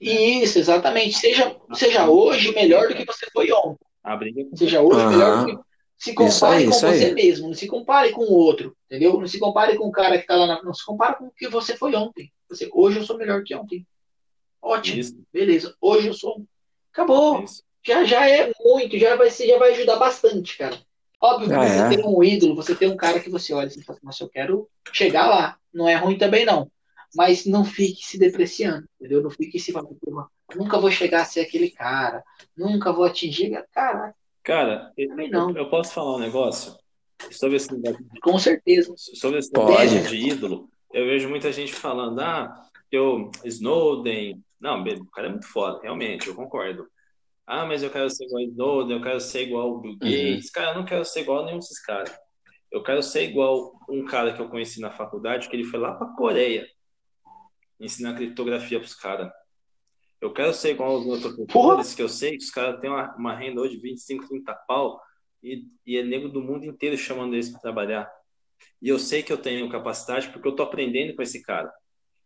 Isso, 0.00 0.58
exatamente. 0.58 1.16
Seja, 1.16 1.56
seja 1.74 2.10
hoje 2.10 2.52
melhor 2.52 2.88
do 2.88 2.96
que 2.96 3.04
você 3.04 3.26
foi 3.32 3.52
ontem. 3.52 3.86
Seja 4.56 4.80
hoje 4.80 4.98
uhum. 4.98 5.10
melhor 5.10 5.46
do 5.46 5.46
que. 5.46 5.70
Se 5.96 6.14
compare 6.14 6.56
aí, 6.56 6.64
com 6.64 6.72
você 6.72 6.86
aí. 6.86 7.14
mesmo, 7.14 7.46
não 7.48 7.54
se 7.54 7.66
compare 7.66 8.10
com 8.10 8.22
o 8.22 8.32
outro, 8.32 8.74
entendeu? 8.86 9.20
Não 9.20 9.26
se 9.26 9.38
compare 9.38 9.76
com 9.76 9.86
o 9.86 9.92
cara 9.92 10.18
que 10.18 10.26
tá 10.26 10.34
lá 10.34 10.46
na. 10.46 10.62
Não 10.62 10.72
se 10.72 10.84
compare 10.84 11.18
com 11.18 11.26
o 11.26 11.30
que 11.30 11.46
você 11.46 11.76
foi 11.76 11.94
ontem. 11.94 12.32
Você, 12.48 12.68
hoje 12.72 12.98
eu 12.98 13.04
sou 13.04 13.18
melhor 13.18 13.44
que 13.44 13.54
ontem. 13.54 13.86
Ótimo. 14.60 14.98
Isso. 14.98 15.22
Beleza. 15.32 15.76
Hoje 15.80 16.08
eu 16.08 16.14
sou. 16.14 16.42
Acabou. 16.90 17.44
Isso. 17.44 17.62
Já, 17.84 18.04
já 18.04 18.28
é 18.28 18.52
muito, 18.60 18.98
já 18.98 19.16
vai, 19.16 19.30
já 19.30 19.58
vai 19.58 19.72
ajudar 19.72 19.96
bastante, 19.96 20.58
cara. 20.58 20.78
Óbvio 21.20 21.48
que 21.48 21.54
ah, 21.54 21.68
você 21.68 21.80
é. 21.80 21.88
tem 21.88 22.06
um 22.06 22.24
ídolo, 22.24 22.54
você 22.54 22.74
tem 22.74 22.90
um 22.90 22.96
cara 22.96 23.20
que 23.20 23.28
você 23.28 23.52
olha 23.52 23.68
e 23.68 23.82
fala, 23.82 23.98
assim, 23.98 24.06
mas 24.06 24.20
eu 24.20 24.28
quero 24.28 24.68
chegar 24.92 25.26
lá. 25.26 25.58
Não 25.72 25.86
é 25.86 25.94
ruim 25.94 26.16
também, 26.16 26.44
não. 26.44 26.70
Mas 27.14 27.44
não 27.44 27.64
fique 27.64 28.04
se 28.06 28.18
depreciando, 28.18 28.86
entendeu? 28.98 29.22
Não 29.22 29.30
fique 29.30 29.58
se 29.58 29.72
falando, 29.72 29.98
nunca 30.54 30.78
vou 30.78 30.90
chegar 30.90 31.22
a 31.22 31.24
ser 31.24 31.40
aquele 31.40 31.70
cara, 31.70 32.22
nunca 32.56 32.92
vou 32.92 33.04
atingir. 33.04 33.50
Caraca. 33.72 34.14
Cara, 34.42 34.92
eu, 34.96 35.14
não. 35.28 35.50
eu 35.56 35.68
posso 35.68 35.92
falar 35.92 36.16
um 36.16 36.20
negócio 36.20 36.74
sobre 37.30 37.56
esse 37.56 37.70
negócio? 37.72 38.06
Com 38.22 38.38
certeza. 38.38 38.94
Sobre 38.96 39.40
esse 39.40 39.52
negócio 39.52 40.02
de 40.08 40.16
ídolo. 40.16 40.70
Eu 40.92 41.04
vejo 41.04 41.28
muita 41.28 41.52
gente 41.52 41.72
falando, 41.72 42.20
ah, 42.20 42.66
eu, 42.90 43.30
Snowden. 43.44 44.42
Não, 44.58 44.82
o 44.82 45.10
cara 45.10 45.28
é 45.28 45.30
muito 45.30 45.46
foda, 45.46 45.80
realmente, 45.82 46.28
eu 46.28 46.34
concordo. 46.34 46.86
Ah, 47.52 47.66
mas 47.66 47.82
eu 47.82 47.90
quero 47.90 48.08
ser 48.08 48.26
igual 48.26 48.40
a 48.40 48.44
Snowden, 48.44 48.96
eu 48.96 49.02
quero 49.02 49.20
ser 49.20 49.42
igual 49.42 49.72
o 49.72 49.80
Bill 49.80 49.92
uhum. 49.94 49.98
Gates. 49.98 50.46
Uhum. 50.46 50.52
Cara, 50.54 50.70
eu 50.70 50.74
não 50.76 50.84
quero 50.84 51.04
ser 51.04 51.22
igual 51.22 51.40
a 51.40 51.46
nenhum 51.46 51.58
desses 51.58 51.82
caras. 51.82 52.16
Eu 52.70 52.80
quero 52.80 53.02
ser 53.02 53.28
igual 53.28 53.72
um 53.88 54.04
cara 54.04 54.32
que 54.32 54.40
eu 54.40 54.48
conheci 54.48 54.80
na 54.80 54.92
faculdade, 54.92 55.48
que 55.48 55.56
ele 55.56 55.64
foi 55.64 55.80
lá 55.80 55.92
pra 55.92 56.06
Coreia 56.14 56.64
ensinar 57.80 58.14
criptografia 58.14 58.78
pros 58.78 58.94
caras. 58.94 59.28
Eu 60.20 60.32
quero 60.32 60.54
ser 60.54 60.70
igual 60.70 60.92
aos 60.92 61.04
meus 61.04 61.22
professores, 61.22 61.92
que 61.92 62.02
eu 62.02 62.08
sei 62.08 62.38
que 62.38 62.44
os 62.44 62.52
caras 62.52 62.78
têm 62.80 62.88
uma, 62.88 63.16
uma, 63.16 63.34
renda 63.34 63.60
hoje 63.60 63.74
de 63.74 63.82
25, 63.82 64.28
30 64.28 64.54
pau, 64.68 65.00
e, 65.42 65.64
e 65.84 65.96
é 65.96 66.04
nego 66.04 66.28
do 66.28 66.40
mundo 66.40 66.64
inteiro 66.64 66.96
chamando 66.96 67.34
eles 67.34 67.48
para 67.48 67.60
trabalhar. 67.60 68.08
E 68.80 68.88
eu 68.88 68.98
sei 68.98 69.24
que 69.24 69.32
eu 69.32 69.38
tenho 69.38 69.68
capacidade 69.68 70.28
porque 70.28 70.46
eu 70.46 70.54
tô 70.54 70.62
aprendendo 70.62 71.16
com 71.16 71.22
esse 71.22 71.42
cara. 71.42 71.72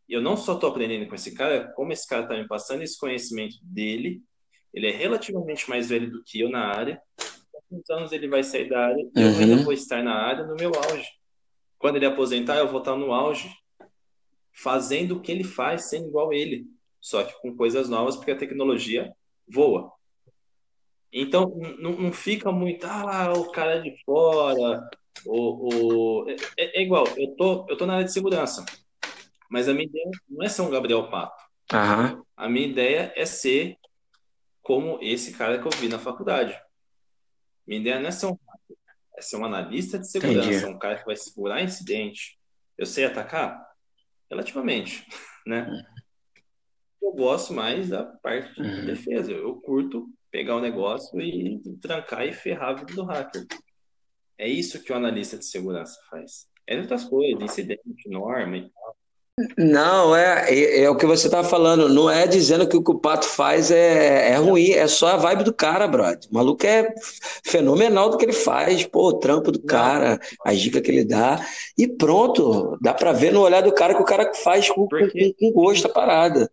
E 0.07 0.13
eu 0.13 0.21
não 0.21 0.37
só 0.37 0.57
tô 0.57 0.67
aprendendo 0.67 1.09
com 1.09 1.15
esse 1.15 1.35
cara, 1.35 1.73
como 1.75 1.95
esse 1.95 2.07
cara 2.07 2.27
tá 2.27 2.35
me 2.35 2.47
passando 2.47 2.83
esse 2.83 2.99
conhecimento 2.99 3.57
dele, 3.63 4.23
ele 4.75 4.89
é 4.89 4.91
relativamente 4.91 5.71
mais 5.71 5.89
velho 5.89 6.11
do 6.11 6.23
que 6.25 6.41
eu 6.41 6.51
na 6.51 6.67
área. 6.67 7.01
Quantos 7.69 7.91
anos 7.91 8.13
ele 8.13 8.29
vai 8.29 8.43
sair 8.43 8.69
da 8.69 8.87
área 8.87 9.01
e 9.01 9.21
uhum. 9.21 9.33
eu 9.33 9.39
ainda 9.39 9.63
vou 9.63 9.73
estar 9.73 10.03
na 10.03 10.15
área 10.15 10.45
no 10.45 10.57
meu 10.57 10.73
auge. 10.75 11.09
Quando 11.79 11.97
ele 11.97 12.07
aposentar, 12.07 12.57
eu 12.57 12.69
vou 12.69 12.81
estar 12.81 12.97
no 12.97 13.13
auge, 13.13 13.49
fazendo 14.53 15.17
o 15.17 15.21
que 15.21 15.31
ele 15.31 15.45
faz, 15.45 15.85
sendo 15.85 16.09
igual 16.09 16.31
a 16.31 16.35
ele, 16.35 16.67
só 17.01 17.23
que 17.23 17.33
com 17.41 17.57
coisas 17.57 17.89
novas, 17.89 18.17
porque 18.17 18.31
a 18.31 18.37
tecnologia 18.37 19.13
voa. 19.49 19.93
Então, 21.13 21.57
não, 21.79 21.93
não 21.93 22.13
fica 22.13 22.51
muito, 22.51 22.85
ah, 22.87 23.33
o 23.37 23.51
cara 23.51 23.77
é 23.77 23.81
de 23.81 23.95
fora, 24.05 24.89
o, 25.25 26.25
o... 26.25 26.31
É, 26.59 26.81
é, 26.81 26.83
igual, 26.83 27.07
eu 27.17 27.37
tô, 27.37 27.67
eu 27.69 27.77
tô 27.77 27.87
na 27.87 27.95
área 27.95 28.05
de 28.05 28.13
segurança, 28.13 28.65
mas 29.49 29.69
a 29.69 29.75
minha 29.75 29.87
ideia 29.87 30.11
não 30.29 30.45
é 30.45 30.49
ser 30.49 30.63
um 30.63 30.71
Gabriel 30.71 31.09
Pato. 31.09 31.45
Uhum. 31.73 32.25
A 32.37 32.49
minha 32.49 32.67
ideia 32.67 33.13
é 33.17 33.25
ser 33.25 33.77
como 34.65 34.99
esse 35.01 35.35
cara 35.35 35.61
que 35.61 35.67
eu 35.67 35.71
vi 35.79 35.89
na 35.89 35.99
faculdade. 35.99 36.59
Ideia 37.69 38.01
não 38.01 38.09
é 38.09 38.11
ser 38.11 38.27
um 38.27 38.39
é 39.17 39.23
ser 39.23 39.37
um 39.37 39.45
analista 39.45 39.97
de 39.97 40.11
segurança, 40.11 40.49
Entendi. 40.49 40.67
um 40.67 40.79
cara 40.79 40.99
que 40.99 41.07
vai 41.07 41.15
segurar 41.15 41.63
incidente. 41.63 42.37
Eu 42.77 42.85
sei 42.85 43.05
atacar? 43.05 43.65
Relativamente, 44.29 45.07
né? 45.47 45.69
Eu 47.01 47.13
gosto 47.13 47.53
mais 47.53 47.91
da 47.91 48.03
parte 48.03 48.61
de 48.61 48.69
uhum. 48.69 48.87
defesa. 48.87 49.31
Eu 49.31 49.55
curto 49.61 50.09
pegar 50.33 50.57
o 50.57 50.61
negócio 50.61 51.21
e 51.21 51.63
trancar 51.81 52.27
e 52.27 52.33
ferrar 52.33 52.71
a 52.71 52.75
vida 52.75 52.93
do 52.93 53.05
hacker. 53.05 53.47
É 54.37 54.49
isso 54.49 54.83
que 54.83 54.93
o 54.93 54.97
analista 54.97 55.39
de 55.39 55.45
segurança 55.45 55.97
faz. 56.11 56.49
É 56.67 56.77
outras 56.81 57.05
coisas, 57.05 57.41
incidente, 57.41 58.09
norma 58.09 58.57
e 58.57 58.69
tal. 58.69 58.84
Não, 59.59 60.15
é, 60.15 60.49
é, 60.49 60.83
é, 60.83 60.91
o 60.91 60.97
que 60.97 61.07
você 61.07 61.29
tá 61.29 61.43
falando. 61.43 61.89
Não 61.89 62.09
é 62.09 62.27
dizendo 62.27 62.69
que 62.69 62.77
o 62.77 62.83
que 62.83 62.91
o 62.93 62.99
Pato 62.99 63.27
faz 63.27 63.71
é, 63.71 64.31
é 64.31 64.37
ruim, 64.37 64.71
é 64.71 64.87
só 64.87 65.09
a 65.09 65.17
vibe 65.17 65.43
do 65.43 65.53
cara, 65.53 65.89
brother. 65.89 66.29
O 66.31 66.35
maluco 66.35 66.65
é 66.65 66.95
fenomenal 67.45 68.11
do 68.11 68.17
que 68.17 68.25
ele 68.25 68.33
faz, 68.33 68.85
pô, 68.85 69.09
o 69.09 69.19
trampo 69.19 69.51
do 69.51 69.61
cara, 69.61 70.21
a 70.45 70.53
dica 70.53 70.81
que 70.81 70.91
ele 70.91 71.05
dá. 71.05 71.45
E 71.77 71.89
pronto, 71.89 72.79
dá 72.81 72.95
pra 72.95 73.13
ver 73.13 73.33
no 73.33 73.41
olhar 73.41 73.61
do 73.61 73.75
cara 73.75 73.95
que 73.95 74.03
o 74.03 74.07
cara 74.07 74.33
faz 74.35 74.71
com, 74.71 74.87
com, 74.87 75.33
com 75.39 75.53
gosto 75.53 75.87
a 75.87 75.91
parada. 75.91 76.49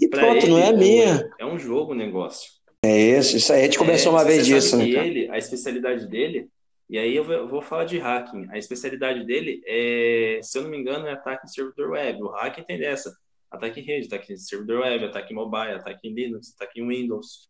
E 0.00 0.08
pronto, 0.08 0.48
não 0.48 0.58
é 0.58 0.68
a 0.68 0.72
minha. 0.72 1.30
É 1.38 1.46
um 1.46 1.58
jogo 1.58 1.92
o 1.92 1.96
negócio. 1.96 2.50
É 2.84 2.98
isso, 2.98 3.36
isso 3.36 3.52
aí. 3.52 3.60
A 3.60 3.64
gente 3.64 3.78
conversou 3.78 4.10
é, 4.12 4.16
uma 4.16 4.24
vez 4.24 4.44
disso, 4.44 4.76
né? 4.76 4.88
Ele, 4.88 5.30
a 5.30 5.38
especialidade 5.38 6.06
dele 6.08 6.48
e 6.88 6.98
aí 6.98 7.16
eu 7.16 7.48
vou 7.48 7.62
falar 7.62 7.84
de 7.84 7.98
hacking. 7.98 8.46
A 8.50 8.58
especialidade 8.58 9.24
dele 9.24 9.62
é, 9.66 10.40
se 10.42 10.58
eu 10.58 10.62
não 10.62 10.70
me 10.70 10.78
engano, 10.78 11.06
é 11.06 11.12
ataque 11.12 11.46
em 11.46 11.48
servidor 11.48 11.90
web. 11.90 12.22
O 12.22 12.28
hacking 12.28 12.64
tem 12.64 12.78
dessa. 12.78 13.14
Ataque 13.50 13.80
em 13.80 13.84
rede, 13.84 14.06
ataque 14.06 14.32
em 14.32 14.36
servidor 14.36 14.80
web, 14.80 15.04
ataque 15.04 15.32
em 15.32 15.36
mobile, 15.36 15.74
ataque 15.74 16.08
em 16.08 16.14
Linux, 16.14 16.54
ataque 16.54 16.80
em 16.80 16.86
Windows. 16.86 17.48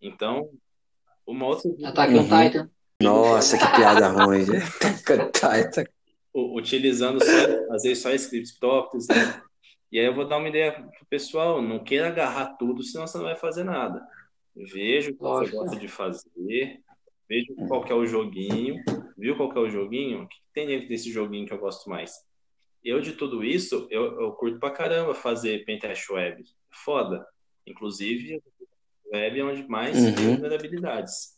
Então, 0.00 0.50
uma 1.26 1.46
outra... 1.46 1.70
Ataque 1.84 2.14
uhum. 2.14 2.22
Titan. 2.22 2.70
Nossa, 3.02 3.58
que 3.58 3.76
piada 3.76 4.08
ruim. 4.08 4.44
Titan. 4.44 5.84
Utilizando 6.34 7.22
só, 7.22 7.74
às 7.74 7.82
vezes 7.82 8.02
só 8.02 8.12
scripts 8.12 8.58
próprios, 8.58 9.08
né? 9.08 9.42
E 9.90 9.98
aí 9.98 10.06
eu 10.06 10.14
vou 10.14 10.26
dar 10.26 10.36
uma 10.36 10.48
ideia 10.48 10.72
pro 10.72 11.06
pessoal, 11.08 11.60
não 11.60 11.82
queira 11.82 12.08
agarrar 12.08 12.56
tudo, 12.56 12.82
senão 12.82 13.06
você 13.06 13.18
não 13.18 13.24
vai 13.24 13.36
fazer 13.36 13.64
nada. 13.64 14.00
Veja 14.54 15.10
o 15.10 15.14
que 15.14 15.22
Lógico. 15.22 15.56
você 15.56 15.64
gosta 15.64 15.80
de 15.80 15.88
fazer, 15.88 16.80
vejo 17.28 17.54
qual 17.68 17.84
que 17.84 17.92
é 17.92 17.94
o 17.94 18.06
joguinho, 18.06 18.82
viu 19.16 19.36
qual 19.36 19.52
que 19.52 19.58
é 19.58 19.60
o 19.60 19.70
joguinho, 19.70 20.22
o 20.22 20.28
que 20.28 20.36
tem 20.52 20.66
dentro 20.66 20.88
desse 20.88 21.10
joguinho 21.12 21.46
que 21.46 21.52
eu 21.52 21.58
gosto 21.58 21.88
mais. 21.90 22.12
Eu, 22.82 23.00
de 23.00 23.12
tudo 23.12 23.44
isso, 23.44 23.86
eu, 23.90 24.20
eu 24.20 24.32
curto 24.32 24.58
pra 24.58 24.70
caramba 24.70 25.14
fazer 25.14 25.64
pentest 25.64 26.08
web. 26.10 26.42
Foda. 26.70 27.26
Inclusive, 27.66 28.42
web 29.12 29.40
é 29.40 29.44
onde 29.44 29.68
mais 29.68 29.96
uhum. 29.98 30.14
tem 30.14 30.26
vulnerabilidades. 30.26 31.36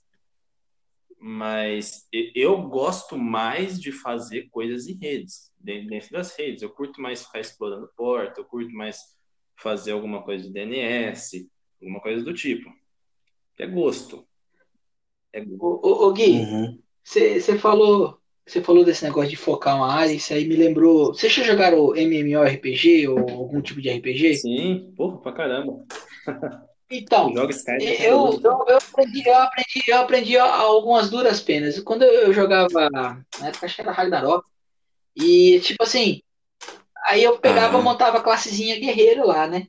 Mas 1.19 2.09
eu 2.35 2.63
gosto 2.69 3.19
mais 3.19 3.81
de 3.81 3.93
fazer 3.93 4.49
coisas 4.51 4.87
em 4.87 4.95
redes, 4.95 5.53
dentro 5.59 6.13
das 6.13 6.35
redes. 6.37 6.63
Eu 6.63 6.71
curto 6.71 7.01
mais 7.01 7.25
ficar 7.25 7.41
explorando 7.41 7.91
porta, 7.97 8.41
eu 8.41 8.45
curto 8.45 8.73
mais 8.73 8.99
fazer 9.57 9.93
alguma 9.93 10.23
coisa 10.23 10.45
de 10.45 10.53
DNS, 10.53 11.51
alguma 11.81 12.01
coisa 12.01 12.25
do 12.25 12.33
tipo. 12.33 12.71
É 13.59 13.67
gosto. 13.67 14.27
É 15.33 15.43
ô, 15.59 16.07
ô, 16.09 16.13
Gui, 16.13 16.79
você 17.05 17.41
uhum. 17.49 17.59
falou. 17.59 18.21
Você 18.47 18.61
falou 18.61 18.85
desse 18.85 19.05
negócio 19.05 19.31
de 19.31 19.37
focar 19.37 19.77
uma 19.77 19.93
área, 19.93 20.13
isso 20.13 20.33
aí 20.33 20.45
me 20.45 20.57
lembrou. 20.57 21.15
Vocês 21.15 21.33
já 21.33 21.45
jogaram 21.45 21.95
MMORPG 21.95 23.07
ou 23.07 23.19
algum 23.19 23.61
tipo 23.61 23.81
de 23.81 23.89
RPG? 23.89 24.35
Sim, 24.39 24.93
porra, 24.97 25.19
pra 25.19 25.33
caramba. 25.33 25.85
Então, 26.93 27.33
eu, 27.33 28.41
eu, 28.43 28.67
eu, 28.67 28.77
aprendi, 28.77 29.23
eu, 29.25 29.37
aprendi, 29.37 29.83
eu 29.87 29.99
aprendi 29.99 30.37
algumas 30.37 31.09
duras 31.09 31.41
penas. 31.41 31.79
Quando 31.79 32.03
eu 32.03 32.33
jogava, 32.33 32.91
na 32.91 33.25
época 33.45 33.67
acho 33.67 33.77
que 33.77 33.81
era 33.81 33.93
Ragnarok, 33.93 34.45
e 35.17 35.61
tipo 35.61 35.85
assim, 35.85 36.21
aí 37.07 37.23
eu 37.23 37.39
pegava, 37.39 37.77
uhum. 37.77 37.85
montava 37.85 38.19
a 38.19 38.21
classezinha 38.21 38.81
guerreiro 38.81 39.25
lá, 39.25 39.47
né? 39.47 39.69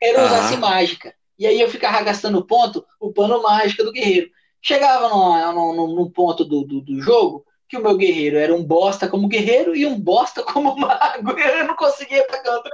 Guerreiro 0.00 0.22
uhum. 0.22 0.28
usasse 0.28 0.56
mágica. 0.56 1.14
E 1.38 1.46
aí 1.46 1.60
eu 1.60 1.68
ficava 1.68 2.02
gastando 2.02 2.46
ponto, 2.46 2.86
o 2.98 3.12
pano 3.12 3.42
mágico 3.42 3.84
do 3.84 3.92
guerreiro. 3.92 4.30
Chegava 4.62 5.08
no, 5.08 5.72
no, 5.74 5.94
no 5.96 6.10
ponto 6.10 6.44
do, 6.44 6.64
do, 6.64 6.80
do, 6.80 7.02
jogo 7.02 7.44
que 7.68 7.76
o 7.76 7.82
meu 7.82 7.96
guerreiro 7.96 8.38
era 8.38 8.54
um 8.54 8.62
bosta 8.62 9.08
como 9.08 9.26
guerreiro 9.26 9.74
e 9.74 9.84
um 9.84 9.98
bosta 9.98 10.42
como 10.44 10.76
mago. 10.78 11.38
Eu 11.38 11.66
não 11.66 11.74
conseguia 11.74 12.24
pegar 12.28 12.54
outro. 12.54 12.72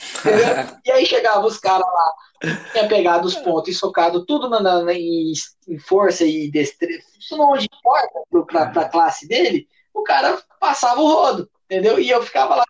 e 0.84 0.90
aí 0.90 1.06
chegava 1.06 1.46
os 1.46 1.58
caras 1.58 1.86
lá, 1.86 2.54
tinha 2.72 2.88
pegado 2.88 3.26
os 3.28 3.36
pontos 3.36 3.68
e 3.68 3.78
socado 3.78 4.24
tudo 4.24 4.48
na, 4.48 4.60
na 4.60 4.94
em, 4.94 5.32
em, 5.68 5.78
força 5.78 6.24
e 6.24 6.50
destreza, 6.50 7.04
isso 7.18 7.36
não 7.36 7.54
importa 7.54 8.20
pra, 8.46 8.66
pra 8.70 8.88
classe 8.88 9.28
dele, 9.28 9.68
o 9.92 10.02
cara 10.02 10.40
passava 10.58 11.02
o 11.02 11.06
rodo, 11.06 11.50
entendeu? 11.66 12.00
E 12.00 12.08
eu 12.08 12.22
ficava 12.22 12.56
lá 12.56 12.64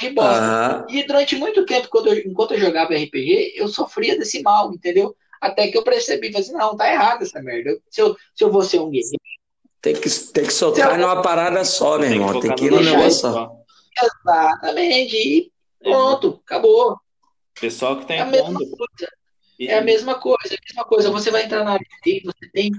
de 0.00 0.10
bosta. 0.10 0.84
Uhum. 0.88 0.96
E 0.96 1.06
durante 1.06 1.36
muito 1.36 1.64
tempo, 1.64 1.88
eu, 1.94 2.18
enquanto 2.18 2.54
eu 2.54 2.60
jogava 2.60 2.94
RPG, 2.94 3.54
eu 3.56 3.68
sofria 3.68 4.18
desse 4.18 4.42
mal, 4.42 4.72
entendeu? 4.72 5.16
Até 5.40 5.68
que 5.68 5.78
eu 5.78 5.82
percebi, 5.82 6.32
falei 6.32 6.46
assim, 6.46 6.56
não, 6.56 6.76
tá 6.76 6.90
errado 6.90 7.22
essa 7.22 7.40
merda. 7.40 7.78
Se 7.88 8.00
eu, 8.00 8.16
se 8.34 8.44
eu 8.44 8.50
vou 8.50 8.62
ser 8.62 8.80
um 8.80 8.90
guerreiro. 8.90 9.18
Tem 9.80 9.94
que, 9.94 10.10
tem 10.10 10.44
que 10.44 10.52
socar 10.52 10.92
eu... 10.92 10.98
numa 10.98 11.22
parada 11.22 11.64
só, 11.64 11.98
meu 11.98 12.10
irmão. 12.10 12.40
Tem 12.40 12.54
que 12.54 12.64
ir 12.64 12.70
no 12.70 12.80
negócio 12.80 13.20
só. 13.20 13.52
Exatamente. 14.02 15.16
E 15.16 15.52
pronto, 15.80 16.40
acabou. 16.44 16.98
Pessoal 17.60 17.98
que 17.98 18.06
tá 18.06 18.14
é 18.14 18.20
a 18.20 18.26
mesma 18.26 18.58
coisa. 18.58 19.12
É 19.60 19.78
a 19.78 19.82
mesma 19.82 20.14
coisa, 20.14 20.54
é 20.54 20.56
a 20.56 20.66
mesma 20.68 20.84
coisa. 20.84 21.10
Você 21.10 21.30
vai 21.30 21.44
entrar 21.44 21.64
na 21.64 21.72
área 21.72 21.86
você 22.24 22.50
tem 22.52 22.72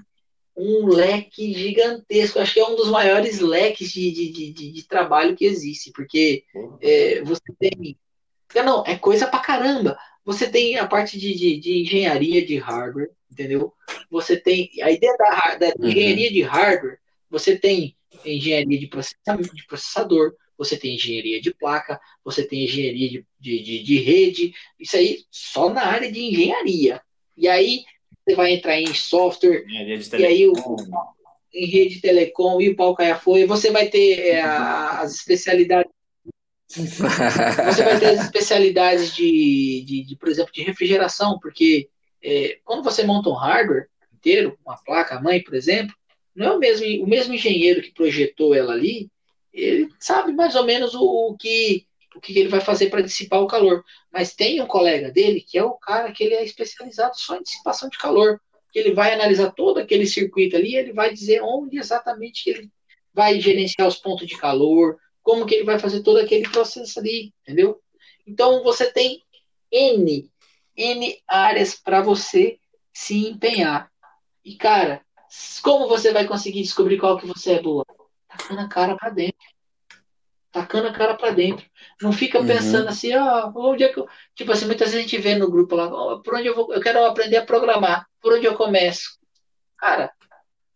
um 0.56 0.88
leque 0.88 1.54
gigantesco. 1.54 2.40
Acho 2.40 2.54
que 2.54 2.60
é 2.60 2.68
um 2.68 2.76
dos 2.76 2.90
maiores 2.90 3.40
leques 3.40 3.92
de, 3.92 4.12
de, 4.12 4.52
de, 4.52 4.72
de 4.72 4.88
trabalho 4.88 5.36
que 5.36 5.46
existe, 5.46 5.92
porque 5.92 6.44
é, 6.82 7.22
você 7.24 7.42
tem. 7.58 7.98
Não, 8.56 8.84
é 8.86 8.98
coisa 8.98 9.28
pra 9.28 9.40
caramba. 9.40 9.98
Você 10.26 10.50
tem 10.50 10.78
a 10.78 10.88
parte 10.88 11.18
de, 11.18 11.34
de, 11.34 11.60
de 11.60 11.82
engenharia 11.82 12.46
de 12.46 12.58
hardware, 12.58 13.12
entendeu? 13.32 13.74
Você 14.10 14.38
tem. 14.38 14.70
Aí 14.82 15.00
dentro 15.00 15.18
da, 15.18 15.56
da 15.56 15.68
uhum. 15.80 15.90
engenharia 15.90 16.32
de 16.32 16.42
hardware, 16.42 17.00
você 17.30 17.58
tem 17.58 17.96
engenharia 18.26 18.80
de 18.80 18.88
processamento 18.88 19.56
de 19.56 19.66
processador, 19.66 20.34
você 20.58 20.78
tem 20.78 20.96
engenharia 20.96 21.42
de 21.42 21.54
placa, 21.54 22.00
você 22.24 22.46
tem 22.46 22.66
engenharia 22.66 23.10
de, 23.10 23.26
de, 23.40 23.64
de, 23.64 23.84
de 23.84 23.98
rede, 24.00 24.54
isso 24.80 24.98
aí 24.98 25.24
só 25.32 25.70
na 25.70 25.86
área 25.86 26.12
de 26.12 26.20
engenharia. 26.20 27.02
E 27.38 27.48
aí 27.48 27.84
você 28.28 28.36
vai 28.36 28.52
entrar 28.52 28.80
em 28.80 28.94
software, 28.94 29.64
e 29.68 30.26
aí 30.26 30.48
o, 30.48 30.54
em 31.54 31.66
rede 31.66 31.96
de 31.96 32.02
telecom 32.02 32.62
e 32.62 32.70
o 32.70 32.76
pau 32.76 32.94
caia 32.94 33.16
foi, 33.16 33.46
você 33.46 33.72
vai 33.72 33.88
ter 33.88 34.20
é, 34.20 34.42
as 35.00 35.16
especialidades. 35.16 35.92
Você 36.70 37.84
vai 37.84 38.00
ter 38.00 38.06
as 38.08 38.26
especialidades 38.26 39.16
de, 39.16 39.84
de, 39.86 40.04
de 40.04 40.16
por 40.16 40.30
exemplo, 40.30 40.54
de 40.54 40.64
refrigeração, 40.64 41.40
porque 41.40 41.90
é, 42.24 42.60
quando 42.64 42.84
você 42.84 43.04
monta 43.04 43.30
um 43.30 43.34
hardware 43.34 43.88
inteiro, 44.14 44.58
uma 44.66 44.78
placa 44.78 45.20
mãe, 45.20 45.42
por 45.42 45.56
exemplo, 45.56 45.96
não 46.36 46.46
é 46.46 46.52
o 46.52 46.60
mesmo, 46.60 47.04
o 47.04 47.08
mesmo 47.08 47.34
engenheiro 47.34 47.82
que 47.82 47.94
projetou 47.94 48.54
ela 48.54 48.74
ali, 48.74 49.10
ele 49.52 49.90
sabe 50.00 50.32
mais 50.32 50.56
ou 50.56 50.64
menos 50.64 50.94
o, 50.94 51.04
o 51.04 51.38
que 51.38 51.88
o 52.16 52.20
que 52.20 52.38
ele 52.38 52.50
vai 52.50 52.60
fazer 52.60 52.90
para 52.90 53.02
dissipar 53.02 53.42
o 53.42 53.48
calor. 53.48 53.84
Mas 54.12 54.34
tem 54.34 54.62
um 54.62 54.68
colega 54.68 55.12
dele 55.12 55.42
que 55.42 55.58
é 55.58 55.64
o 55.64 55.74
cara 55.74 56.12
que 56.12 56.24
ele 56.24 56.34
é 56.34 56.44
especializado 56.44 57.18
só 57.18 57.38
em 57.38 57.44
dissipação 57.44 57.90
de 57.90 57.98
calor. 57.98 58.42
Ele 58.74 58.94
vai 58.94 59.14
analisar 59.14 59.52
todo 59.52 59.80
aquele 59.80 60.06
circuito 60.06 60.56
ali, 60.56 60.76
ele 60.76 60.94
vai 60.94 61.14
dizer 61.14 61.42
onde 61.42 61.78
exatamente 61.78 62.50
ele 62.50 62.70
vai 63.14 63.40
gerenciar 63.40 63.88
os 63.88 63.98
pontos 63.98 64.28
de 64.28 64.38
calor, 64.38 64.98
como 65.30 65.46
que 65.46 65.54
ele 65.54 65.64
vai 65.64 65.78
fazer 65.78 66.02
todo 66.02 66.18
aquele 66.18 66.50
processo 66.50 67.00
ali, 67.00 67.32
entendeu? 67.44 67.80
Então 68.26 68.64
você 68.64 68.92
tem 68.92 69.24
N, 69.72 70.28
N 70.76 71.22
áreas 71.28 71.76
para 71.76 72.02
você 72.02 72.58
se 72.92 73.28
empenhar. 73.28 73.92
E 74.44 74.56
cara, 74.56 75.06
como 75.62 75.88
você 75.88 76.12
vai 76.12 76.26
conseguir 76.26 76.64
descobrir 76.64 76.98
qual 76.98 77.16
que 77.16 77.28
você 77.28 77.52
é 77.52 77.62
boa? 77.62 77.86
Tacando 78.28 78.62
a 78.62 78.68
cara 78.68 78.96
para 78.96 79.12
dentro 79.12 79.38
tacando 80.52 80.88
a 80.88 80.92
cara 80.94 81.14
para 81.14 81.30
dentro. 81.30 81.64
Não 82.02 82.12
fica 82.12 82.40
uhum. 82.40 82.48
pensando 82.48 82.90
assim, 82.90 83.16
ó, 83.16 83.52
oh, 83.54 83.70
onde 83.70 83.84
é 83.84 83.90
que 83.90 84.00
eu... 84.00 84.08
Tipo 84.34 84.52
assim, 84.52 84.66
muitas 84.66 84.90
vezes 84.90 85.06
a 85.06 85.08
gente 85.08 85.22
vê 85.22 85.36
no 85.36 85.48
grupo 85.48 85.76
lá, 85.76 85.86
oh, 85.86 86.24
por 86.24 86.34
onde 86.34 86.48
eu 86.48 86.56
vou, 86.56 86.74
eu 86.74 86.82
quero 86.82 87.06
aprender 87.06 87.38
a 87.38 87.46
programar, 87.46 88.08
por 88.20 88.34
onde 88.34 88.48
eu 88.48 88.56
começo? 88.56 89.20
Cara, 89.78 90.12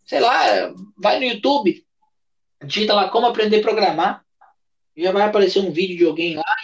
sei 0.05 0.19
lá, 0.19 0.71
vai 0.95 1.17
no 1.17 1.25
YouTube, 1.25 1.83
digita 2.63 2.93
lá 2.93 3.09
como 3.09 3.25
aprender 3.25 3.57
a 3.57 3.61
programar, 3.63 4.22
já 4.95 5.11
vai 5.11 5.23
aparecer 5.23 5.59
um 5.59 5.71
vídeo 5.71 5.97
de 5.97 6.05
alguém 6.05 6.35
lá, 6.35 6.55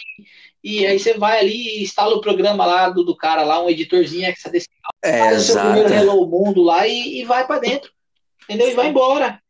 e, 0.63 0.81
e 0.81 0.87
aí 0.87 0.99
você 0.99 1.13
vai 1.13 1.39
ali 1.39 1.79
e 1.79 1.83
instala 1.83 2.15
o 2.15 2.21
programa 2.21 2.65
lá 2.65 2.89
do, 2.89 3.03
do 3.03 3.15
cara 3.15 3.43
lá, 3.43 3.63
um 3.63 3.69
editorzinho 3.69 4.27
hexadecimal, 4.27 4.91
é, 5.03 5.19
faz 5.19 5.41
o 5.41 5.53
seu 5.53 5.61
primeiro 5.61 5.93
Hello 5.93 6.27
Mundo 6.27 6.61
lá 6.61 6.87
e, 6.87 7.21
e 7.21 7.25
vai 7.25 7.45
para 7.45 7.61
dentro, 7.61 7.91
entendeu? 8.43 8.69
E 8.69 8.75
vai 8.75 8.87
embora. 8.87 9.41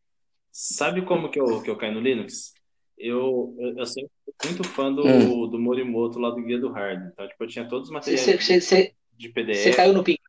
Sabe 0.52 1.04
como 1.04 1.30
que 1.30 1.40
eu, 1.40 1.62
que 1.62 1.70
eu 1.70 1.78
caio 1.78 1.94
no 1.94 2.02
Linux? 2.02 2.54
eu, 3.00 3.56
eu, 3.58 3.78
eu 3.78 3.86
sempre 3.86 4.12
fui 4.26 4.50
muito 4.50 4.64
fã 4.66 4.94
do, 4.94 5.08
hum. 5.08 5.48
do 5.48 5.58
Morimoto 5.58 6.20
lá 6.20 6.30
do 6.30 6.44
Guia 6.44 6.60
do 6.60 6.70
Hard. 6.70 7.12
Então, 7.14 7.28
tipo, 7.28 7.44
eu 7.44 7.48
tinha 7.48 7.68
todos 7.68 7.88
os 7.88 7.94
materiais 7.94 8.22
cê, 8.22 8.60
cê, 8.60 8.94
de 9.18 9.30
PDF. 9.30 9.58
Você 9.58 9.72
caiu 9.72 9.94
no 9.94 10.04
pinguim. 10.04 10.20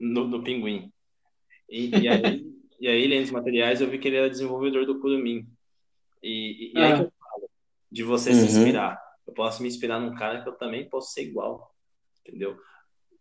No, 0.00 0.26
no 0.26 0.42
pinguim. 0.42 0.90
E, 1.70 1.90
e, 1.90 2.08
aí, 2.08 2.44
e 2.80 2.88
aí, 2.88 3.06
lendo 3.06 3.24
os 3.24 3.30
materiais, 3.30 3.80
eu 3.80 3.88
vi 3.88 3.98
que 3.98 4.08
ele 4.08 4.16
era 4.16 4.28
desenvolvedor 4.28 4.84
do 4.84 4.98
Kurumin. 4.98 5.46
E, 6.20 6.72
e, 6.72 6.72
e 6.74 6.78
aí 6.78 6.92
ah. 6.92 6.96
que 6.96 7.02
eu 7.02 7.12
falo 7.18 7.23
de 7.94 8.02
você 8.02 8.30
uhum. 8.30 8.36
se 8.36 8.46
inspirar. 8.46 9.00
Eu 9.24 9.32
posso 9.32 9.62
me 9.62 9.68
inspirar 9.68 10.00
num 10.00 10.14
cara 10.16 10.42
que 10.42 10.48
eu 10.48 10.54
também 10.54 10.88
posso 10.88 11.12
ser 11.12 11.22
igual. 11.22 11.72
Entendeu? 12.26 12.58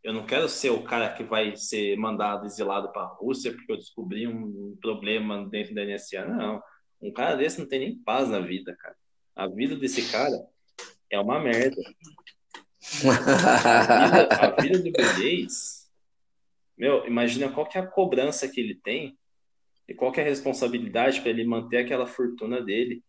Eu 0.03 0.11
não 0.11 0.25
quero 0.25 0.49
ser 0.49 0.71
o 0.71 0.83
cara 0.83 1.13
que 1.13 1.23
vai 1.23 1.55
ser 1.55 1.95
mandado 1.95 2.45
exilado 2.45 2.91
para 2.91 3.03
a 3.03 3.13
Rússia 3.13 3.53
porque 3.53 3.71
eu 3.71 3.77
descobri 3.77 4.27
um 4.27 4.75
problema 4.81 5.47
dentro 5.47 5.75
da 5.75 5.85
NSA. 5.85 6.25
Não 6.25 6.61
um 6.99 7.11
cara 7.11 7.35
desse 7.35 7.59
não 7.59 7.67
tem 7.67 7.79
nem 7.79 7.97
paz 7.99 8.29
na 8.29 8.39
vida, 8.39 8.75
cara. 8.77 8.95
A 9.35 9.45
vida 9.47 9.75
desse 9.75 10.09
cara 10.09 10.41
é 11.09 11.19
uma 11.19 11.39
merda. 11.39 11.75
A 13.05 14.07
vida, 14.07 14.27
a 14.31 14.61
vida 14.61 14.79
do 14.79 14.91
burguês, 14.91 15.89
meu, 16.77 17.05
imagina 17.05 17.51
qual 17.51 17.67
que 17.67 17.77
é 17.77 17.81
a 17.81 17.87
cobrança 17.87 18.47
que 18.47 18.59
ele 18.59 18.75
tem 18.75 19.17
e 19.87 19.93
qual 19.93 20.11
que 20.11 20.19
é 20.19 20.23
a 20.23 20.27
responsabilidade 20.27 21.21
para 21.21 21.29
ele 21.29 21.45
manter 21.45 21.77
aquela 21.77 22.07
fortuna 22.07 22.61
dele. 22.61 23.03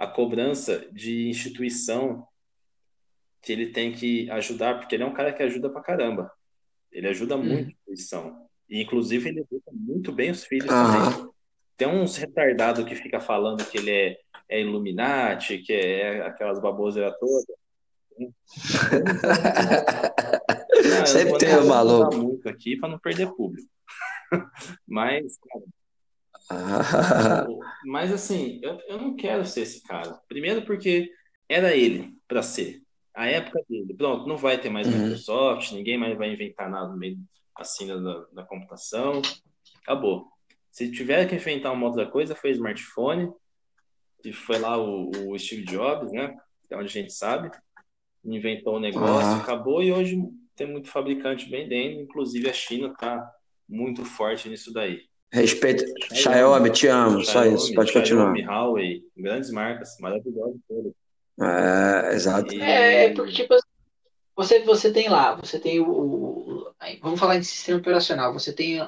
A 0.00 0.06
cobrança 0.06 0.88
de 0.90 1.28
instituição 1.28 2.26
que 3.42 3.52
ele 3.52 3.66
tem 3.66 3.92
que 3.92 4.30
ajudar, 4.30 4.78
porque 4.78 4.94
ele 4.94 5.02
é 5.02 5.06
um 5.06 5.12
cara 5.12 5.32
que 5.32 5.42
ajuda 5.42 5.68
pra 5.68 5.82
caramba. 5.82 6.30
Ele 6.90 7.08
ajuda 7.08 7.36
hum. 7.36 7.42
muito 7.42 7.68
a 7.68 7.70
instituição. 7.70 8.46
E, 8.68 8.82
inclusive, 8.82 9.28
ele 9.28 9.40
educa 9.40 9.70
muito 9.72 10.12
bem 10.12 10.30
os 10.30 10.44
filhos 10.44 10.70
ah. 10.70 11.10
também. 11.10 11.30
Tem 11.76 11.88
uns 11.88 12.16
retardados 12.16 12.84
que 12.84 12.94
fica 12.94 13.20
falando 13.20 13.64
que 13.64 13.78
ele 13.78 13.90
é, 13.90 14.18
é 14.48 14.60
Illuminati, 14.60 15.58
que 15.58 15.72
é 15.72 16.22
aquelas 16.22 16.60
baboseiras 16.60 17.14
todas. 17.18 17.46
Sempre 21.06 21.38
tem 21.38 21.58
um 21.58 21.66
maluco. 21.66 22.16
muito 22.16 22.48
aqui 22.48 22.76
para 22.76 22.88
não 22.88 22.98
perder 22.98 23.32
público. 23.32 23.68
Mas, 24.86 25.38
cara, 25.38 25.64
mas 27.86 28.12
assim, 28.12 28.60
eu, 28.62 28.78
eu 28.88 28.98
não 28.98 29.14
quero 29.16 29.44
ser 29.46 29.62
esse 29.62 29.82
cara. 29.82 30.20
Primeiro 30.28 30.62
porque 30.62 31.10
era 31.48 31.74
ele 31.74 32.16
para 32.26 32.42
ser. 32.42 32.82
A 33.14 33.26
época 33.26 33.60
dele. 33.68 33.94
Pronto, 33.94 34.26
não 34.26 34.36
vai 34.36 34.60
ter 34.60 34.70
mais 34.70 34.86
uhum. 34.86 34.98
Microsoft, 34.98 35.72
ninguém 35.72 35.98
mais 35.98 36.16
vai 36.16 36.32
inventar 36.32 36.70
nada 36.70 36.88
no 36.88 36.96
meio 36.96 37.18
assim 37.54 37.86
da, 37.86 38.24
da 38.32 38.44
computação. 38.44 39.20
Acabou. 39.82 40.28
Se 40.70 40.90
tiver 40.90 41.26
que 41.28 41.34
inventar 41.34 41.72
uma 41.72 41.86
outra 41.86 42.06
coisa, 42.06 42.34
foi 42.34 42.50
smartphone, 42.50 43.30
que 44.22 44.32
foi 44.32 44.58
lá 44.58 44.76
o, 44.78 45.10
o 45.28 45.38
Steve 45.38 45.64
Jobs, 45.64 46.12
né? 46.12 46.36
É 46.70 46.76
onde 46.76 46.86
a 46.86 47.02
gente 47.02 47.12
sabe. 47.12 47.50
Inventou 48.24 48.76
o 48.76 48.80
negócio, 48.80 49.28
ah. 49.28 49.42
acabou, 49.42 49.82
e 49.82 49.92
hoje 49.92 50.16
tem 50.54 50.66
muito 50.66 50.88
fabricante 50.88 51.50
vendendo, 51.50 52.00
inclusive 52.00 52.48
a 52.48 52.52
China 52.52 52.88
está 52.88 53.28
muito 53.68 54.04
forte 54.04 54.48
nisso 54.48 54.72
daí. 54.72 55.09
Respeito. 55.32 55.84
Xiaomi, 56.12 56.70
te 56.70 56.88
amo, 56.88 57.22
Xiaomi, 57.22 57.26
só 57.26 57.44
isso, 57.44 57.74
pode 57.74 57.92
continuar. 57.92 58.34
Xiaomi, 58.34 58.42
Huawei, 58.44 59.02
grandes 59.16 59.50
marcas, 59.50 59.96
maravilhosas 60.00 60.60
todas. 60.66 60.92
É, 61.40 62.14
exato. 62.14 62.52
E... 62.52 62.60
É, 62.60 63.04
é, 63.04 63.14
porque, 63.14 63.32
tipo, 63.32 63.54
você, 64.36 64.60
você 64.60 64.92
tem 64.92 65.08
lá, 65.08 65.34
você 65.34 65.58
tem 65.58 65.80
o, 65.80 65.88
o, 65.88 66.72
Vamos 67.02 67.20
falar 67.20 67.36
em 67.36 67.42
sistema 67.42 67.78
operacional, 67.78 68.32
você 68.32 68.52
tem 68.52 68.80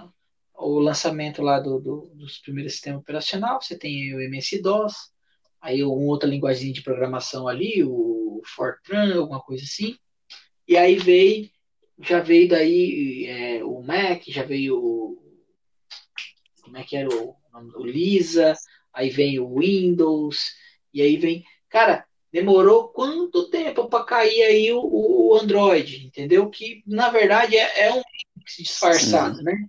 o 0.54 0.78
lançamento 0.80 1.42
lá 1.42 1.60
do, 1.60 1.78
do, 1.78 2.10
dos 2.14 2.38
primeiros 2.38 2.72
sistemas 2.72 3.00
operacionais, 3.00 3.66
você 3.66 3.76
tem 3.76 4.14
o 4.14 4.20
MS-DOS, 4.20 4.94
aí 5.60 5.82
uma 5.82 5.94
outra 5.94 6.28
linguagem 6.28 6.72
de 6.72 6.82
programação 6.82 7.46
ali, 7.46 7.84
o 7.84 8.40
Fortran, 8.44 9.18
alguma 9.18 9.40
coisa 9.40 9.62
assim, 9.62 9.96
e 10.66 10.76
aí 10.76 10.96
veio 10.96 11.50
já 12.02 12.20
veio 12.20 12.48
daí 12.48 13.26
é, 13.26 13.64
o 13.64 13.80
Mac, 13.82 14.22
já 14.26 14.42
veio 14.42 14.76
o. 14.76 15.21
Como 16.62 16.76
é 16.76 16.82
que 16.82 16.96
era 16.96 17.08
o, 17.08 17.36
o 17.76 17.84
Lisa, 17.84 18.54
aí 18.92 19.10
vem 19.10 19.38
o 19.38 19.58
Windows, 19.58 20.52
e 20.94 21.02
aí 21.02 21.16
vem. 21.16 21.44
Cara, 21.68 22.06
demorou 22.32 22.88
quanto 22.88 23.50
tempo 23.50 23.88
para 23.88 24.04
cair 24.04 24.42
aí 24.42 24.72
o, 24.72 24.80
o, 24.82 25.36
Android, 25.36 26.06
entendeu? 26.06 26.48
Que 26.48 26.82
na 26.86 27.10
verdade 27.10 27.56
é, 27.56 27.86
é 27.86 27.92
um 27.92 28.02
Linux 28.02 28.56
disfarçado, 28.58 29.36
Sim. 29.36 29.44
né? 29.44 29.66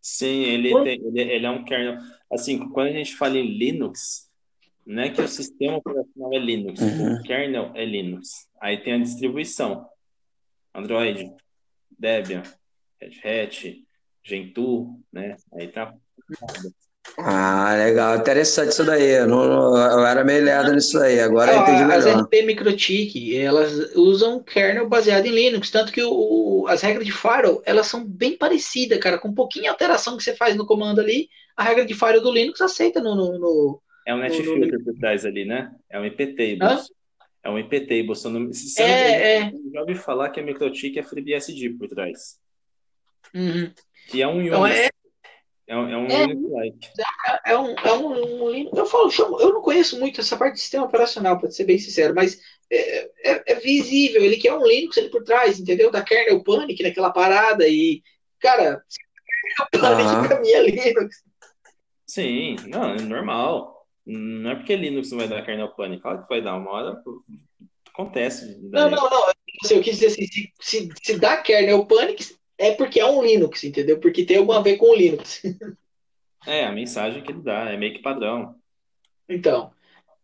Sim, 0.00 0.42
ele, 0.42 0.72
tem, 0.84 1.00
ele, 1.04 1.20
ele, 1.20 1.46
é 1.46 1.50
um 1.50 1.64
kernel. 1.64 1.98
Assim, 2.30 2.68
quando 2.70 2.88
a 2.88 2.92
gente 2.92 3.16
fala 3.16 3.36
em 3.36 3.58
Linux, 3.58 4.30
não 4.86 5.02
é 5.02 5.10
que 5.10 5.20
o 5.20 5.26
sistema 5.26 5.78
operacional 5.78 6.32
é 6.32 6.38
Linux, 6.38 6.80
uhum. 6.80 7.16
o 7.16 7.22
kernel 7.22 7.72
é 7.74 7.84
Linux. 7.84 8.48
Aí 8.60 8.78
tem 8.78 8.92
a 8.94 8.98
distribuição. 8.98 9.88
Android, 10.72 11.34
Debian, 11.98 12.42
Red 13.00 13.20
Hat, 13.24 13.85
Gentoo, 14.26 15.00
né? 15.12 15.36
Aí 15.54 15.68
tá. 15.68 15.94
Ah, 17.18 17.74
legal, 17.76 18.16
interessante 18.16 18.70
isso 18.70 18.84
daí. 18.84 19.10
Eu, 19.10 19.28
não, 19.28 19.76
eu 19.76 20.04
era 20.04 20.24
meio 20.24 20.44
lerdo 20.44 20.72
nisso 20.72 20.98
aí, 20.98 21.20
agora 21.20 21.52
eu 21.52 21.62
entendi 21.62 21.84
melhor. 21.84 21.98
As 21.98 22.22
RP 22.22 22.42
Microtik, 22.44 23.36
elas 23.36 23.94
usam 23.94 24.42
kernel 24.42 24.88
baseado 24.88 25.26
em 25.26 25.30
Linux, 25.30 25.70
tanto 25.70 25.92
que 25.92 26.02
o, 26.02 26.66
as 26.68 26.82
regras 26.82 27.06
de 27.06 27.12
firewall, 27.12 27.62
elas 27.64 27.86
são 27.86 28.04
bem 28.04 28.36
parecidas, 28.36 28.98
cara, 28.98 29.18
com 29.18 29.28
um 29.28 29.34
pouquinho 29.34 29.70
alteração 29.70 30.16
que 30.16 30.24
você 30.24 30.34
faz 30.34 30.56
no 30.56 30.66
comando 30.66 31.00
ali, 31.00 31.28
a 31.56 31.62
regra 31.62 31.86
de 31.86 31.94
firewall 31.94 32.22
do 32.22 32.32
Linux 32.32 32.60
aceita 32.60 33.00
no... 33.00 33.14
no, 33.14 33.38
no 33.38 33.82
é 34.06 34.14
um 34.14 34.18
netfilter 34.18 34.82
por 34.84 34.94
trás 34.94 35.24
ali, 35.24 35.44
né? 35.44 35.72
É 35.90 35.98
um 35.98 36.04
IP 36.04 36.26
tables. 36.34 36.90
É 37.42 37.50
um 37.50 37.58
IP 37.58 37.80
tables. 37.80 38.20
Se 38.52 38.80
é, 38.80 39.38
é. 39.38 39.52
já 39.72 39.80
ouvi 39.80 39.96
falar 39.96 40.30
que 40.30 40.38
a 40.38 40.44
Microtik 40.44 40.96
é 40.96 41.02
FreeBSD 41.02 41.70
por 41.70 41.88
trás. 41.88 42.38
Uhum. 43.34 43.72
Que 44.08 44.22
é 44.22 44.28
um 44.28 44.38
Unix. 44.38 44.54
Então, 44.54 44.66
é, 44.66 44.88
é 45.68 45.76
um, 45.76 45.90
é 45.90 45.96
um 45.96 46.06
é, 46.06 46.60
like. 46.60 46.88
É 47.44 47.58
um, 47.58 47.70
é 47.70 47.92
um, 47.92 48.50
um, 48.50 48.70
eu 48.76 48.86
falo, 48.86 49.10
eu 49.40 49.52
não 49.52 49.60
conheço 49.60 49.98
muito 49.98 50.20
essa 50.20 50.36
parte 50.36 50.54
de 50.54 50.60
sistema 50.60 50.84
operacional, 50.84 51.38
para 51.38 51.50
ser 51.50 51.64
bem 51.64 51.78
sincero, 51.78 52.14
mas 52.14 52.40
é, 52.70 53.10
é, 53.24 53.52
é, 53.52 53.54
visível, 53.56 54.22
ele 54.22 54.36
quer 54.36 54.54
um 54.54 54.64
Linux 54.64 54.96
ali 54.96 55.08
por 55.08 55.24
trás, 55.24 55.58
entendeu? 55.58 55.90
Da 55.90 56.02
kernel 56.02 56.42
panic 56.44 56.82
naquela 56.82 57.10
parada 57.10 57.66
e, 57.66 58.02
cara, 58.38 58.80
kernel 59.72 59.96
panic 59.96 60.08
uhum. 60.08 60.28
pra 60.28 60.40
mim 60.40 60.50
é 60.50 60.62
Linux. 60.62 61.16
Sim, 62.06 62.56
não, 62.66 62.94
é 62.94 63.00
normal. 63.02 63.86
Não 64.06 64.52
é 64.52 64.54
porque 64.54 64.76
Linux 64.76 65.10
não 65.10 65.18
vai 65.18 65.26
dar 65.26 65.44
kernel 65.44 65.70
panic, 65.70 66.00
claro 66.00 66.22
que 66.22 66.28
vai 66.28 66.40
dar 66.40 66.56
uma 66.56 66.70
hora, 66.70 67.02
acontece. 67.88 68.56
Não, 68.62 68.88
não, 68.88 69.10
não, 69.10 69.22
assim, 69.64 69.74
eu 69.74 69.82
quis 69.82 69.98
dizer 69.98 70.06
assim, 70.06 70.26
se, 70.26 70.52
se, 70.60 70.88
se 71.02 71.18
dá 71.18 71.38
kernel 71.38 71.84
panic, 71.86 72.24
é 72.58 72.72
porque 72.72 73.00
é 73.00 73.06
um 73.06 73.22
Linux, 73.22 73.64
entendeu? 73.64 73.98
Porque 73.98 74.24
tem 74.24 74.38
alguma 74.38 74.58
a 74.58 74.62
ver 74.62 74.76
com 74.76 74.90
o 74.90 74.94
Linux. 74.94 75.42
É, 76.46 76.64
a 76.64 76.70
mensagem 76.70 77.24
que 77.24 77.32
ele 77.32 77.40
dá, 77.40 77.72
é 77.72 77.76
meio 77.76 77.92
que 77.92 78.00
padrão. 78.00 78.54
Então, 79.28 79.72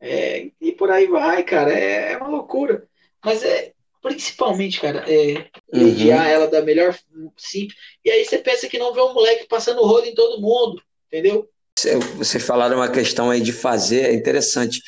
é, 0.01 0.51
e 0.61 0.71
por 0.71 0.91
aí 0.91 1.09
vai, 1.09 1.43
cara, 1.43 1.73
é, 1.73 2.13
é, 2.13 2.17
uma 2.17 2.29
loucura. 2.29 2.87
Mas 3.25 3.43
é, 3.43 3.73
principalmente, 4.01 4.81
cara, 4.81 5.05
é 5.09 5.49
mediar 5.73 6.25
uhum. 6.25 6.33
ela 6.33 6.47
da 6.49 6.63
melhor 6.63 6.97
simples. 7.37 7.77
E 8.05 8.11
aí 8.11 8.25
você 8.25 8.39
pensa 8.39 8.69
que 8.69 8.79
não 8.79 8.95
vê 8.95 9.01
um 9.01 9.15
moleque 9.15 9.49
passando 9.49 9.83
rodo 9.83 10.07
em 10.07 10.15
todo 10.15 10.41
mundo, 10.41 10.83
entendeu? 11.09 11.49
Você, 11.77 11.97
você 11.97 12.39
falaram 12.39 12.77
uma 12.77 12.91
questão 12.91 13.31
aí 13.31 13.41
de 13.41 13.53
fazer, 13.53 14.11
é 14.11 14.15
interessante. 14.15 14.81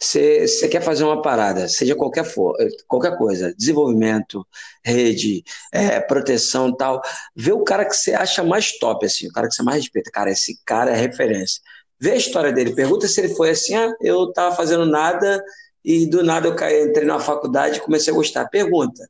Você, 0.00 0.68
quer 0.68 0.82
fazer 0.82 1.04
uma 1.04 1.22
parada, 1.22 1.68
seja 1.68 1.94
qualquer, 1.94 2.24
for, 2.24 2.56
qualquer 2.86 3.16
coisa, 3.16 3.54
desenvolvimento, 3.54 4.46
rede, 4.84 5.42
é, 5.72 6.00
proteção 6.00 6.74
tal, 6.74 7.00
vê 7.34 7.52
o 7.52 7.64
cara 7.64 7.84
que 7.84 7.96
você 7.96 8.12
acha 8.12 8.42
mais 8.42 8.76
top, 8.78 9.06
assim, 9.06 9.28
o 9.28 9.32
cara 9.32 9.48
que 9.48 9.54
você 9.54 9.62
mais 9.62 9.78
respeita. 9.78 10.10
Cara, 10.12 10.30
esse 10.30 10.58
cara 10.64 10.90
é 10.90 10.96
referência. 10.96 11.60
Vê 11.98 12.12
a 12.12 12.16
história 12.16 12.52
dele, 12.52 12.74
pergunta 12.74 13.06
se 13.08 13.20
ele 13.20 13.34
foi 13.34 13.50
assim, 13.50 13.74
ah, 13.76 13.94
eu 14.00 14.32
tava 14.32 14.54
fazendo 14.54 14.84
nada 14.84 15.42
e 15.84 16.06
do 16.06 16.22
nada 16.22 16.48
eu 16.48 16.56
caí, 16.56 16.82
entrei 16.82 17.06
na 17.06 17.20
faculdade 17.20 17.78
e 17.78 17.80
comecei 17.80 18.12
a 18.12 18.16
gostar. 18.16 18.48
Pergunta. 18.48 19.08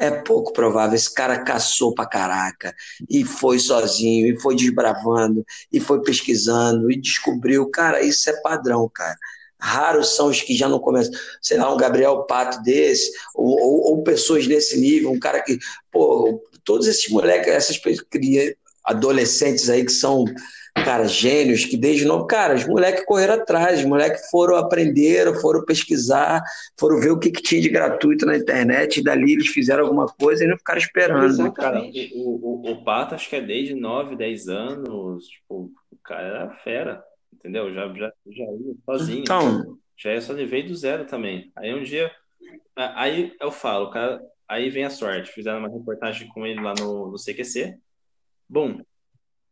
É 0.00 0.10
pouco 0.10 0.52
provável. 0.52 0.94
Esse 0.94 1.12
cara 1.12 1.42
caçou 1.42 1.92
pra 1.92 2.06
caraca 2.06 2.72
e 3.10 3.24
foi 3.24 3.58
sozinho, 3.58 4.28
e 4.28 4.40
foi 4.40 4.54
desbravando, 4.54 5.44
e 5.72 5.80
foi 5.80 6.00
pesquisando, 6.02 6.90
e 6.90 7.00
descobriu. 7.00 7.68
Cara, 7.70 8.00
isso 8.02 8.30
é 8.30 8.40
padrão, 8.40 8.88
cara. 8.92 9.16
Raros 9.60 10.14
são 10.14 10.28
os 10.28 10.40
que 10.40 10.56
já 10.56 10.68
não 10.68 10.78
começam, 10.78 11.12
sei 11.42 11.58
lá, 11.58 11.72
um 11.72 11.76
Gabriel 11.76 12.24
Pato 12.24 12.62
desse, 12.62 13.10
ou, 13.34 13.58
ou, 13.60 13.90
ou 13.90 14.02
pessoas 14.02 14.46
nesse 14.46 14.78
nível, 14.78 15.10
um 15.10 15.18
cara 15.18 15.42
que, 15.42 15.58
pô, 15.90 16.40
todos 16.64 16.86
esses 16.86 17.10
moleques, 17.10 17.48
essas 17.48 17.80
adolescentes 18.84 19.68
aí 19.68 19.84
que 19.84 19.92
são, 19.92 20.24
cara, 20.84 21.06
gênios, 21.06 21.64
que 21.64 21.76
desde 21.76 22.04
novo, 22.04 22.26
cara, 22.26 22.54
os 22.54 22.66
moleques 22.66 23.04
correram 23.04 23.34
atrás, 23.34 23.80
os 23.80 23.84
moleques 23.84 24.30
foram 24.30 24.54
aprender, 24.56 25.34
foram 25.40 25.64
pesquisar, 25.64 26.40
foram 26.78 27.00
ver 27.00 27.10
o 27.10 27.18
que, 27.18 27.30
que 27.30 27.42
tinha 27.42 27.60
de 27.60 27.68
gratuito 27.68 28.24
na 28.24 28.36
internet, 28.36 29.00
e 29.00 29.02
dali 29.02 29.32
eles 29.32 29.48
fizeram 29.48 29.84
alguma 29.84 30.06
coisa 30.06 30.44
e 30.44 30.46
não 30.46 30.56
ficaram 30.56 30.80
esperando. 30.80 31.52
Cara, 31.52 31.82
o, 32.14 32.68
o, 32.68 32.72
o 32.72 32.84
Pato 32.84 33.14
acho 33.14 33.28
que 33.28 33.36
é 33.36 33.40
desde 33.40 33.74
9, 33.74 34.14
10 34.14 34.48
anos, 34.48 35.26
tipo, 35.26 35.72
o 35.90 35.96
cara 36.02 36.28
era 36.28 36.50
fera 36.62 37.07
entendeu? 37.38 37.72
Já, 37.72 37.88
já, 37.94 38.12
já 38.26 38.44
ia 38.44 38.74
sozinho. 38.84 39.20
Então... 39.20 39.78
Já 39.96 40.12
ia 40.12 40.20
só 40.20 40.32
levei 40.32 40.62
do 40.62 40.76
zero 40.76 41.04
também. 41.06 41.50
Aí 41.56 41.74
um 41.74 41.82
dia, 41.82 42.08
aí 42.76 43.34
eu 43.40 43.50
falo, 43.50 43.90
cara, 43.90 44.22
aí 44.46 44.70
vem 44.70 44.84
a 44.84 44.90
sorte. 44.90 45.32
Fizeram 45.32 45.58
uma 45.58 45.68
reportagem 45.68 46.28
com 46.28 46.46
ele 46.46 46.62
lá 46.62 46.72
no, 46.78 47.10
no 47.10 47.16
CQC. 47.18 47.76
Bom, 48.48 48.80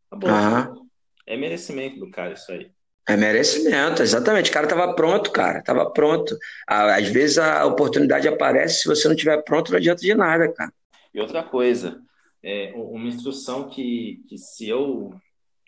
acabou. 0.09 0.29
Uhum. 0.29 0.87
É 1.25 1.35
merecimento 1.35 1.99
do 1.99 2.09
cara 2.09 2.33
isso 2.33 2.49
aí. 2.49 2.71
É 3.09 3.17
merecimento, 3.17 4.01
exatamente. 4.01 4.49
O 4.49 4.53
cara 4.53 4.65
estava 4.65 4.93
pronto, 4.93 5.31
cara. 5.31 5.61
Tava 5.61 5.91
pronto. 5.91 6.37
Às 6.65 7.09
vezes 7.09 7.37
a 7.37 7.65
oportunidade 7.65 8.27
aparece, 8.27 8.81
se 8.81 8.87
você 8.87 9.07
não 9.07 9.15
estiver 9.15 9.41
pronto, 9.43 9.71
não 9.71 9.77
adianta 9.77 10.01
de 10.01 10.13
nada, 10.13 10.51
cara. 10.53 10.71
E 11.13 11.19
outra 11.19 11.43
coisa, 11.43 12.01
é 12.41 12.71
uma 12.73 13.07
instrução 13.07 13.69
que, 13.69 14.23
que 14.29 14.37
se 14.37 14.69
eu 14.69 15.13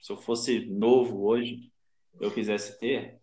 se 0.01 0.11
eu 0.11 0.17
fosse 0.17 0.65
novo 0.65 1.25
hoje, 1.25 1.69
eu 2.19 2.31
quisesse 2.31 2.79
ter, 2.79 3.19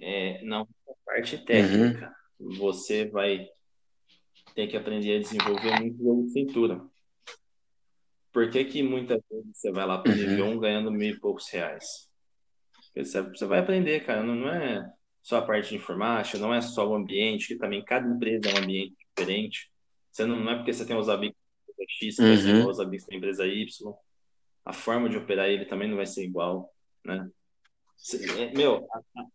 é, 0.00 0.42
não 0.42 0.62
a 0.62 0.92
parte 1.04 1.38
técnica. 1.38 2.14
Uhum. 2.38 2.54
Você 2.56 3.04
vai 3.06 3.46
ter 4.54 4.66
que 4.66 4.76
aprender 4.76 5.16
a 5.16 5.20
desenvolver 5.20 5.78
muito 5.80 6.02
jogo 6.02 6.24
de 6.24 6.32
cintura. 6.32 6.80
Por 8.32 8.50
que, 8.50 8.64
que 8.64 8.82
muitas 8.82 9.20
vezes 9.30 9.46
você 9.54 9.72
vai 9.72 9.86
lá 9.86 9.98
para 9.98 10.12
o 10.12 10.14
uhum. 10.14 10.20
nível 10.20 10.46
1 10.46 10.58
ganhando 10.58 10.90
mil 10.90 11.10
e 11.10 11.18
poucos 11.18 11.48
reais? 11.50 12.08
Porque 12.92 13.04
você 13.04 13.46
vai 13.46 13.58
aprender, 13.58 14.04
cara. 14.04 14.22
Não, 14.22 14.34
não 14.34 14.48
é 14.48 14.90
só 15.22 15.38
a 15.38 15.42
parte 15.42 15.70
de 15.70 15.76
informática, 15.76 16.38
não 16.38 16.54
é 16.54 16.60
só 16.60 16.88
o 16.88 16.94
ambiente, 16.94 17.48
que 17.48 17.56
também 17.56 17.84
cada 17.84 18.08
empresa 18.08 18.48
é 18.48 18.54
um 18.54 18.62
ambiente 18.62 18.96
diferente. 19.16 19.70
Você 20.10 20.24
não, 20.24 20.36
não 20.40 20.52
é 20.52 20.56
porque 20.56 20.72
você 20.72 20.86
tem 20.86 20.96
os 20.96 21.08
amigos 21.08 21.36
X 21.88 22.16
que 22.16 22.22
uhum. 22.22 22.36
você 22.36 22.52
tem 22.52 22.66
os 22.66 22.80
amigos 22.80 23.06
da 23.06 23.16
empresa 23.16 23.46
Y. 23.46 23.94
A 24.64 24.72
forma 24.72 25.08
de 25.08 25.16
operar 25.16 25.48
ele 25.48 25.64
também 25.64 25.88
não 25.88 25.96
vai 25.96 26.06
ser 26.06 26.24
igual, 26.24 26.72
né? 27.04 27.28
É, 28.38 28.56
meu, 28.56 28.86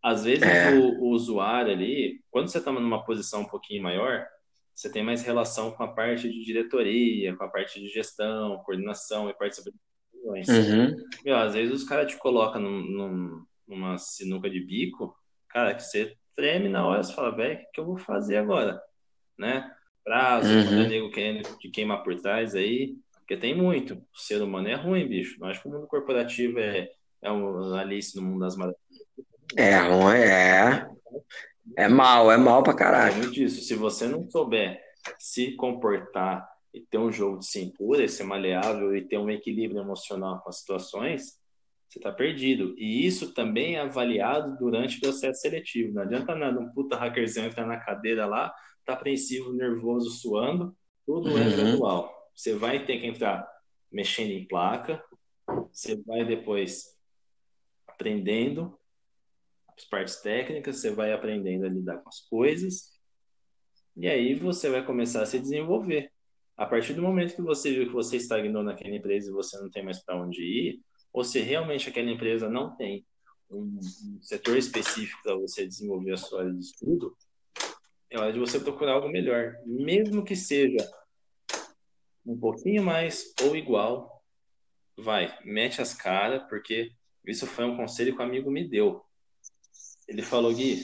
às 0.01 0.24
vezes 0.24 0.43
é. 0.43 0.72
o, 0.72 1.03
o, 1.03 1.09
usuário 1.09 1.72
ali, 1.72 2.20
quando 2.32 2.47
você 2.47 2.57
está 2.57 2.72
numa 2.72 3.05
posição 3.05 3.41
um 3.41 3.47
pouquinho 3.47 3.84
maior, 3.84 4.26
você 4.74 4.91
tem 4.91 5.03
mais 5.03 5.24
relação 5.24 5.72
com 5.72 5.84
a 5.84 5.88
parte 5.88 6.30
de 6.30 6.43
diretoria, 6.43 7.36
com 7.36 7.43
a 7.43 7.47
parte 7.47 7.80
de 7.80 7.88
gestão, 7.88 8.57
coordenação 8.66 9.30
e 9.30 9.34
participação. 9.34 9.80
Uhum. 10.13 10.95
Meu, 11.24 11.38
às 11.38 11.53
vezes 11.53 11.74
os 11.74 11.84
caras 11.84 12.11
te 12.11 12.18
colocam 12.18 12.59
num, 12.59 12.82
num, 12.82 13.45
numa 13.68 13.97
sinuca 13.97 14.49
de 14.49 14.59
bico, 14.59 15.16
cara, 15.47 15.76
que 15.76 15.84
você 15.84 16.18
treme 16.36 16.68
na 16.68 16.86
hora, 16.86 17.03
você 17.03 17.13
fala, 17.13 17.36
velho, 17.36 17.55
o 17.55 17.57
que, 17.59 17.66
que, 17.74 17.80
eu 17.80 17.86
vou 17.86 17.97
fazer 17.97 18.38
agora? 18.38 18.82
Né? 19.38 19.72
Prazo, 20.03 20.49
uhum. 20.49 20.66
quando 20.66 20.89
nego 20.89 21.11
querendo 21.11 21.57
te 21.59 21.70
queimar 21.70 22.03
por 22.03 22.20
trás 22.20 22.55
aí, 22.55 22.97
porque 23.20 23.38
tem 23.38 23.55
muito. 23.55 23.95
O 23.95 24.20
ser 24.20 24.41
humano 24.41 24.68
é 24.68 24.76
ruim, 24.76 25.07
bicho. 25.07 25.39
Não 25.39 25.47
acho 25.47 25.61
que 25.61 25.68
o 25.68 25.72
mundo 25.72 25.88
corporativo 25.88 26.59
é 26.59 26.89
é 27.26 27.32
o 27.32 27.73
Alice 27.73 28.15
no 28.15 28.21
Mundo 28.21 28.41
das 28.41 28.55
Maravilhas. 28.55 28.86
É 29.57 29.78
ruim, 29.78 30.17
é. 30.17 30.88
É 31.78 31.88
mal, 31.88 32.32
é 32.32 32.38
mal 32.38 32.61
pra 32.61 32.73
caralho. 32.73 33.23
É 33.23 33.30
disso. 33.30 33.61
Se 33.61 33.76
você 33.76 34.07
não 34.07 34.30
souber 34.30 34.80
se 35.19 35.55
comportar 35.55 36.47
e 36.73 36.82
ter 36.82 36.97
um 36.97 37.11
jogo 37.11 37.39
de 37.39 37.47
cintura, 37.47 38.03
e 38.03 38.09
ser 38.09 38.23
maleável 38.23 38.95
e 38.95 39.07
ter 39.07 39.17
um 39.17 39.30
equilíbrio 39.30 39.82
emocional 39.82 40.39
com 40.41 40.49
as 40.49 40.59
situações, 40.59 41.39
você 41.88 41.99
tá 41.99 42.11
perdido. 42.11 42.76
E 42.78 43.05
isso 43.05 43.34
também 43.34 43.76
é 43.76 43.82
avaliado 43.82 44.57
durante 44.57 44.97
o 44.97 45.01
processo 45.01 45.41
seletivo. 45.41 45.93
Não 45.93 46.03
adianta 46.03 46.36
nada 46.36 46.59
um 46.59 46.69
puta 46.71 46.95
hackerzão 46.95 47.45
entrar 47.45 47.65
na 47.65 47.78
cadeira 47.78 48.26
lá, 48.26 48.53
tá 48.86 48.93
apreensivo, 48.93 49.53
nervoso, 49.53 50.09
suando, 50.11 50.76
tudo 51.05 51.30
é 51.30 51.34
uhum. 51.34 51.39
é 51.39 51.55
gradual. 51.55 52.13
Você 52.36 52.53
vai 52.53 52.86
ter 52.86 52.99
que 52.99 53.07
entrar 53.07 53.47
mexendo 53.91 54.32
em 54.32 54.45
placa, 54.45 55.01
você 55.71 55.95
vai 56.05 56.26
depois 56.26 56.94
aprendendo 57.95 58.77
as 59.75 59.85
partes 59.85 60.17
técnicas, 60.21 60.77
você 60.77 60.91
vai 60.91 61.11
aprendendo 61.11 61.65
a 61.65 61.69
lidar 61.69 61.97
com 61.97 62.09
as 62.09 62.19
coisas, 62.21 62.93
e 63.95 64.07
aí 64.07 64.35
você 64.35 64.69
vai 64.69 64.85
começar 64.85 65.21
a 65.21 65.25
se 65.25 65.39
desenvolver. 65.39 66.11
A 66.57 66.65
partir 66.65 66.93
do 66.93 67.01
momento 67.01 67.35
que 67.35 67.41
você 67.41 67.73
viu 67.73 67.87
que 67.87 67.93
você 67.93 68.17
estagnou 68.17 68.63
naquela 68.63 68.95
empresa 68.95 69.29
e 69.29 69.33
você 69.33 69.57
não 69.59 69.69
tem 69.69 69.83
mais 69.83 70.03
para 70.03 70.21
onde 70.21 70.41
ir, 70.41 70.81
ou 71.11 71.23
se 71.23 71.39
realmente 71.39 71.89
aquela 71.89 72.11
empresa 72.11 72.49
não 72.49 72.75
tem 72.75 73.05
um, 73.49 73.79
setor 74.21 74.57
específico 74.57 75.21
para 75.23 75.35
você 75.35 75.65
desenvolver 75.65 76.13
a 76.13 76.17
sua 76.17 76.41
área 76.41 76.53
de 76.53 76.59
estudo, 76.59 77.15
é 78.09 78.19
hora 78.19 78.31
de 78.31 78.39
você 78.39 78.59
procurar 78.59 78.93
algo 78.93 79.09
melhor, 79.09 79.55
mesmo 79.65 80.23
que 80.23 80.35
seja 80.35 80.77
um 82.25 82.37
pouquinho 82.37 82.83
mais 82.83 83.33
ou 83.43 83.55
igual, 83.55 84.23
vai, 84.97 85.37
mete 85.43 85.81
as 85.81 85.93
caras, 85.93 86.43
porque 86.49 86.91
isso 87.28 87.47
foi 87.47 87.65
um 87.65 87.76
conselho 87.76 88.15
que 88.15 88.21
o 88.21 88.26
amigo 88.26 88.51
me 88.51 88.67
deu. 88.67 89.03
Ele 90.07 90.21
falou, 90.21 90.53
Gui, 90.53 90.84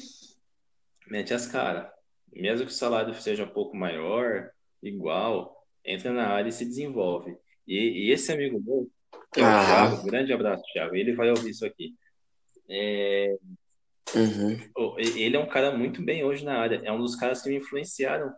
mete 1.08 1.34
as 1.34 1.48
caras. 1.48 1.90
Mesmo 2.34 2.66
que 2.66 2.72
o 2.72 2.76
salário 2.76 3.14
seja 3.14 3.44
um 3.44 3.50
pouco 3.50 3.76
maior, 3.76 4.50
igual, 4.82 5.68
entra 5.86 6.12
na 6.14 6.28
área 6.28 6.50
e 6.50 6.54
se 6.54 6.66
desenvolve. 6.66 7.38
E, 7.68 8.08
e 8.08 8.12
esse 8.12 8.32
amigo 8.32 8.62
meu, 8.62 8.90
que 9.34 9.42
é 9.42 9.44
o 9.44 9.48
ah. 9.48 9.66
Thiago, 9.66 10.04
grande 10.06 10.34
abraço, 10.34 10.64
Thiago, 10.74 10.96
ele 10.96 11.14
vai 11.14 11.30
ouvir 11.30 11.52
isso 11.52 11.66
aqui. 11.66 11.96
É... 12.70 13.36
Uhum. 14.16 14.98
Ele 14.98 15.36
é 15.36 15.40
um 15.40 15.48
cara 15.48 15.78
muito 15.78 16.02
bem 16.02 16.24
hoje 16.24 16.44
na 16.44 16.58
área, 16.58 16.82
é 16.84 16.92
um 16.92 17.00
dos 17.00 17.16
caras 17.16 17.42
que 17.42 17.50
me 17.50 17.58
influenciaram 17.58 18.34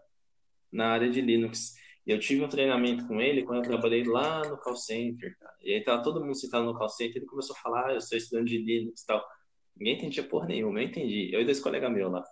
na 0.71 0.87
área 0.87 1.09
de 1.09 1.21
Linux. 1.21 1.75
Eu 2.05 2.19
tive 2.19 2.43
um 2.43 2.49
treinamento 2.49 3.07
com 3.07 3.21
ele 3.21 3.43
quando 3.43 3.63
eu 3.63 3.69
trabalhei 3.69 4.03
lá 4.03 4.41
no 4.41 4.57
call 4.57 4.75
center, 4.75 5.37
cara. 5.39 5.55
E 5.61 5.73
aí 5.73 5.83
tava 5.83 6.03
todo 6.03 6.19
mundo 6.19 6.35
citado 6.35 6.65
no 6.65 6.77
call 6.77 6.89
center, 6.89 7.17
ele 7.17 7.25
começou 7.25 7.55
a 7.55 7.59
falar, 7.59 7.87
ah, 7.87 7.93
eu 7.93 8.01
sou 8.01 8.17
estudante 8.17 8.49
de 8.49 8.57
Linux 8.57 9.01
e 9.01 9.05
tal. 9.05 9.25
Ninguém 9.75 9.95
entendia 9.95 10.23
porra 10.23 10.47
nenhuma, 10.47 10.81
eu 10.81 10.85
entendi. 10.85 11.33
Eu 11.33 11.41
e 11.41 11.45
dois 11.45 11.59
colegas 11.59 11.91
meus 11.91 12.11
lá. 12.11 12.23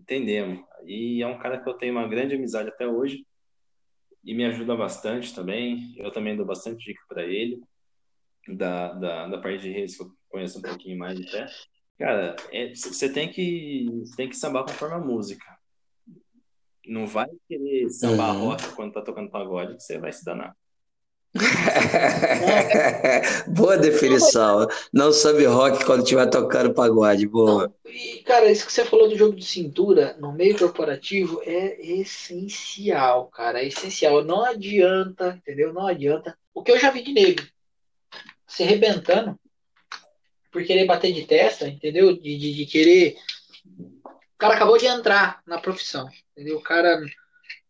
Entendemos. 0.00 0.64
E 0.84 1.22
é 1.22 1.26
um 1.26 1.38
cara 1.38 1.62
que 1.62 1.68
eu 1.68 1.74
tenho 1.74 1.92
uma 1.92 2.08
grande 2.08 2.34
amizade 2.34 2.68
até 2.68 2.86
hoje 2.86 3.24
e 4.24 4.34
me 4.34 4.44
ajuda 4.44 4.76
bastante 4.76 5.34
também. 5.34 5.94
Eu 5.96 6.10
também 6.10 6.36
dou 6.36 6.44
bastante 6.44 6.84
dica 6.84 7.02
para 7.08 7.24
ele, 7.24 7.60
da, 8.48 8.92
da, 8.94 9.28
da 9.28 9.38
parte 9.38 9.62
de 9.62 9.70
redes 9.70 9.96
que 9.96 10.02
eu 10.02 10.10
conheço 10.28 10.58
um 10.58 10.62
pouquinho 10.62 10.98
mais 10.98 11.20
até. 11.20 11.46
Cara, 11.98 12.34
você 12.74 13.06
é, 13.06 13.08
tem 13.08 13.30
que 13.30 13.86
tem 14.16 14.28
que 14.28 14.36
sambar 14.36 14.64
conforme 14.64 14.96
a 14.96 14.98
música. 14.98 15.44
Não 16.86 17.06
vai 17.06 17.28
querer 17.48 17.88
sambar 17.90 18.34
uhum. 18.34 18.48
rock 18.48 18.68
quando 18.74 18.92
tá 18.92 19.02
tocando 19.02 19.30
pagode, 19.30 19.76
que 19.76 19.82
você 19.82 19.98
vai 19.98 20.12
se 20.12 20.24
danar. 20.24 20.56
boa 23.48 23.78
definição. 23.78 24.68
Não 24.92 25.12
sabe 25.12 25.46
rock 25.46 25.84
quando 25.84 26.02
estiver 26.02 26.26
tocando 26.26 26.74
pagode. 26.74 27.26
Boa. 27.26 27.72
E, 27.86 28.22
cara, 28.24 28.50
isso 28.50 28.66
que 28.66 28.72
você 28.72 28.84
falou 28.84 29.08
do 29.08 29.16
jogo 29.16 29.34
de 29.34 29.44
cintura 29.44 30.16
no 30.20 30.32
meio 30.32 30.58
corporativo 30.58 31.40
é 31.44 31.80
essencial, 31.80 33.28
cara. 33.28 33.62
É 33.62 33.66
essencial. 33.66 34.22
Não 34.22 34.44
adianta, 34.44 35.40
entendeu? 35.40 35.72
Não 35.72 35.86
adianta. 35.86 36.36
O 36.52 36.62
que 36.62 36.70
eu 36.70 36.78
já 36.78 36.90
vi 36.90 37.02
de 37.02 37.12
negro 37.12 37.46
se 38.46 38.62
arrebentando 38.62 39.38
por 40.50 40.62
querer 40.64 40.84
bater 40.84 41.12
de 41.12 41.24
testa, 41.24 41.66
entendeu? 41.66 42.14
De, 42.14 42.36
de, 42.36 42.54
de 42.54 42.66
querer. 42.66 43.16
O 43.64 44.38
cara 44.38 44.54
acabou 44.54 44.76
de 44.76 44.86
entrar 44.86 45.40
na 45.46 45.58
profissão, 45.58 46.08
entendeu? 46.32 46.58
O 46.58 46.62
cara 46.62 47.00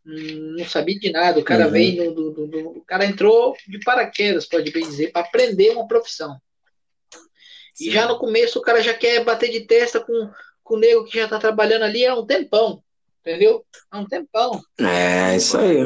não 0.04 0.64
sabia 0.64 0.98
de 0.98 1.10
nada. 1.10 1.38
O 1.38 1.44
cara 1.44 1.66
uhum. 1.66 1.70
veio 1.70 2.12
do, 2.12 2.30
do, 2.32 2.46
do, 2.46 2.68
O 2.78 2.84
cara 2.84 3.04
entrou 3.04 3.54
de 3.68 3.78
paraquedas, 3.80 4.46
pode 4.46 4.70
bem 4.70 4.84
dizer, 4.84 5.12
para 5.12 5.22
aprender 5.22 5.70
uma 5.70 5.86
profissão. 5.86 6.36
Sim. 7.74 7.88
E 7.88 7.90
já 7.90 8.06
no 8.06 8.18
começo 8.18 8.58
o 8.58 8.62
cara 8.62 8.82
já 8.82 8.94
quer 8.94 9.24
bater 9.24 9.50
de 9.50 9.66
testa 9.66 10.00
com, 10.00 10.30
com 10.62 10.74
o 10.74 10.78
nego 10.78 11.04
que 11.04 11.18
já 11.18 11.24
está 11.24 11.38
trabalhando 11.38 11.84
ali 11.84 12.04
há 12.04 12.14
um 12.14 12.26
tempão. 12.26 12.82
Entendeu? 13.20 13.64
Há 13.90 14.00
um 14.00 14.06
tempão. 14.06 14.60
É, 14.80 15.36
isso 15.36 15.56
aí. 15.56 15.84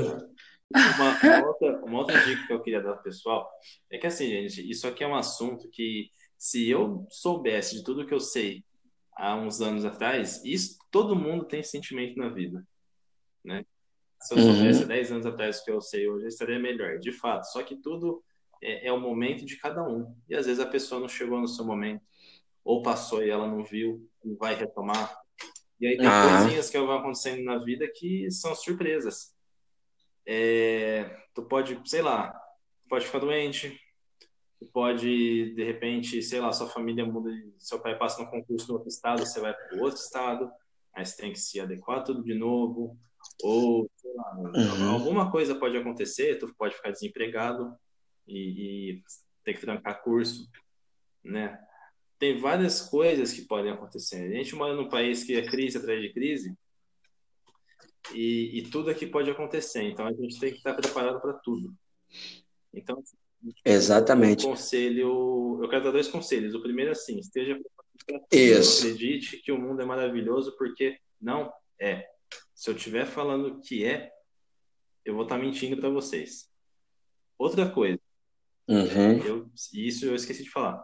Uma, 0.75 1.19
uma, 1.23 1.47
outra, 1.47 1.85
uma 1.85 1.99
outra 1.99 2.19
dica 2.25 2.47
que 2.47 2.53
eu 2.53 2.63
queria 2.63 2.83
dar 2.83 2.95
pro 2.95 3.05
pessoal 3.05 3.49
é 3.91 3.99
que 3.99 4.07
assim, 4.07 4.29
gente, 4.29 4.69
isso 4.69 4.89
aqui 4.89 5.05
é 5.05 5.07
um 5.07 5.15
assunto 5.15 5.69
que 5.71 6.11
se 6.37 6.69
eu 6.69 7.07
soubesse 7.09 7.77
de 7.77 7.85
tudo 7.85 8.07
que 8.07 8.13
eu 8.13 8.19
sei 8.19 8.65
há 9.17 9.35
uns 9.35 9.61
anos 9.61 9.85
atrás, 9.85 10.45
isso 10.45 10.79
todo 10.91 11.17
mundo 11.17 11.45
tem 11.45 11.63
sentimento 11.63 12.19
na 12.19 12.29
vida, 12.29 12.67
né? 13.43 13.65
Se 14.21 14.35
eu 14.35 14.39
soubesse 14.39 14.83
uhum. 14.83 14.89
10 14.89 15.13
anos 15.13 15.27
atrás 15.27 15.61
que 15.63 15.71
eu 15.71 15.81
sei 15.81 16.09
hoje, 16.09 16.25
eu 16.25 16.29
estaria 16.29 16.59
melhor, 16.59 16.99
de 16.99 17.13
fato. 17.13 17.45
Só 17.45 17.63
que 17.63 17.77
tudo 17.77 18.23
é, 18.63 18.89
é, 18.89 18.93
o 18.93 19.01
momento 19.01 19.45
de 19.45 19.57
cada 19.57 19.83
um. 19.87 20.15
E 20.29 20.35
às 20.35 20.47
vezes 20.47 20.61
a 20.61 20.67
pessoa 20.67 21.01
não 21.01 21.09
chegou 21.09 21.41
no 21.41 21.49
seu 21.49 21.65
momento, 21.65 22.03
ou 22.65 22.83
passou 22.83 23.23
e 23.23 23.31
ela 23.31 23.47
não 23.47 23.63
viu, 23.63 24.09
e 24.25 24.35
vai 24.35 24.55
retomar. 24.55 25.17
E 25.79 25.87
aí 25.87 25.97
tem 25.97 26.07
ah. 26.07 26.41
coisinhas 26.41 26.71
que 26.71 26.79
vão 26.79 26.93
acontecendo 26.93 27.45
na 27.45 27.59
vida 27.59 27.87
que 27.95 28.31
são 28.31 28.55
surpresas. 28.55 29.35
É, 30.27 31.05
tu 31.35 31.43
pode, 31.43 31.81
sei 31.85 32.03
lá, 32.03 32.35
pode 32.89 33.07
ficar 33.07 33.19
doente, 33.19 33.79
tu 34.59 34.67
pode, 34.67 35.55
de 35.55 35.65
repente, 35.65 36.23
sei 36.23 36.41
lá, 36.41 36.53
sua 36.53 36.69
família 36.69 37.05
muda, 37.05 37.31
seu 37.59 37.81
pai 37.81 37.97
passa 37.97 38.23
no 38.23 38.31
concurso 38.31 38.69
no 38.69 38.75
outro 38.75 38.89
estado, 38.89 39.21
você 39.21 39.41
vai 39.41 39.53
para 39.53 39.83
outro 39.83 40.01
estado, 40.01 40.51
aí 40.95 41.05
você 41.05 41.17
tem 41.17 41.33
que 41.33 41.39
se 41.39 41.61
adequar 41.61 42.05
tudo 42.05 42.23
de 42.23 42.35
novo, 42.35 42.99
ou, 43.43 43.91
sei 43.97 44.13
lá, 44.15 44.37
uhum. 44.37 44.91
alguma 44.91 45.31
coisa 45.31 45.55
pode 45.55 45.77
acontecer, 45.77 46.39
tu 46.39 46.55
pode 46.57 46.75
ficar 46.75 46.91
desempregado 46.91 47.77
e, 48.27 48.93
e 48.95 49.03
ter 49.45 49.55
que 49.55 49.61
trancar 49.61 50.03
curso, 50.03 50.49
né? 51.23 51.59
Tem 52.19 52.39
várias 52.39 52.81
coisas 52.81 53.33
que 53.33 53.43
podem 53.43 53.71
acontecer. 53.71 54.25
A 54.25 54.37
gente 54.37 54.55
mora 54.55 54.75
num 54.75 54.89
país 54.89 55.23
que 55.23 55.35
é 55.35 55.47
crise 55.47 55.77
atrás 55.77 56.01
de 56.01 56.13
crise 56.15 56.57
e, 58.15 58.59
e 58.59 58.71
tudo 58.71 58.89
aqui 58.89 59.07
pode 59.07 59.31
acontecer. 59.31 59.83
Então 59.83 60.07
a 60.07 60.13
gente 60.13 60.41
tem 60.41 60.51
que 60.51 60.57
estar 60.57 60.73
preparado 60.73 61.21
para 61.21 61.35
tudo. 61.35 61.75
Então, 62.73 63.03
Exatamente. 63.65 64.45
Conselho, 64.45 65.59
eu 65.63 65.69
quero 65.69 65.85
dar 65.85 65.91
dois 65.91 66.09
conselhos. 66.09 66.55
O 66.55 66.63
primeiro 66.63 66.91
é 66.91 66.93
assim: 66.93 67.19
esteja. 67.19 67.59
Isso. 68.31 68.87
Acredite 68.87 69.39
que 69.39 69.51
o 69.51 69.59
mundo 69.59 69.83
é 69.83 69.85
maravilhoso 69.85 70.55
porque 70.57 70.99
não 71.21 71.53
é. 71.81 72.07
Se 72.55 72.71
eu 72.71 72.77
estiver 72.77 73.07
falando 73.07 73.61
que 73.61 73.85
é, 73.85 74.11
eu 75.05 75.15
vou 75.15 75.25
estar 75.25 75.39
mentindo 75.39 75.77
para 75.81 75.89
vocês. 75.89 76.49
Outra 77.39 77.69
coisa, 77.69 78.01
uhum. 78.69 79.19
eu, 79.25 79.51
isso 79.75 80.07
eu 80.07 80.15
esqueci 80.15 80.43
de 80.43 80.51
falar. 80.51 80.83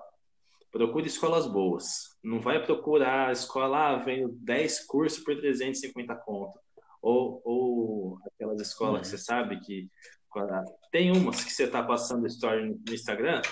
Procure 0.71 1.07
escolas 1.07 1.47
boas. 1.47 2.17
Não 2.23 2.41
vai 2.41 2.65
procurar 2.65 3.33
escola, 3.33 3.91
ah, 3.91 3.97
vendo 3.97 4.29
10 4.41 4.87
cursos 4.87 5.23
por 5.23 5.37
350 5.37 6.15
conto. 6.17 6.59
Ou, 7.01 7.43
ou 7.45 8.19
aquelas 8.27 8.61
escolas 8.61 8.95
uhum. 8.95 9.01
que 9.01 9.09
você 9.09 9.19
sabe 9.19 9.61
que 9.61 9.91
tem 10.91 11.11
umas 11.11 11.45
que 11.45 11.53
você 11.53 11.65
está 11.65 11.83
passando 11.83 12.27
story 12.27 12.75
no 12.87 12.95
Instagram, 12.95 13.43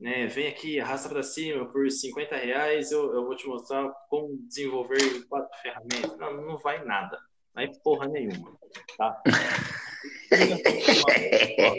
né? 0.00 0.26
Vem 0.26 0.48
aqui, 0.48 0.80
arrasta 0.80 1.08
para 1.08 1.22
cima 1.22 1.64
por 1.66 1.90
50 1.90 2.36
reais, 2.36 2.90
eu, 2.90 3.14
eu 3.14 3.24
vou 3.24 3.36
te 3.36 3.46
mostrar 3.46 3.88
como 4.08 4.36
desenvolver 4.46 5.26
quatro 5.28 5.50
ferramentas. 5.60 6.16
Não, 6.18 6.42
não 6.42 6.58
vai 6.58 6.84
nada. 6.84 7.18
Não 7.54 7.62
é 7.62 7.70
porra 7.84 8.08
nenhuma, 8.08 8.56
tá? 8.96 9.22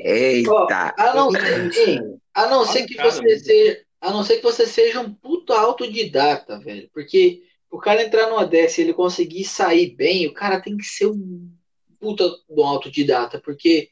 Eita! 0.06 0.94
a 0.98 1.14
não 1.16 1.32
ser, 1.32 2.20
a 2.34 2.48
não 2.48 2.66
ser 2.66 2.86
que 2.86 2.96
você 2.96 3.40
seja, 3.40 3.84
a 4.00 4.12
não 4.12 4.24
ser 4.24 4.38
que 4.38 4.44
você 4.44 4.68
seja 4.68 5.02
um 5.02 5.14
puto 5.14 5.52
autodidata, 5.54 6.60
velho. 6.60 6.90
Porque 6.94 7.42
o 7.72 7.80
cara 7.80 8.04
entrar 8.04 8.30
numa 8.30 8.46
dessa 8.46 8.80
e 8.80 8.84
ele 8.84 8.94
conseguir 8.94 9.44
sair 9.46 9.96
bem, 9.96 10.28
o 10.28 10.34
cara 10.34 10.62
tem 10.62 10.78
que 10.78 10.86
ser 10.86 11.08
um 11.08 11.52
puta 12.00 12.30
de 12.30 12.62
um 12.62 12.66
autodidata, 12.66 13.42
porque 13.44 13.90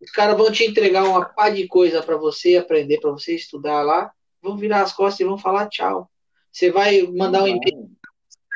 os 0.00 0.10
caras 0.10 0.36
vão 0.36 0.50
te 0.50 0.64
entregar 0.64 1.04
uma 1.04 1.24
pá 1.24 1.50
de 1.50 1.66
coisa 1.66 2.02
para 2.02 2.16
você 2.16 2.56
aprender, 2.56 3.00
para 3.00 3.10
você 3.10 3.34
estudar 3.34 3.82
lá, 3.82 4.10
vão 4.42 4.56
virar 4.56 4.82
as 4.82 4.92
costas 4.92 5.20
e 5.20 5.24
vão 5.24 5.36
falar 5.38 5.68
tchau. 5.68 6.10
Você 6.50 6.70
vai 6.70 7.02
mandar 7.02 7.44
um 7.44 7.48
e-mail 7.48 7.90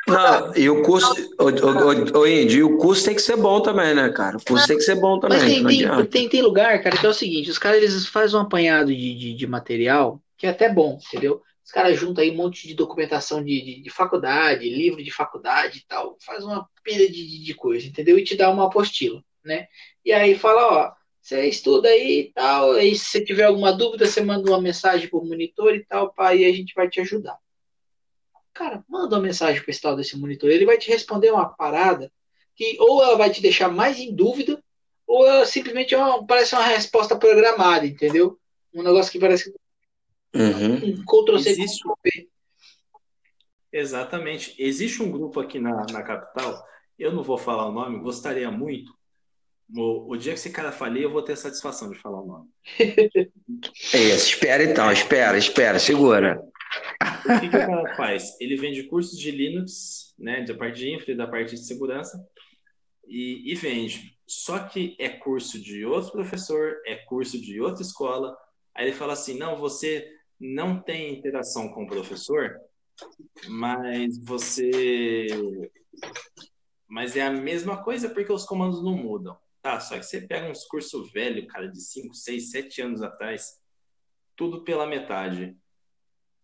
não, 0.07 0.55
e 0.55 0.69
o 0.69 0.83
curso, 0.83 1.15
o, 1.39 1.45
o, 1.45 2.21
o, 2.21 2.27
Indy, 2.27 2.63
o 2.63 2.77
curso 2.77 3.07
tem 3.07 3.15
que 3.15 3.23
ser 3.23 3.37
bom 3.37 3.61
também, 3.63 3.95
né, 3.95 4.11
cara? 4.11 4.37
O 4.37 4.45
curso 4.45 4.67
tem 4.67 4.77
que 4.77 4.83
ser 4.83 4.97
bom 4.97 5.19
também. 5.19 5.39
Mas 5.39 5.77
tem, 5.77 5.89
tem, 5.89 6.07
tem, 6.07 6.29
tem, 6.29 6.43
lugar, 6.43 6.83
cara, 6.83 6.97
que 6.97 7.07
é 7.07 7.09
o 7.09 7.15
seguinte: 7.15 7.51
os 7.51 7.59
caras 7.59 7.83
eles 7.83 8.07
fazem 8.07 8.39
um 8.39 8.43
apanhado 8.43 8.95
de, 8.95 9.15
de, 9.15 9.35
de 9.35 9.47
material 9.47 10.21
que 10.37 10.47
é 10.47 10.51
até 10.51 10.69
bom, 10.69 10.99
entendeu? 11.07 11.41
Os 11.65 11.71
caras 11.71 11.99
juntam 11.99 12.23
aí 12.23 12.31
um 12.31 12.37
monte 12.37 12.69
de 12.69 12.75
documentação 12.75 13.43
de, 13.43 13.63
de, 13.63 13.83
de, 13.83 13.91
faculdade, 13.91 14.69
livro 14.69 15.03
de 15.03 15.11
faculdade 15.11 15.79
e 15.79 15.87
tal, 15.87 16.19
faz 16.21 16.45
uma 16.45 16.69
pilha 16.83 17.11
de, 17.11 17.43
de 17.43 17.55
coisa, 17.55 17.87
entendeu? 17.87 18.19
E 18.19 18.25
te 18.25 18.37
dá 18.37 18.51
uma 18.51 18.67
apostila, 18.67 19.23
né? 19.43 19.67
E 20.05 20.13
aí 20.13 20.37
fala, 20.37 20.67
ó, 20.67 20.93
você 21.25 21.49
estuda 21.49 21.89
aí 21.89 22.21
e 22.21 22.33
tal, 22.35 22.73
aí 22.73 22.95
se 22.95 23.07
você 23.07 23.25
tiver 23.25 23.45
alguma 23.45 23.73
dúvida, 23.73 24.07
você 24.07 24.21
manda 24.21 24.51
uma 24.51 24.61
mensagem 24.61 25.09
pro 25.09 25.25
monitor 25.25 25.75
e 25.75 25.83
tal, 25.83 26.13
pá, 26.13 26.35
e 26.35 26.45
a 26.45 26.53
gente 26.53 26.75
vai 26.75 26.87
te 26.87 27.01
ajudar. 27.01 27.39
Cara, 28.53 28.85
manda 28.87 29.17
uma 29.17 29.23
mensagem 29.23 29.63
para 29.63 29.71
esse 29.71 29.81
tal 29.81 29.97
desse 29.97 30.19
monitor. 30.19 30.51
Ele 30.51 30.67
vai 30.67 30.77
te 30.77 30.91
responder 30.91 31.31
uma 31.31 31.49
parada 31.49 32.13
que 32.55 32.77
ou 32.79 33.03
ela 33.03 33.17
vai 33.17 33.31
te 33.31 33.41
deixar 33.41 33.71
mais 33.71 33.99
em 33.99 34.15
dúvida, 34.15 34.63
ou 35.07 35.27
ela 35.27 35.47
simplesmente 35.47 35.95
é 35.95 35.99
uma, 35.99 36.27
parece 36.27 36.55
uma 36.55 36.67
resposta 36.67 37.17
programada, 37.17 37.87
entendeu? 37.87 38.39
Um 38.75 38.83
negócio 38.83 39.11
que 39.11 39.19
parece 39.19 39.53
uhum. 40.35 40.75
um 40.75 41.05
Ctrl-C, 41.07 41.51
Existe... 41.51 41.83
Ctrl-V. 41.83 42.29
Exatamente. 43.73 44.55
Existe 44.59 45.03
um 45.03 45.11
grupo 45.11 45.41
aqui 45.41 45.59
na, 45.59 45.87
na 45.91 46.03
capital, 46.03 46.63
eu 46.99 47.13
não 47.13 47.23
vou 47.23 47.39
falar 47.39 47.67
o 47.67 47.73
nome, 47.73 47.99
gostaria 47.99 48.51
muito, 48.51 48.95
O, 49.75 50.13
o, 50.13 50.17
dia 50.17 50.33
que 50.33 50.39
esse 50.39 50.51
cara 50.51 50.71
falir, 50.71 51.03
eu 51.03 51.11
vou 51.11 51.23
ter 51.23 51.33
a 51.33 51.37
satisfação 51.37 51.91
de 51.91 51.99
falar 51.99 52.21
o 52.21 52.27
nome. 52.27 52.49
É 53.93 53.99
isso, 53.99 54.31
espera 54.31 54.63
então, 54.63 54.91
espera, 54.91 55.37
espera, 55.39 55.79
segura. 55.79 56.41
O 57.01 57.41
que, 57.41 57.49
que 57.49 57.57
o 57.57 57.67
cara 57.67 57.95
faz? 57.97 58.39
Ele 58.41 58.57
vende 58.57 58.85
cursos 58.85 59.19
de 59.19 59.31
Linux, 59.31 60.15
né, 60.19 60.43
da 60.43 60.55
parte 60.55 60.79
de 60.79 60.95
infra 60.95 61.13
e 61.13 61.17
da 61.17 61.27
parte 61.27 61.55
de 61.55 61.65
segurança, 61.65 62.19
e, 63.07 63.53
e 63.53 63.55
vende. 63.55 64.17
Só 64.27 64.59
que 64.59 64.97
é 64.99 65.09
curso 65.09 65.61
de 65.61 65.85
outro 65.85 66.13
professor, 66.13 66.77
é 66.87 66.97
curso 66.97 67.41
de 67.41 67.61
outra 67.61 67.83
escola. 67.83 68.37
Aí 68.75 68.87
ele 68.87 68.97
fala 68.97 69.13
assim: 69.13 69.39
não, 69.39 69.57
você 69.57 70.07
não 70.41 70.81
tem 70.81 71.13
interação 71.13 71.69
com 71.69 71.85
o 71.85 71.89
professor, 71.89 72.57
mas 73.49 74.19
você. 74.19 75.27
Mas 76.89 77.17
é 77.17 77.23
a 77.23 77.31
mesma 77.31 77.83
coisa 77.83 78.09
porque 78.09 78.33
os 78.33 78.45
comandos 78.45 78.83
não 78.83 78.97
mudam. 78.97 79.37
Tá, 79.65 79.81
só 79.81 79.97
que 79.97 80.03
você 80.03 80.21
pega 80.21 80.51
uns 80.51 80.67
cursos 80.67 81.11
velhos, 81.11 81.51
cara, 81.51 81.67
de 81.67 81.81
5, 81.81 82.15
6, 82.15 82.51
7 82.51 82.83
anos 82.83 83.01
atrás, 83.01 83.59
tudo 84.37 84.63
pela 84.63 84.87
metade. 84.87 85.57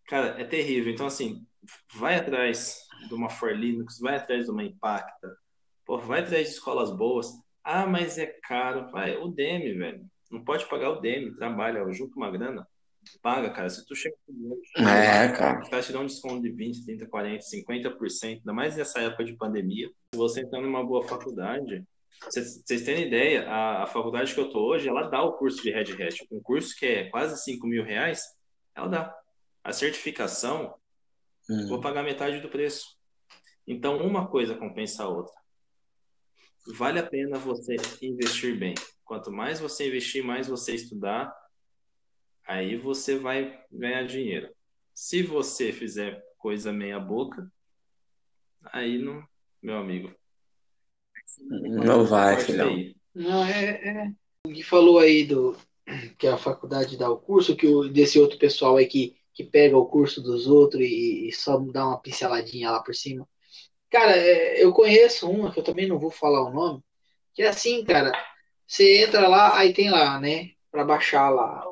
Cara, 0.07 0.41
é 0.41 0.43
terrível. 0.43 0.91
Então, 0.91 1.05
assim, 1.05 1.45
vai 1.93 2.15
atrás 2.15 2.79
de 3.07 3.13
uma 3.13 3.29
For 3.29 3.55
Linux, 3.55 3.99
vai 3.99 4.15
atrás 4.15 4.45
de 4.45 4.51
uma 4.51 4.63
Impacta, 4.63 5.37
pô, 5.85 5.99
vai 5.99 6.21
atrás 6.21 6.47
de 6.47 6.53
escolas 6.53 6.89
boas. 6.89 7.27
Ah, 7.63 7.85
mas 7.85 8.17
é 8.17 8.25
caro. 8.25 8.89
Vai, 8.89 9.15
o 9.15 9.27
DEM, 9.27 9.77
velho. 9.77 10.03
Não 10.31 10.43
pode 10.43 10.67
pagar 10.67 10.89
o 10.89 10.99
DEM, 10.99 11.35
trabalha, 11.35 11.87
junto 11.93 12.17
uma 12.17 12.31
grana. 12.31 12.67
Paga, 13.21 13.51
cara. 13.51 13.69
Se 13.69 13.85
tu 13.85 13.95
chega 13.95 14.15
com 14.25 14.83
é, 14.83 15.31
cara. 15.31 15.61
Tá 15.69 15.79
te 15.79 15.91
dando 15.91 16.05
um 16.05 16.07
desconto 16.07 16.41
de 16.41 16.49
20, 16.49 16.85
30, 16.85 17.05
40, 17.05 17.45
50%, 17.45 18.37
ainda 18.39 18.51
mais 18.51 18.75
nessa 18.75 18.99
época 18.99 19.23
de 19.23 19.33
pandemia. 19.33 19.91
Se 20.11 20.17
você 20.17 20.41
entrar 20.41 20.59
numa 20.59 20.83
boa 20.83 21.07
faculdade, 21.07 21.85
vocês 22.29 22.83
terem 22.83 23.07
ideia, 23.07 23.49
a, 23.49 23.83
a, 23.83 23.87
faculdade 23.87 24.33
que 24.33 24.39
eu 24.39 24.49
tô 24.49 24.59
hoje, 24.59 24.87
ela 24.87 25.09
dá 25.09 25.23
o 25.23 25.33
curso 25.33 25.61
de 25.61 25.71
Red 25.71 25.91
Hat. 25.93 26.27
Um 26.31 26.41
curso 26.41 26.75
que 26.77 26.85
é 26.85 27.09
quase 27.09 27.41
5 27.43 27.65
mil 27.65 27.83
reais, 27.83 28.23
ela 28.75 28.87
dá. 28.87 29.17
A 29.63 29.73
certificação, 29.73 30.75
hum. 31.49 31.67
vou 31.67 31.81
pagar 31.81 32.03
metade 32.03 32.39
do 32.39 32.49
preço. 32.49 32.97
Então, 33.67 33.97
uma 34.05 34.27
coisa 34.27 34.55
compensa 34.55 35.03
a 35.03 35.07
outra. 35.07 35.33
Vale 36.75 36.99
a 36.99 37.05
pena 37.05 37.37
você 37.37 37.75
investir 38.01 38.57
bem. 38.57 38.75
Quanto 39.03 39.31
mais 39.31 39.59
você 39.59 39.87
investir, 39.87 40.23
mais 40.23 40.47
você 40.47 40.75
estudar, 40.75 41.31
aí 42.45 42.77
você 42.77 43.17
vai 43.17 43.63
ganhar 43.71 44.05
dinheiro. 44.05 44.53
Se 44.93 45.23
você 45.23 45.71
fizer 45.71 46.23
coisa 46.37 46.71
meia 46.71 46.99
boca, 46.99 47.51
aí 48.71 48.97
não, 48.97 49.23
meu 49.61 49.77
amigo. 49.77 50.13
Não 51.39 52.05
vai, 52.05 52.39
filhão. 52.39 52.75
Não, 53.13 53.43
é, 53.45 53.69
é. 53.69 54.11
O 54.45 54.51
que 54.51 54.63
falou 54.63 54.99
aí 54.99 55.25
do 55.25 55.55
que 56.17 56.27
a 56.27 56.37
faculdade 56.37 56.97
dá 56.97 57.09
o 57.09 57.17
curso, 57.17 57.55
que 57.55 57.67
o, 57.67 57.87
desse 57.87 58.19
outro 58.19 58.37
pessoal 58.37 58.77
aí 58.77 58.85
que, 58.85 59.15
que 59.33 59.43
pega 59.43 59.77
o 59.77 59.85
curso 59.85 60.21
dos 60.21 60.47
outros 60.47 60.81
e, 60.81 61.27
e 61.27 61.31
só 61.31 61.57
dá 61.57 61.87
uma 61.87 61.99
pinceladinha 61.99 62.71
lá 62.71 62.81
por 62.81 62.95
cima. 62.95 63.27
Cara, 63.89 64.15
é, 64.15 64.63
eu 64.63 64.71
conheço 64.71 65.29
uma, 65.29 65.51
que 65.51 65.59
eu 65.59 65.63
também 65.63 65.87
não 65.87 65.99
vou 65.99 66.11
falar 66.11 66.43
o 66.45 66.53
nome, 66.53 66.81
que 67.33 67.43
é 67.43 67.47
assim, 67.47 67.83
cara, 67.83 68.11
você 68.65 69.03
entra 69.03 69.27
lá, 69.27 69.57
aí 69.57 69.73
tem 69.73 69.89
lá, 69.89 70.19
né, 70.19 70.51
para 70.71 70.85
baixar 70.85 71.29
lá 71.29 71.65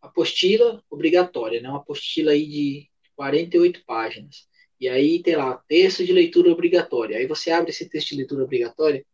apostila 0.00 0.82
obrigatória, 0.90 1.60
né? 1.60 1.68
Uma 1.68 1.78
apostila 1.78 2.32
aí 2.32 2.46
de 2.46 2.90
48 3.16 3.84
páginas. 3.84 4.48
E 4.80 4.88
aí 4.88 5.22
tem 5.22 5.36
lá, 5.36 5.62
texto 5.68 6.04
de 6.04 6.12
leitura 6.12 6.50
obrigatória. 6.50 7.18
Aí 7.18 7.26
você 7.26 7.50
abre 7.50 7.70
esse 7.70 7.88
texto 7.88 8.08
de 8.08 8.16
leitura 8.16 8.44
obrigatória, 8.44 9.04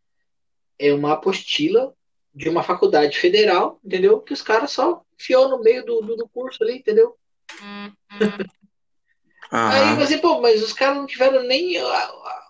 é 0.78 0.92
uma 0.92 1.14
apostila 1.14 1.92
de 2.32 2.48
uma 2.48 2.62
faculdade 2.62 3.18
federal, 3.18 3.80
entendeu? 3.84 4.20
Que 4.20 4.32
os 4.32 4.42
caras 4.42 4.70
só 4.70 5.02
enfiou 5.18 5.48
no 5.48 5.62
meio 5.62 5.84
do, 5.84 6.00
do, 6.02 6.16
do 6.16 6.28
curso 6.28 6.62
ali, 6.62 6.76
entendeu? 6.76 7.16
Uhum. 7.60 7.92
Aí 9.50 9.96
você, 9.96 10.18
pô, 10.18 10.40
mas 10.40 10.62
os 10.62 10.72
caras 10.72 10.96
não 10.96 11.06
tiveram 11.06 11.42
nem 11.44 11.76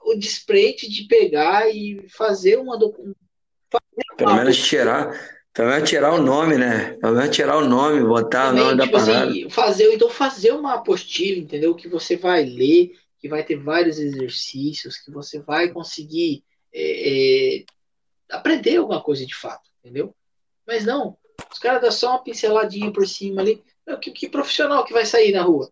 o 0.02 0.14
despreite 0.14 0.90
de 0.90 1.04
pegar 1.04 1.68
e 1.68 2.06
fazer 2.08 2.56
uma. 2.56 2.78
Fazer 2.78 4.16
Pelo 4.16 4.34
menos 4.34 4.56
tirar 4.56 5.36
pelo 5.56 5.70
menos 5.70 5.88
tirar 5.88 6.12
o 6.12 6.20
nome, 6.20 6.58
né? 6.58 6.98
Pelo 7.00 7.16
menos 7.16 7.34
tirar 7.34 7.56
o 7.56 7.66
nome, 7.66 8.06
botar 8.06 8.48
Também, 8.48 8.62
o 8.62 8.66
nome 8.66 8.82
tipo 8.82 8.92
da 8.92 9.02
assim, 9.02 9.12
parada. 9.12 9.30
Assim, 9.30 9.48
fazer, 9.48 9.94
então 9.94 10.10
fazer 10.10 10.50
uma 10.52 10.74
apostila, 10.74 11.38
entendeu? 11.38 11.74
Que 11.74 11.88
você 11.88 12.14
vai 12.14 12.44
ler, 12.44 12.92
que 13.18 13.28
vai 13.28 13.44
ter 13.44 13.56
vários 13.56 13.98
exercícios, 13.98 14.98
que 14.98 15.10
você 15.10 15.40
vai 15.40 15.68
conseguir 15.70 16.44
é, 16.72 17.58
é, 17.58 17.64
aprender 18.30 18.76
alguma 18.76 19.02
coisa 19.02 19.24
de 19.24 19.34
fato, 19.34 19.70
entendeu? 19.80 20.14
Mas 20.66 20.84
não, 20.84 21.16
os 21.50 21.58
caras 21.58 21.80
dão 21.80 21.90
só 21.90 22.10
uma 22.10 22.22
pinceladinha 22.22 22.92
por 22.92 23.06
cima 23.06 23.40
ali. 23.40 23.62
Que, 24.00 24.10
que 24.10 24.28
profissional 24.28 24.84
que 24.84 24.92
vai 24.92 25.06
sair 25.06 25.32
na 25.32 25.42
rua? 25.42 25.70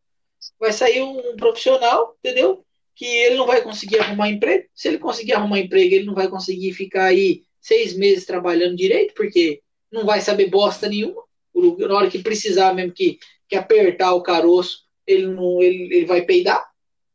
Vai 0.58 0.72
sair 0.72 1.02
um 1.02 1.36
profissional, 1.36 2.16
entendeu? 2.18 2.64
Que 2.94 3.04
ele 3.04 3.36
não 3.36 3.46
vai 3.46 3.60
conseguir 3.60 3.98
arrumar 3.98 4.30
emprego. 4.30 4.68
Se 4.74 4.88
ele 4.88 4.98
conseguir 4.98 5.32
arrumar 5.32 5.58
emprego, 5.58 5.94
ele 5.94 6.04
não 6.04 6.14
vai 6.14 6.28
conseguir 6.28 6.72
ficar 6.72 7.06
aí 7.06 7.42
seis 7.60 7.96
meses 7.96 8.24
trabalhando 8.24 8.76
direito, 8.76 9.14
porque 9.14 9.60
não 9.90 10.06
vai 10.06 10.20
saber 10.20 10.48
bosta 10.48 10.88
nenhuma. 10.88 11.22
Na 11.54 11.94
hora 11.96 12.10
que 12.10 12.22
precisar 12.22 12.72
mesmo 12.72 12.92
que, 12.92 13.18
que 13.48 13.56
apertar 13.56 14.14
o 14.14 14.22
caroço, 14.22 14.84
ele 15.06 15.26
não 15.26 15.62
ele, 15.62 15.94
ele 15.94 16.06
vai 16.06 16.22
peidar, 16.22 16.64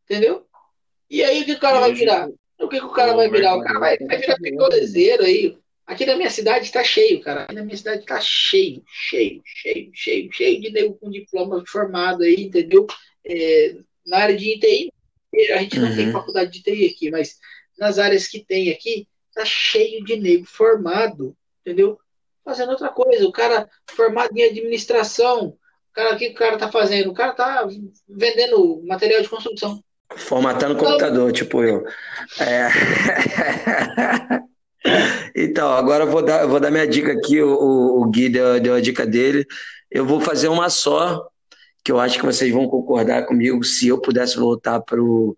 entendeu? 0.10 0.46
E 1.10 1.24
aí 1.24 1.42
o 1.42 1.46
que 1.46 1.54
o 1.54 1.60
cara 1.60 1.80
vai 1.80 1.94
virar? 1.94 2.30
O 2.60 2.68
que, 2.68 2.80
que 2.80 2.86
o 2.86 2.92
cara 2.92 3.14
vai 3.14 3.30
virar? 3.30 3.56
O 3.56 3.64
cara 3.64 3.80
vai, 3.80 3.98
vai 3.98 4.18
virar 4.18 4.36
picolezeiro 4.36 5.24
aí. 5.24 5.58
Aqui 5.86 6.06
na 6.06 6.16
minha 6.16 6.30
cidade 6.30 6.66
está 6.66 6.84
cheio, 6.84 7.22
cara. 7.22 7.44
Aqui 7.44 7.56
na 7.56 7.64
minha 7.64 7.78
cidade 7.78 8.02
está 8.02 8.20
cheio, 8.22 8.84
cheio, 8.86 9.42
cheio, 9.46 9.92
cheio, 9.94 10.32
cheio 10.32 10.62
de 10.62 10.70
nego 10.72 10.94
com 10.96 11.10
diploma 11.10 11.64
formado 11.68 12.24
aí, 12.24 12.44
entendeu? 12.44 12.86
É, 13.26 13.76
na 14.06 14.18
área 14.18 14.38
de 14.38 14.60
TI, 14.60 14.94
a 15.54 15.58
gente 15.58 15.80
não 15.80 15.90
uhum. 15.90 15.96
tem 15.96 16.12
faculdade 16.12 16.52
de 16.52 16.62
TI 16.62 16.86
aqui, 16.86 17.10
mas 17.10 17.38
nas 17.78 17.98
áreas 17.98 18.28
que 18.28 18.44
tem 18.44 18.72
aqui, 18.72 19.08
tá 19.34 19.44
cheio 19.46 20.04
de 20.04 20.16
nego 20.18 20.46
formado, 20.46 21.36
entendeu? 21.62 22.00
fazendo 22.50 22.72
outra 22.72 22.90
coisa. 22.90 23.28
O 23.28 23.32
cara 23.32 23.70
formado 23.92 24.36
em 24.36 24.44
administração, 24.44 25.50
o 25.50 25.94
cara, 25.94 26.16
o 26.16 26.18
que 26.18 26.30
o 26.30 26.34
cara 26.34 26.58
tá 26.58 26.72
fazendo? 26.72 27.12
O 27.12 27.14
cara 27.14 27.34
tá 27.34 27.68
vendendo 28.08 28.82
material 28.84 29.22
de 29.22 29.30
construção. 29.30 29.84
Formatando 30.16 30.74
então, 30.74 30.86
computador, 30.86 31.32
tipo 31.32 31.64
eu. 31.64 31.84
É... 32.40 32.70
então, 35.36 35.72
agora 35.72 36.04
eu 36.04 36.10
vou 36.10 36.24
dar, 36.24 36.42
eu 36.42 36.50
vou 36.50 36.60
dar 36.60 36.72
minha 36.72 36.88
dica 36.88 37.12
aqui. 37.12 37.42
O, 37.42 38.02
o 38.02 38.06
Gui 38.10 38.30
deu, 38.30 38.60
deu 38.60 38.74
a 38.74 38.82
dica 38.82 39.06
dele. 39.06 39.46
Eu 39.90 40.06
vou 40.06 40.20
fazer 40.20 40.48
uma 40.48 40.70
só, 40.70 41.28
que 41.84 41.92
eu 41.92 42.00
acho 42.00 42.18
que 42.20 42.26
vocês 42.26 42.52
vão 42.52 42.68
concordar 42.68 43.26
comigo. 43.26 43.64
Se 43.64 43.88
eu 43.88 44.02
pudesse 44.02 44.38
voltar 44.38 44.80
pro, 44.82 45.38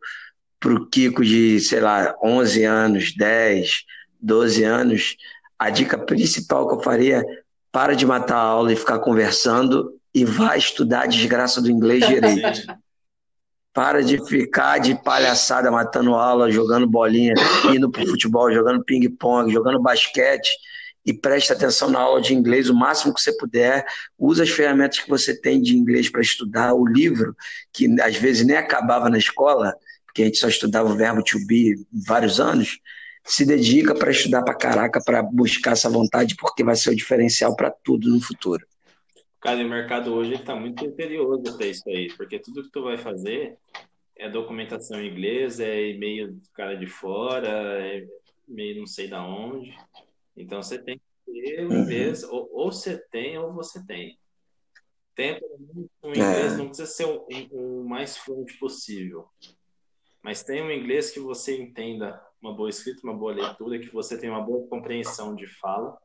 pro 0.59 0.89
Kiko 0.89 1.23
de, 1.23 1.59
sei 1.59 1.81
lá, 1.81 2.15
11 2.23 2.63
anos, 2.63 3.15
10, 3.15 3.83
12 4.21 4.63
anos, 4.63 5.15
a 5.59 5.69
dica 5.69 5.97
principal 5.97 6.67
que 6.67 6.75
eu 6.75 6.81
faria 6.81 7.19
é 7.19 7.23
para 7.71 7.95
de 7.95 8.05
matar 8.05 8.37
a 8.37 8.41
aula 8.41 8.73
e 8.73 8.75
ficar 8.75 8.99
conversando 8.99 9.93
e 10.13 10.25
vá 10.25 10.57
estudar 10.57 11.03
a 11.03 11.07
desgraça 11.07 11.61
do 11.61 11.71
inglês 11.71 12.05
direito. 12.05 12.61
para 13.73 14.03
de 14.03 14.23
ficar 14.25 14.79
de 14.79 14.95
palhaçada 14.95 15.71
matando 15.71 16.13
aula, 16.13 16.51
jogando 16.51 16.87
bolinha, 16.87 17.33
indo 17.73 17.89
para 17.89 18.05
futebol, 18.05 18.51
jogando 18.51 18.83
ping-pong, 18.83 19.51
jogando 19.51 19.81
basquete 19.81 20.51
e 21.05 21.13
preste 21.13 21.51
atenção 21.51 21.89
na 21.89 21.99
aula 21.99 22.21
de 22.21 22.33
inglês 22.33 22.69
o 22.69 22.75
máximo 22.75 23.13
que 23.13 23.21
você 23.21 23.35
puder. 23.37 23.85
Usa 24.17 24.43
as 24.43 24.49
ferramentas 24.49 24.99
que 24.99 25.09
você 25.09 25.39
tem 25.39 25.61
de 25.61 25.75
inglês 25.75 26.09
para 26.09 26.21
estudar. 26.21 26.73
O 26.73 26.85
livro, 26.85 27.35
que 27.73 27.87
às 28.01 28.15
vezes 28.15 28.45
nem 28.45 28.57
acabava 28.57 29.09
na 29.09 29.17
escola, 29.17 29.73
porque 30.05 30.21
a 30.21 30.25
gente 30.25 30.37
só 30.37 30.47
estudava 30.47 30.89
o 30.89 30.95
verbo 30.95 31.23
to 31.23 31.39
be 31.47 31.75
vários 32.05 32.39
anos, 32.39 32.79
se 33.23 33.45
dedica 33.45 33.95
para 33.95 34.11
estudar 34.11 34.43
para 34.43 34.55
caraca, 34.55 35.01
para 35.03 35.23
buscar 35.23 35.71
essa 35.71 35.89
vontade, 35.89 36.35
porque 36.35 36.63
vai 36.63 36.75
ser 36.75 36.89
o 36.89 36.95
diferencial 36.95 37.55
para 37.55 37.71
tudo 37.83 38.09
no 38.09 38.19
futuro. 38.19 38.65
Cara, 39.41 39.65
o 39.65 39.67
mercado 39.67 40.13
hoje 40.13 40.35
está 40.35 40.55
muito 40.55 40.83
criterioso 40.83 41.57
para 41.57 41.65
isso 41.65 41.81
aí, 41.89 42.13
porque 42.15 42.37
tudo 42.37 42.61
que 42.61 42.69
tu 42.69 42.83
vai 42.83 42.95
fazer 42.95 43.57
é 44.15 44.29
documentação 44.29 45.01
em 45.01 45.09
inglês, 45.09 45.59
é 45.59 45.89
e-mail 45.89 46.33
do 46.33 46.49
cara 46.53 46.77
de 46.77 46.85
fora, 46.85 47.49
é 47.49 48.07
e-mail 48.47 48.81
não 48.81 48.85
sei 48.85 49.07
da 49.07 49.25
onde. 49.25 49.75
Então 50.37 50.61
você 50.61 50.77
tem 50.77 50.99
que 50.99 51.31
ter 51.31 51.65
o 51.65 51.73
inglês, 51.73 52.23
uhum. 52.23 52.35
ou, 52.35 52.49
ou 52.53 52.71
você 52.71 52.95
tem 53.09 53.39
ou 53.39 53.51
você 53.51 53.83
tem. 53.83 54.15
Tem 55.15 55.39
o 56.03 56.09
inglês, 56.09 56.53
é. 56.53 56.57
não 56.57 56.67
precisa 56.67 56.87
ser 56.87 57.05
o, 57.05 57.25
o 57.51 57.83
mais 57.83 58.15
fluente 58.15 58.57
possível, 58.59 59.27
mas 60.21 60.43
tem 60.43 60.61
um 60.61 60.71
inglês 60.71 61.09
que 61.09 61.19
você 61.19 61.59
entenda 61.59 62.23
uma 62.39 62.53
boa 62.53 62.69
escrita, 62.69 63.01
uma 63.03 63.17
boa 63.17 63.33
leitura, 63.33 63.79
que 63.79 63.91
você 63.91 64.19
tenha 64.19 64.33
uma 64.33 64.41
boa 64.41 64.67
compreensão 64.67 65.35
de 65.35 65.47
fala, 65.47 65.97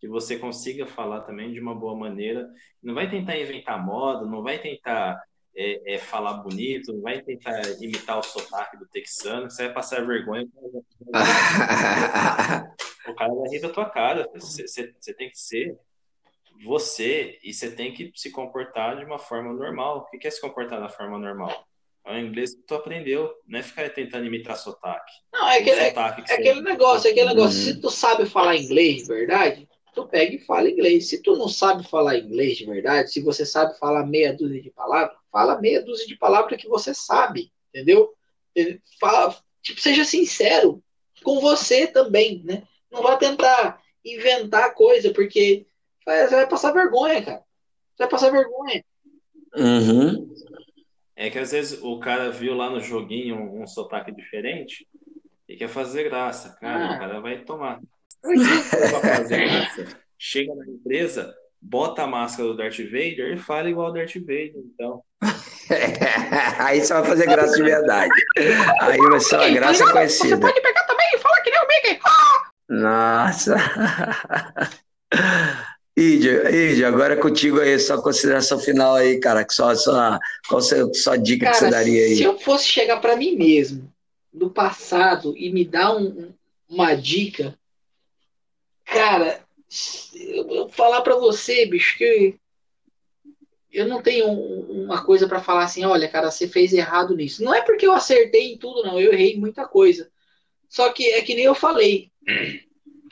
que 0.00 0.08
você 0.08 0.38
consiga 0.38 0.86
falar 0.86 1.22
também 1.22 1.52
de 1.52 1.60
uma 1.60 1.74
boa 1.74 1.96
maneira. 1.96 2.48
Não 2.82 2.94
vai 2.94 3.10
tentar 3.10 3.38
inventar 3.38 3.84
moda, 3.84 4.26
não 4.26 4.42
vai 4.42 4.58
tentar 4.58 5.20
é, 5.56 5.94
é, 5.94 5.98
falar 5.98 6.34
bonito, 6.34 6.92
não 6.92 7.02
vai 7.02 7.20
tentar 7.20 7.60
imitar 7.80 8.18
o 8.18 8.22
sotaque 8.22 8.76
do 8.76 8.86
texano, 8.86 9.50
você 9.50 9.64
vai 9.64 9.74
passar 9.74 10.06
vergonha. 10.06 10.46
o 13.08 13.14
cara 13.14 13.34
vai 13.34 13.48
rir 13.50 13.60
da 13.60 13.70
tua 13.70 13.90
cara. 13.90 14.28
Você, 14.34 14.68
você 14.68 15.14
tem 15.14 15.30
que 15.30 15.38
ser 15.38 15.76
você 16.64 17.38
e 17.42 17.52
você 17.52 17.70
tem 17.70 17.92
que 17.92 18.10
se 18.14 18.30
comportar 18.30 18.98
de 18.98 19.04
uma 19.04 19.18
forma 19.18 19.52
normal. 19.52 20.08
O 20.12 20.18
que 20.18 20.26
é 20.26 20.30
se 20.30 20.40
comportar 20.40 20.80
da 20.80 20.88
forma 20.88 21.18
normal? 21.18 21.66
É 22.06 22.14
o 22.14 22.18
inglês 22.18 22.54
que 22.54 22.62
tu 22.62 22.74
aprendeu, 22.74 23.30
não 23.46 23.58
é 23.58 23.62
ficar 23.62 23.90
tentando 23.90 24.24
imitar 24.24 24.56
sotaque. 24.56 25.12
Não, 25.32 25.46
é 25.46 25.58
aquele, 25.58 25.80
é, 25.80 25.88
é 25.88 26.34
aquele 26.34 26.62
negócio, 26.62 27.06
é 27.06 27.10
aquele 27.10 27.28
negócio. 27.28 27.58
Uhum. 27.58 27.74
Se 27.74 27.80
tu 27.80 27.90
sabe 27.90 28.24
falar 28.24 28.56
inglês 28.56 29.02
de 29.02 29.08
verdade, 29.08 29.67
tu 29.98 30.06
pega 30.06 30.36
e 30.36 30.38
fala 30.38 30.70
inglês. 30.70 31.08
Se 31.08 31.20
tu 31.20 31.36
não 31.36 31.48
sabe 31.48 31.82
falar 31.82 32.16
inglês 32.16 32.56
de 32.56 32.64
verdade, 32.64 33.10
se 33.10 33.20
você 33.20 33.44
sabe 33.44 33.76
falar 33.78 34.06
meia 34.06 34.32
dúzia 34.32 34.62
de 34.62 34.70
palavras, 34.70 35.16
fala 35.32 35.60
meia 35.60 35.82
dúzia 35.82 36.06
de 36.06 36.16
palavras 36.16 36.60
que 36.60 36.68
você 36.68 36.94
sabe, 36.94 37.50
entendeu? 37.68 38.14
Fala, 39.00 39.36
tipo, 39.60 39.80
seja 39.80 40.04
sincero 40.04 40.80
com 41.24 41.40
você 41.40 41.88
também, 41.88 42.42
né? 42.44 42.62
Não 42.92 43.02
vai 43.02 43.18
tentar 43.18 43.82
inventar 44.04 44.72
coisa, 44.74 45.12
porque 45.12 45.66
você 46.06 46.28
vai 46.28 46.48
passar 46.48 46.72
vergonha, 46.72 47.20
cara. 47.24 47.42
Você 47.96 48.04
vai 48.04 48.08
passar 48.08 48.30
vergonha. 48.30 48.84
Uhum. 49.56 50.32
É 51.16 51.28
que 51.28 51.38
às 51.38 51.50
vezes 51.50 51.82
o 51.82 51.98
cara 51.98 52.30
viu 52.30 52.54
lá 52.54 52.70
no 52.70 52.80
joguinho 52.80 53.34
um, 53.34 53.62
um 53.62 53.66
sotaque 53.66 54.12
diferente 54.12 54.86
e 55.48 55.56
quer 55.56 55.68
fazer 55.68 56.04
graça. 56.04 56.56
Cara, 56.60 56.92
ah. 56.92 56.94
o 56.94 56.98
cara 57.00 57.20
vai 57.20 57.42
tomar. 57.42 57.80
Graça, 58.24 59.84
chega 60.18 60.54
na 60.54 60.66
empresa, 60.66 61.34
bota 61.60 62.02
a 62.02 62.06
máscara 62.06 62.48
do 62.48 62.56
Darth 62.56 62.78
Vader 62.78 63.34
e 63.34 63.38
fala 63.38 63.70
igual 63.70 63.90
o 63.90 63.92
Darth 63.92 64.16
Vader, 64.16 64.56
então. 64.56 65.02
Aí 66.58 66.80
você 66.80 66.94
vai 66.94 67.04
fazer 67.04 67.26
graça 67.26 67.56
de 67.56 67.62
verdade. 67.62 68.10
Aí 68.80 68.98
vai 68.98 69.20
ser 69.20 69.36
uma 69.36 69.50
graça 69.50 69.92
conhecida. 69.92 70.36
Você 70.36 70.40
pode 70.40 70.60
pegar 70.60 70.84
também 70.84 71.06
e 71.14 71.18
falar 71.18 71.40
que 71.42 71.50
nem 71.50 71.60
o 71.60 71.68
Mickey. 71.68 72.00
Nossa. 72.68 73.56
Ide, 75.96 76.84
agora 76.84 77.14
é 77.14 77.16
contigo 77.16 77.58
aí, 77.58 77.76
sua 77.78 78.00
consideração 78.00 78.58
final 78.58 78.94
aí, 78.94 79.18
cara. 79.18 79.44
Que 79.44 79.52
só, 79.52 79.74
só, 79.74 80.18
qual 80.48 80.60
a 80.60 80.94
sua 80.94 81.16
dica 81.16 81.46
cara, 81.46 81.56
que 81.56 81.64
você 81.64 81.70
daria 81.70 82.04
aí? 82.04 82.16
Se 82.16 82.22
eu 82.22 82.38
fosse 82.38 82.68
chegar 82.68 83.00
para 83.00 83.16
mim 83.16 83.34
mesmo, 83.34 83.92
do 84.32 84.48
passado, 84.48 85.34
e 85.36 85.50
me 85.50 85.64
dar 85.64 85.96
um, 85.96 86.32
uma 86.68 86.94
dica, 86.94 87.58
cara, 88.88 89.44
eu, 90.14 90.50
eu 90.50 90.68
falar 90.68 91.02
para 91.02 91.16
você, 91.16 91.66
bicho, 91.66 91.96
que 91.98 92.38
eu 93.70 93.86
não 93.86 94.02
tenho 94.02 94.28
uma 94.30 95.04
coisa 95.04 95.28
para 95.28 95.42
falar 95.42 95.64
assim, 95.64 95.84
olha, 95.84 96.08
cara, 96.08 96.30
você 96.30 96.48
fez 96.48 96.72
errado 96.72 97.14
nisso. 97.14 97.44
Não 97.44 97.54
é 97.54 97.60
porque 97.60 97.86
eu 97.86 97.92
acertei 97.92 98.52
em 98.52 98.58
tudo, 98.58 98.82
não. 98.82 98.98
Eu 98.98 99.12
errei 99.12 99.36
muita 99.36 99.66
coisa. 99.66 100.10
Só 100.68 100.90
que 100.90 101.06
é 101.12 101.22
que 101.22 101.34
nem 101.34 101.44
eu 101.44 101.54
falei. 101.54 102.10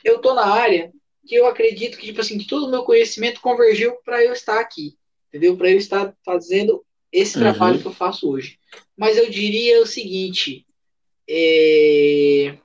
Eu 0.02 0.20
tô 0.20 0.34
na 0.34 0.46
área 0.46 0.92
que 1.26 1.34
eu 1.34 1.46
acredito 1.46 1.98
que, 1.98 2.06
tipo 2.06 2.20
assim, 2.20 2.38
que 2.38 2.46
todo 2.46 2.66
o 2.66 2.70
meu 2.70 2.84
conhecimento 2.84 3.40
convergiu 3.40 3.96
para 4.04 4.24
eu 4.24 4.32
estar 4.32 4.60
aqui. 4.60 4.96
Entendeu? 5.28 5.56
Para 5.56 5.70
eu 5.70 5.76
estar 5.76 6.14
fazendo 6.24 6.84
esse 7.12 7.36
uhum. 7.36 7.42
trabalho 7.42 7.80
que 7.80 7.86
eu 7.86 7.92
faço 7.92 8.30
hoje. 8.30 8.58
Mas 8.96 9.16
eu 9.18 9.28
diria 9.28 9.82
o 9.82 9.86
seguinte. 9.86 10.66
É... 11.28 12.56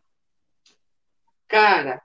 Cara, 1.48 2.02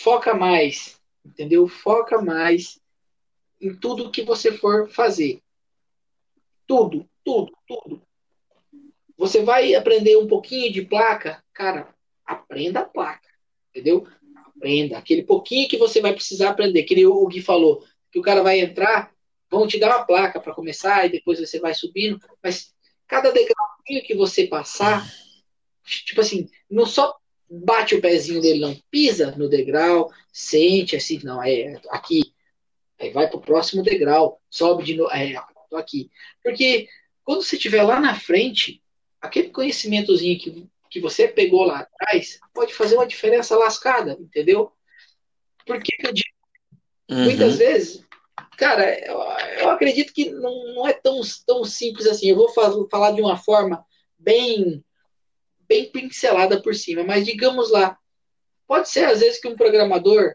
foca 0.00 0.34
mais. 0.34 1.00
Entendeu? 1.24 1.68
Foca 1.68 2.20
mais 2.20 2.80
em 3.60 3.74
tudo 3.74 4.10
que 4.10 4.22
você 4.22 4.52
for 4.52 4.88
fazer. 4.88 5.40
Tudo, 6.66 7.08
tudo, 7.24 7.52
tudo. 7.66 8.02
Você 9.16 9.42
vai 9.42 9.74
aprender 9.74 10.16
um 10.16 10.26
pouquinho 10.26 10.72
de 10.72 10.82
placa, 10.82 11.44
cara, 11.52 11.94
aprenda 12.26 12.80
a 12.80 12.84
placa, 12.84 13.28
entendeu? 13.70 14.06
Aprenda. 14.34 14.98
Aquele 14.98 15.22
pouquinho 15.22 15.68
que 15.68 15.76
você 15.76 16.00
vai 16.00 16.12
precisar 16.12 16.50
aprender, 16.50 16.82
que 16.82 17.06
o 17.06 17.26
Gui 17.28 17.40
falou, 17.40 17.84
que 18.10 18.18
o 18.18 18.22
cara 18.22 18.42
vai 18.42 18.58
entrar, 18.58 19.14
vão 19.48 19.66
te 19.66 19.78
dar 19.78 19.96
uma 19.96 20.04
placa 20.04 20.40
para 20.40 20.54
começar 20.54 21.06
e 21.06 21.10
depois 21.10 21.38
você 21.38 21.60
vai 21.60 21.72
subindo, 21.72 22.18
mas 22.42 22.74
cada 23.06 23.30
degrauzinho 23.30 24.02
que 24.04 24.14
você 24.14 24.46
passar, 24.46 25.06
tipo 25.84 26.20
assim, 26.20 26.48
não 26.68 26.86
só 26.86 27.16
bate 27.64 27.94
o 27.94 28.00
pezinho 28.00 28.40
dele, 28.40 28.60
não 28.60 28.76
pisa 28.90 29.32
no 29.32 29.48
degrau, 29.48 30.10
sente 30.32 30.96
assim, 30.96 31.20
não, 31.22 31.42
é 31.42 31.80
aqui, 31.90 32.32
Aí 33.02 33.10
vai 33.10 33.28
para 33.28 33.36
o 33.36 33.40
próximo 33.40 33.82
degrau, 33.82 34.40
sobe 34.48 34.84
de 34.84 34.94
novo. 34.94 35.10
É, 35.10 35.34
tô 35.68 35.76
aqui. 35.76 36.08
Porque 36.42 36.88
quando 37.24 37.42
você 37.42 37.56
estiver 37.56 37.82
lá 37.82 37.98
na 37.98 38.14
frente, 38.14 38.80
aquele 39.20 39.50
conhecimentozinho 39.50 40.38
que, 40.38 40.68
que 40.88 41.00
você 41.00 41.26
pegou 41.26 41.64
lá 41.64 41.80
atrás 41.80 42.38
pode 42.54 42.72
fazer 42.72 42.94
uma 42.94 43.06
diferença 43.06 43.56
lascada, 43.56 44.16
entendeu? 44.20 44.70
Porque 45.66 45.90
eu 45.98 46.12
digo, 46.12 46.28
uhum. 47.10 47.24
muitas 47.24 47.56
vezes, 47.56 48.04
cara, 48.56 48.96
eu, 49.04 49.18
eu, 49.58 49.70
acredito 49.70 50.12
que 50.12 50.30
não, 50.30 50.74
não 50.74 50.86
é 50.86 50.92
tão, 50.92 51.20
tão 51.44 51.64
simples 51.64 52.06
assim. 52.06 52.30
Eu 52.30 52.36
vou 52.36 52.48
falar 52.88 53.12
de 53.12 53.20
uma 53.20 53.36
forma 53.36 53.84
bem, 54.16 54.84
bem 55.72 55.90
pincelada 55.90 56.60
por 56.60 56.74
cima, 56.74 57.02
mas 57.02 57.24
digamos 57.24 57.70
lá, 57.70 57.96
pode 58.66 58.90
ser 58.90 59.06
às 59.06 59.20
vezes 59.20 59.40
que 59.40 59.48
um 59.48 59.56
programador 59.56 60.34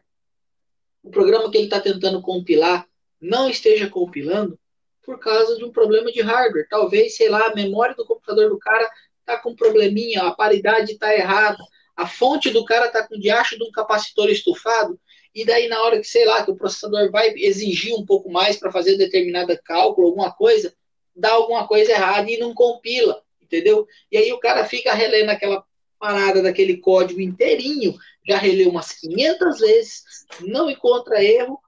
o 1.03 1.11
programa 1.11 1.51
que 1.51 1.57
ele 1.57 1.65
está 1.65 1.79
tentando 1.79 2.23
compilar 2.23 2.87
não 3.21 3.47
esteja 3.47 3.87
compilando 3.87 4.59
por 5.03 5.19
causa 5.19 5.55
de 5.55 5.63
um 5.63 5.71
problema 5.71 6.11
de 6.11 6.21
hardware. 6.21 6.67
Talvez, 6.67 7.15
sei 7.15 7.29
lá, 7.29 7.47
a 7.47 7.55
memória 7.55 7.95
do 7.95 8.05
computador 8.05 8.49
do 8.49 8.57
cara 8.57 8.89
está 9.19 9.37
com 9.37 9.51
um 9.51 9.55
probleminha, 9.55 10.23
a 10.23 10.31
paridade 10.31 10.93
está 10.93 11.13
errada, 11.13 11.63
a 11.95 12.07
fonte 12.07 12.49
do 12.49 12.65
cara 12.65 12.87
está 12.87 13.07
com 13.07 13.17
diacho 13.19 13.57
de 13.57 13.63
um 13.63 13.71
capacitor 13.71 14.27
estufado, 14.29 14.99
e 15.35 15.45
daí 15.45 15.67
na 15.67 15.81
hora 15.83 15.99
que, 15.99 16.07
sei 16.07 16.25
lá, 16.25 16.43
que 16.43 16.49
o 16.49 16.55
processador 16.55 17.11
vai 17.11 17.29
exigir 17.35 17.93
um 17.93 18.05
pouco 18.05 18.29
mais 18.29 18.57
para 18.57 18.71
fazer 18.71 18.97
determinada 18.97 19.55
cálculo, 19.63 20.07
alguma 20.07 20.31
coisa, 20.31 20.73
dá 21.15 21.31
alguma 21.31 21.67
coisa 21.67 21.91
errada 21.91 22.29
e 22.29 22.37
não 22.37 22.55
compila, 22.55 23.23
entendeu? 23.47 23.87
E 24.11 24.17
aí 24.17 24.31
o 24.31 24.39
cara 24.39 24.65
fica 24.65 24.93
relendo 24.93 25.29
aquela 25.29 25.65
parada 25.99 26.41
daquele 26.43 26.77
código 26.77 27.19
inteirinho, 27.19 27.97
já 28.27 28.37
releu 28.37 28.69
umas 28.69 28.91
500 28.91 29.59
vezes, 29.59 30.03
não 30.41 30.69
encontra 30.69 31.23
erro 31.23 31.59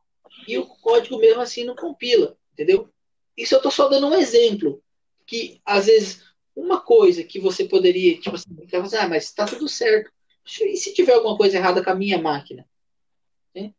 e 0.48 0.58
o 0.58 0.66
código 0.66 1.18
mesmo 1.18 1.42
assim 1.42 1.64
não 1.64 1.76
compila, 1.76 2.38
entendeu? 2.54 2.90
Isso 3.36 3.56
eu 3.56 3.58
estou 3.58 3.72
só 3.72 3.88
dando 3.88 4.08
um 4.08 4.16
exemplo, 4.16 4.84
que 5.26 5.62
às 5.66 5.88
vezes 5.88 6.24
uma 6.56 6.82
coisa 6.82 7.24
que 7.24 7.40
você 7.40 7.64
poderia, 7.66 8.20
tipo 8.20 8.36
assim, 8.36 8.50
fazer, 8.70 8.98
ah, 8.98 9.08
mas 9.08 9.26
está 9.26 9.46
tudo 9.46 9.68
certo. 9.68 10.12
E 10.62 10.76
se 10.78 10.94
tiver 10.94 11.14
alguma 11.14 11.38
coisa 11.38 11.58
errada 11.58 11.84
com 11.84 11.90
a 11.90 11.96
minha 11.96 12.18
máquina? 12.18 12.68
Né? 13.56 13.74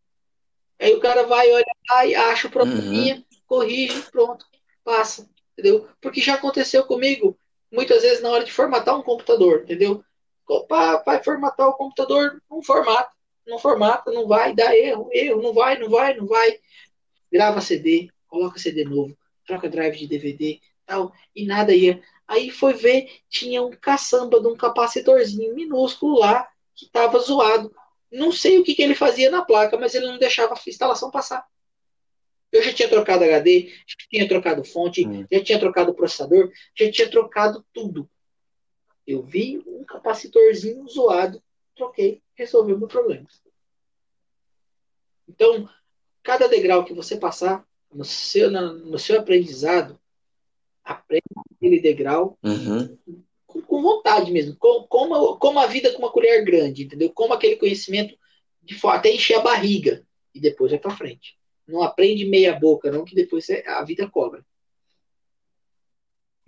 Aí 0.79 0.95
o 0.95 1.01
cara 1.01 1.25
vai, 1.25 1.51
olha 1.53 1.67
lá 1.91 2.07
e 2.07 2.15
acha 2.15 2.49
o 2.49 2.51
probleminha, 2.51 3.17
uhum. 3.17 3.25
corrige, 3.47 4.01
pronto, 4.11 4.47
passa, 4.83 5.29
entendeu? 5.53 5.89
Porque 6.01 6.21
já 6.21 6.35
aconteceu 6.35 6.85
comigo, 6.85 7.39
muitas 7.71 8.03
vezes 8.03 8.23
na 8.23 8.31
hora 8.31 8.45
de 8.45 8.53
formatar 8.53 8.99
um 8.99 9.03
computador, 9.03 9.63
entendeu? 9.63 10.05
Opa, 10.49 11.03
vai 11.05 11.23
formatar 11.23 11.69
o 11.69 11.75
computador, 11.75 12.43
não 12.51 12.63
formata, 12.63 13.11
não 13.47 13.59
formata, 13.59 14.11
não 14.11 14.27
vai, 14.27 14.55
dá 14.55 14.77
erro, 14.77 15.09
erro, 15.13 15.41
não 15.41 15.53
vai, 15.53 15.79
não 15.79 15.89
vai, 15.89 16.15
não 16.15 16.27
vai. 16.27 16.59
Grava 17.31 17.61
CD, 17.61 18.11
coloca 18.27 18.59
CD 18.59 18.85
novo, 18.85 19.17
troca 19.47 19.69
drive 19.69 19.97
de 19.97 20.09
DVD, 20.09 20.61
tal, 20.85 21.13
e 21.35 21.47
nada 21.47 21.75
ia. 21.75 22.03
Aí 22.27 22.51
foi 22.51 22.75
ver, 22.75 23.11
tinha 23.29 23.63
um 23.63 23.71
caçamba 23.71 24.41
de 24.41 24.49
um 24.49 24.57
capacitorzinho 24.57 25.55
minúsculo 25.55 26.19
lá, 26.19 26.49
que 26.75 26.87
estava 26.87 27.19
zoado. 27.19 27.75
Não 28.11 28.33
sei 28.33 28.59
o 28.59 28.65
que, 28.65 28.75
que 28.75 28.83
ele 28.83 28.95
fazia 28.95 29.31
na 29.31 29.43
placa, 29.43 29.77
mas 29.77 29.95
ele 29.95 30.07
não 30.07 30.19
deixava 30.19 30.55
a 30.55 30.61
instalação 30.67 31.11
passar. 31.11 31.45
Eu 32.53 32.63
já 32.63 32.73
tinha 32.73 32.89
trocado 32.89 33.25
HD, 33.25 33.69
já 33.87 33.97
tinha 34.09 34.29
trocado 34.29 34.65
fonte, 34.65 35.07
hum. 35.07 35.27
já 35.31 35.43
tinha 35.43 35.59
trocado 35.59 35.95
processador, 35.95 36.51
já 36.77 36.91
tinha 36.91 37.11
trocado 37.11 37.65
tudo. 37.73 38.11
Eu 39.07 39.23
vi 39.23 39.63
um 39.67 39.85
capacitorzinho 39.85 40.87
zoado, 40.89 41.43
troquei, 41.77 42.23
resolveu 42.35 42.79
meu 42.79 42.89
problema. 42.89 43.27
Então, 45.29 45.69
cada 46.23 46.49
degrau 46.49 46.85
que 46.85 46.93
você 46.93 47.17
passar 47.17 47.65
no 47.93 48.05
seu, 48.05 48.51
no 48.51 48.99
seu 48.99 49.19
aprendizado, 49.19 49.99
aprenda 50.85 51.23
aquele 51.55 51.81
degrau 51.81 52.39
uhum. 52.43 52.99
com, 53.47 53.63
com, 53.63 53.83
vontade 53.83 54.31
mesmo, 54.33 54.57
com, 54.57 54.87
como, 54.89 55.39
como 55.39 55.59
a 55.59 55.67
vida 55.67 55.93
com 55.93 55.99
uma 55.99 56.13
colher 56.13 56.45
grande, 56.45 56.85
entendeu? 56.85 57.13
Como 57.13 57.33
aquele 57.33 57.57
conhecimento 57.57 58.17
de 58.63 58.79
até 58.87 59.13
encher 59.13 59.39
a 59.39 59.43
barriga 59.43 60.05
e 60.35 60.41
depois 60.41 60.71
vai 60.71 60.81
para 60.81 60.97
frente. 60.97 61.40
Não 61.71 61.83
aprende 61.83 62.25
meia 62.25 62.59
boca, 62.59 62.91
não, 62.91 63.05
que 63.05 63.15
depois 63.15 63.47
a 63.67 63.83
vida 63.85 64.09
cobra. 64.09 64.45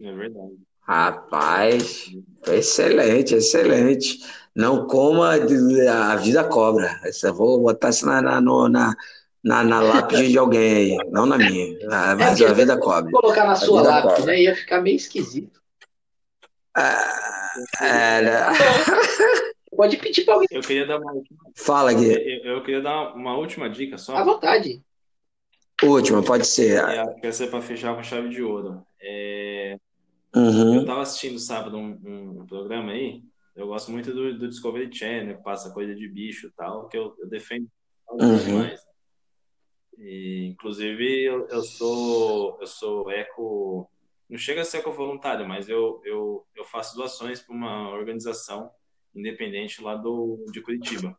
É 0.00 0.12
verdade. 0.12 0.56
Rapaz, 0.80 2.10
excelente, 2.48 3.36
excelente. 3.36 4.18
Não 4.54 4.86
coma 4.86 5.34
a 5.34 6.16
vida 6.16 6.44
cobra. 6.44 7.00
Eu 7.22 7.34
vou 7.34 7.60
botar 7.60 7.90
isso 7.90 8.04
na, 8.04 8.20
na, 8.20 8.40
na, 8.40 8.94
na, 9.42 9.64
na 9.64 9.80
lápide 9.80 10.28
de 10.28 10.38
alguém 10.38 10.74
aí, 10.74 11.10
não 11.10 11.24
na 11.24 11.38
minha. 11.38 11.78
Ah, 11.90 12.16
mas 12.16 12.40
é, 12.40 12.46
a 12.46 12.52
vida 12.52 12.76
cobra. 12.76 13.10
Colocar 13.12 13.46
na 13.46 13.54
sua 13.54 13.80
lápide, 13.80 14.26
né? 14.26 14.42
Ia 14.42 14.56
ficar 14.56 14.80
meio 14.80 14.96
esquisito. 14.96 15.62
Ah, 16.74 17.52
é, 17.80 18.20
Pode 19.74 19.96
pedir 19.96 20.24
para 20.24 20.34
alguém. 20.34 20.48
Eu 20.50 20.60
queria 20.60 20.86
dar 20.86 20.98
uma 20.98 21.12
Fala, 21.56 21.92
Gui. 21.92 22.12
Eu, 22.12 22.56
eu, 22.56 22.62
queria 22.62 22.82
dar 22.82 23.14
uma 23.14 23.36
última 23.36 23.70
dica 23.70 23.96
só. 23.96 24.16
À 24.16 24.24
vontade. 24.24 24.82
Última, 25.82 26.22
pode 26.22 26.46
ser. 26.46 26.82
É, 26.84 27.06
quer 27.20 27.32
ser 27.32 27.48
para 27.48 27.60
fechar 27.60 27.94
com 27.94 28.02
chave 28.02 28.28
de 28.28 28.42
ouro. 28.42 28.84
É... 29.00 29.78
Uhum. 30.34 30.76
Eu 30.76 30.80
estava 30.82 31.02
assistindo 31.02 31.38
sábado 31.38 31.76
um, 31.76 31.98
um, 32.04 32.46
programa 32.46 32.92
aí. 32.92 33.22
Eu 33.54 33.66
gosto 33.66 33.90
muito 33.90 34.12
do, 34.12 34.38
do 34.38 34.48
Discovery 34.48 34.94
Channel, 34.94 35.36
que 35.36 35.42
passa 35.42 35.72
coisa 35.72 35.94
de 35.94 36.08
bicho 36.08 36.46
e 36.46 36.52
tal, 36.52 36.88
que 36.88 36.96
eu, 36.96 37.14
eu 37.18 37.28
defendo 37.28 37.66
uhum. 38.10 38.70
E, 39.98 40.46
inclusive, 40.46 41.24
eu, 41.24 41.46
eu, 41.48 41.62
sou 41.62 42.58
eu 42.60 42.66
sou 42.66 43.10
eco. 43.10 43.90
Não 44.28 44.38
chega 44.38 44.62
a 44.62 44.64
ser 44.64 44.78
eco 44.78 44.90
voluntário, 44.90 45.46
mas 45.46 45.68
eu, 45.68 46.00
eu, 46.04 46.46
eu 46.56 46.64
faço 46.64 46.96
doações 46.96 47.40
para 47.40 47.54
uma 47.54 47.90
organização 47.90 48.70
independente 49.14 49.82
lá 49.82 49.94
do, 49.94 50.44
de 50.50 50.62
Curitiba. 50.62 51.16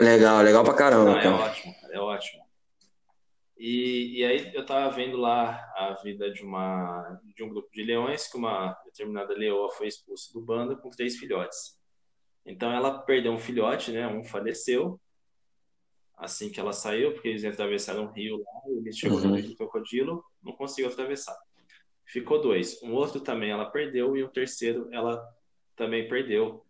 Legal, 0.00 0.42
legal 0.42 0.64
pra 0.64 0.74
caramba. 0.74 1.12
Não, 1.12 1.18
é 1.18 1.24
é 1.24 1.30
ótimo. 1.30 1.74
E, 3.70 4.20
e 4.20 4.24
aí 4.24 4.50
eu 4.54 4.64
tava 4.64 4.88
vendo 4.96 5.18
lá 5.18 5.70
a 5.76 5.92
vida 6.02 6.32
de 6.32 6.42
uma 6.42 7.20
de 7.36 7.42
um 7.44 7.50
grupo 7.50 7.68
de 7.70 7.82
leões 7.82 8.26
que 8.26 8.38
uma 8.38 8.72
determinada 8.86 9.34
leoa 9.34 9.70
foi 9.70 9.88
expulsa 9.88 10.32
do 10.32 10.40
bando 10.40 10.78
com 10.78 10.88
três 10.88 11.18
filhotes. 11.18 11.78
Então 12.46 12.72
ela 12.72 13.02
perdeu 13.02 13.30
um 13.30 13.38
filhote, 13.38 13.92
né? 13.92 14.08
Um 14.08 14.24
faleceu 14.24 14.98
assim 16.16 16.50
que 16.50 16.58
ela 16.58 16.72
saiu, 16.72 17.12
porque 17.12 17.28
eles 17.28 17.44
atravessaram 17.44 18.04
um 18.04 18.10
rio 18.10 18.38
lá, 18.38 18.62
ele 18.74 18.90
chegou 18.90 19.18
uhum. 19.18 19.28
no 19.28 19.36
rio 19.36 19.50
do 19.50 19.56
crocodilo, 19.56 20.24
não 20.42 20.54
conseguiu 20.54 20.90
atravessar. 20.90 21.36
Ficou 22.06 22.40
dois. 22.40 22.82
Um 22.82 22.94
outro 22.94 23.20
também 23.20 23.50
ela 23.50 23.70
perdeu 23.70 24.16
e 24.16 24.24
o 24.24 24.30
terceiro 24.30 24.88
ela 24.92 25.22
também 25.76 26.08
perdeu. 26.08 26.64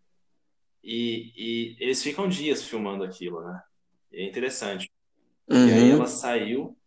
E, 0.83 1.31
e 1.37 1.77
eles 1.79 2.03
ficam 2.03 2.27
dias 2.27 2.61
filmando 2.61 3.05
aquilo, 3.05 3.41
né? 3.41 3.63
É 4.11 4.25
interessante. 4.25 4.91
Uhum. 5.47 5.67
E 5.67 5.71
aí 5.71 5.91
ela 5.91 6.05
saiu 6.05 6.77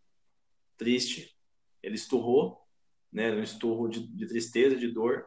triste, 0.77 1.35
ele 1.81 1.95
esturrou, 1.95 2.61
né, 3.11 3.31
um 3.31 3.43
esturro 3.43 3.87
de, 3.87 4.07
de 4.07 4.27
tristeza, 4.27 4.75
de 4.75 4.87
dor, 4.87 5.25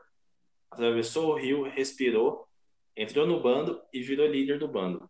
atravessou 0.70 1.32
o 1.32 1.36
rio, 1.36 1.62
respirou, 1.62 2.48
entrou 2.96 3.26
no 3.26 3.40
bando 3.40 3.80
e 3.92 4.02
virou 4.02 4.26
líder 4.26 4.58
do 4.58 4.68
bando. 4.68 5.08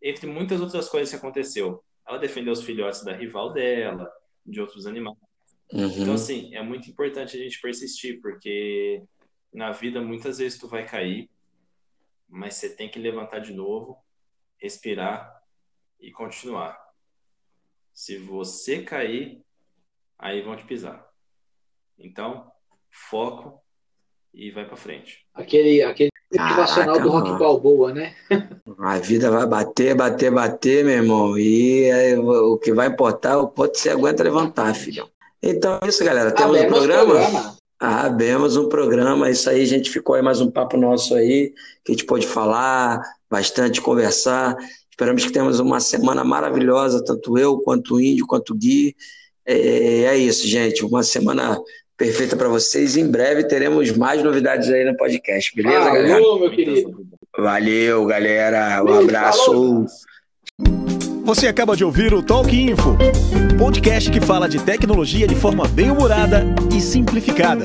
Entre 0.00 0.26
muitas 0.26 0.60
outras 0.60 0.88
coisas 0.88 1.10
que 1.10 1.16
aconteceu, 1.16 1.84
ela 2.06 2.18
defendeu 2.18 2.52
os 2.52 2.62
filhotes 2.62 3.04
da 3.04 3.12
rival 3.12 3.52
dela, 3.52 4.10
de 4.44 4.60
outros 4.60 4.86
animais. 4.86 5.16
Uhum. 5.72 5.88
Então, 5.88 6.14
assim, 6.14 6.54
é 6.54 6.62
muito 6.62 6.90
importante 6.90 7.36
a 7.36 7.40
gente 7.40 7.60
persistir, 7.60 8.20
porque 8.20 9.02
na 9.52 9.70
vida 9.70 10.00
muitas 10.00 10.38
vezes 10.38 10.58
tu 10.58 10.66
vai 10.66 10.86
cair, 10.86 11.30
mas 12.28 12.54
você 12.54 12.74
tem 12.74 12.90
que 12.90 12.98
levantar 12.98 13.38
de 13.38 13.52
novo, 13.52 13.96
respirar 14.58 15.42
e 16.00 16.10
continuar. 16.10 16.78
Se 17.92 18.18
você 18.18 18.82
cair, 18.82 19.44
aí 20.22 20.40
vão 20.40 20.56
te 20.56 20.64
pisar. 20.64 21.04
Então, 21.98 22.46
foco 23.10 23.60
e 24.32 24.52
vai 24.52 24.64
para 24.64 24.76
frente. 24.76 25.26
Aquele, 25.34 25.82
aquele 25.82 26.10
motivacional 26.32 27.00
do 27.00 27.10
Rock 27.10 27.38
Balboa, 27.38 27.92
né? 27.92 28.14
A 28.78 28.98
vida 28.98 29.30
vai 29.30 29.46
bater, 29.46 29.94
bater, 29.94 30.30
bater, 30.30 30.84
meu 30.84 30.94
irmão. 30.94 31.36
E 31.36 31.90
aí, 31.90 32.16
o 32.16 32.56
que 32.56 32.72
vai 32.72 32.86
importar 32.86 33.32
é 33.32 33.36
o 33.36 33.48
quanto 33.48 33.76
você 33.76 33.90
aguenta 33.90 34.22
levantar, 34.22 34.72
filhão. 34.74 35.10
Então 35.42 35.78
é 35.82 35.88
isso, 35.88 36.04
galera. 36.04 36.32
Temos 36.32 36.60
um 36.60 36.66
programa? 36.68 37.04
programa. 37.04 37.56
Ah, 37.80 38.08
bemos 38.08 38.56
um 38.56 38.68
programa. 38.68 39.28
Isso 39.28 39.50
aí, 39.50 39.60
a 39.62 39.66
gente 39.66 39.90
ficou 39.90 40.14
aí 40.14 40.22
mais 40.22 40.40
um 40.40 40.50
papo 40.50 40.76
nosso 40.76 41.16
aí, 41.16 41.52
que 41.84 41.90
a 41.90 41.92
gente 41.92 42.06
pôde 42.06 42.28
falar, 42.28 43.02
bastante 43.28 43.80
conversar. 43.80 44.56
Esperamos 44.88 45.24
que 45.24 45.32
tenhamos 45.32 45.58
uma 45.58 45.80
semana 45.80 46.22
maravilhosa, 46.22 47.04
tanto 47.04 47.36
eu, 47.36 47.58
quanto 47.58 47.96
o 47.96 48.00
Índio, 48.00 48.26
quanto 48.26 48.50
o 48.50 48.56
Gui. 48.56 48.94
É, 49.46 50.04
é 50.04 50.16
isso, 50.16 50.46
gente. 50.46 50.84
Uma 50.84 51.02
semana 51.02 51.58
perfeita 51.96 52.36
para 52.36 52.48
vocês. 52.48 52.96
Em 52.96 53.06
breve 53.06 53.44
teremos 53.44 53.90
mais 53.96 54.22
novidades 54.22 54.68
aí 54.70 54.84
no 54.84 54.96
podcast, 54.96 55.54
beleza, 55.54 55.78
Falou, 55.78 55.92
galera? 55.92 56.20
meu 56.40 56.50
querido. 56.50 57.06
Valeu, 57.38 58.04
galera. 58.06 58.82
Um 58.84 59.00
abraço. 59.00 59.86
Você 61.24 61.46
acaba 61.46 61.76
de 61.76 61.84
ouvir 61.84 62.12
o 62.12 62.22
Talk 62.22 62.54
Info, 62.54 62.96
podcast 63.58 64.10
que 64.10 64.20
fala 64.20 64.48
de 64.48 64.60
tecnologia 64.60 65.26
de 65.26 65.36
forma 65.36 65.68
bem 65.68 65.90
humorada 65.90 66.44
e 66.76 66.80
simplificada. 66.80 67.64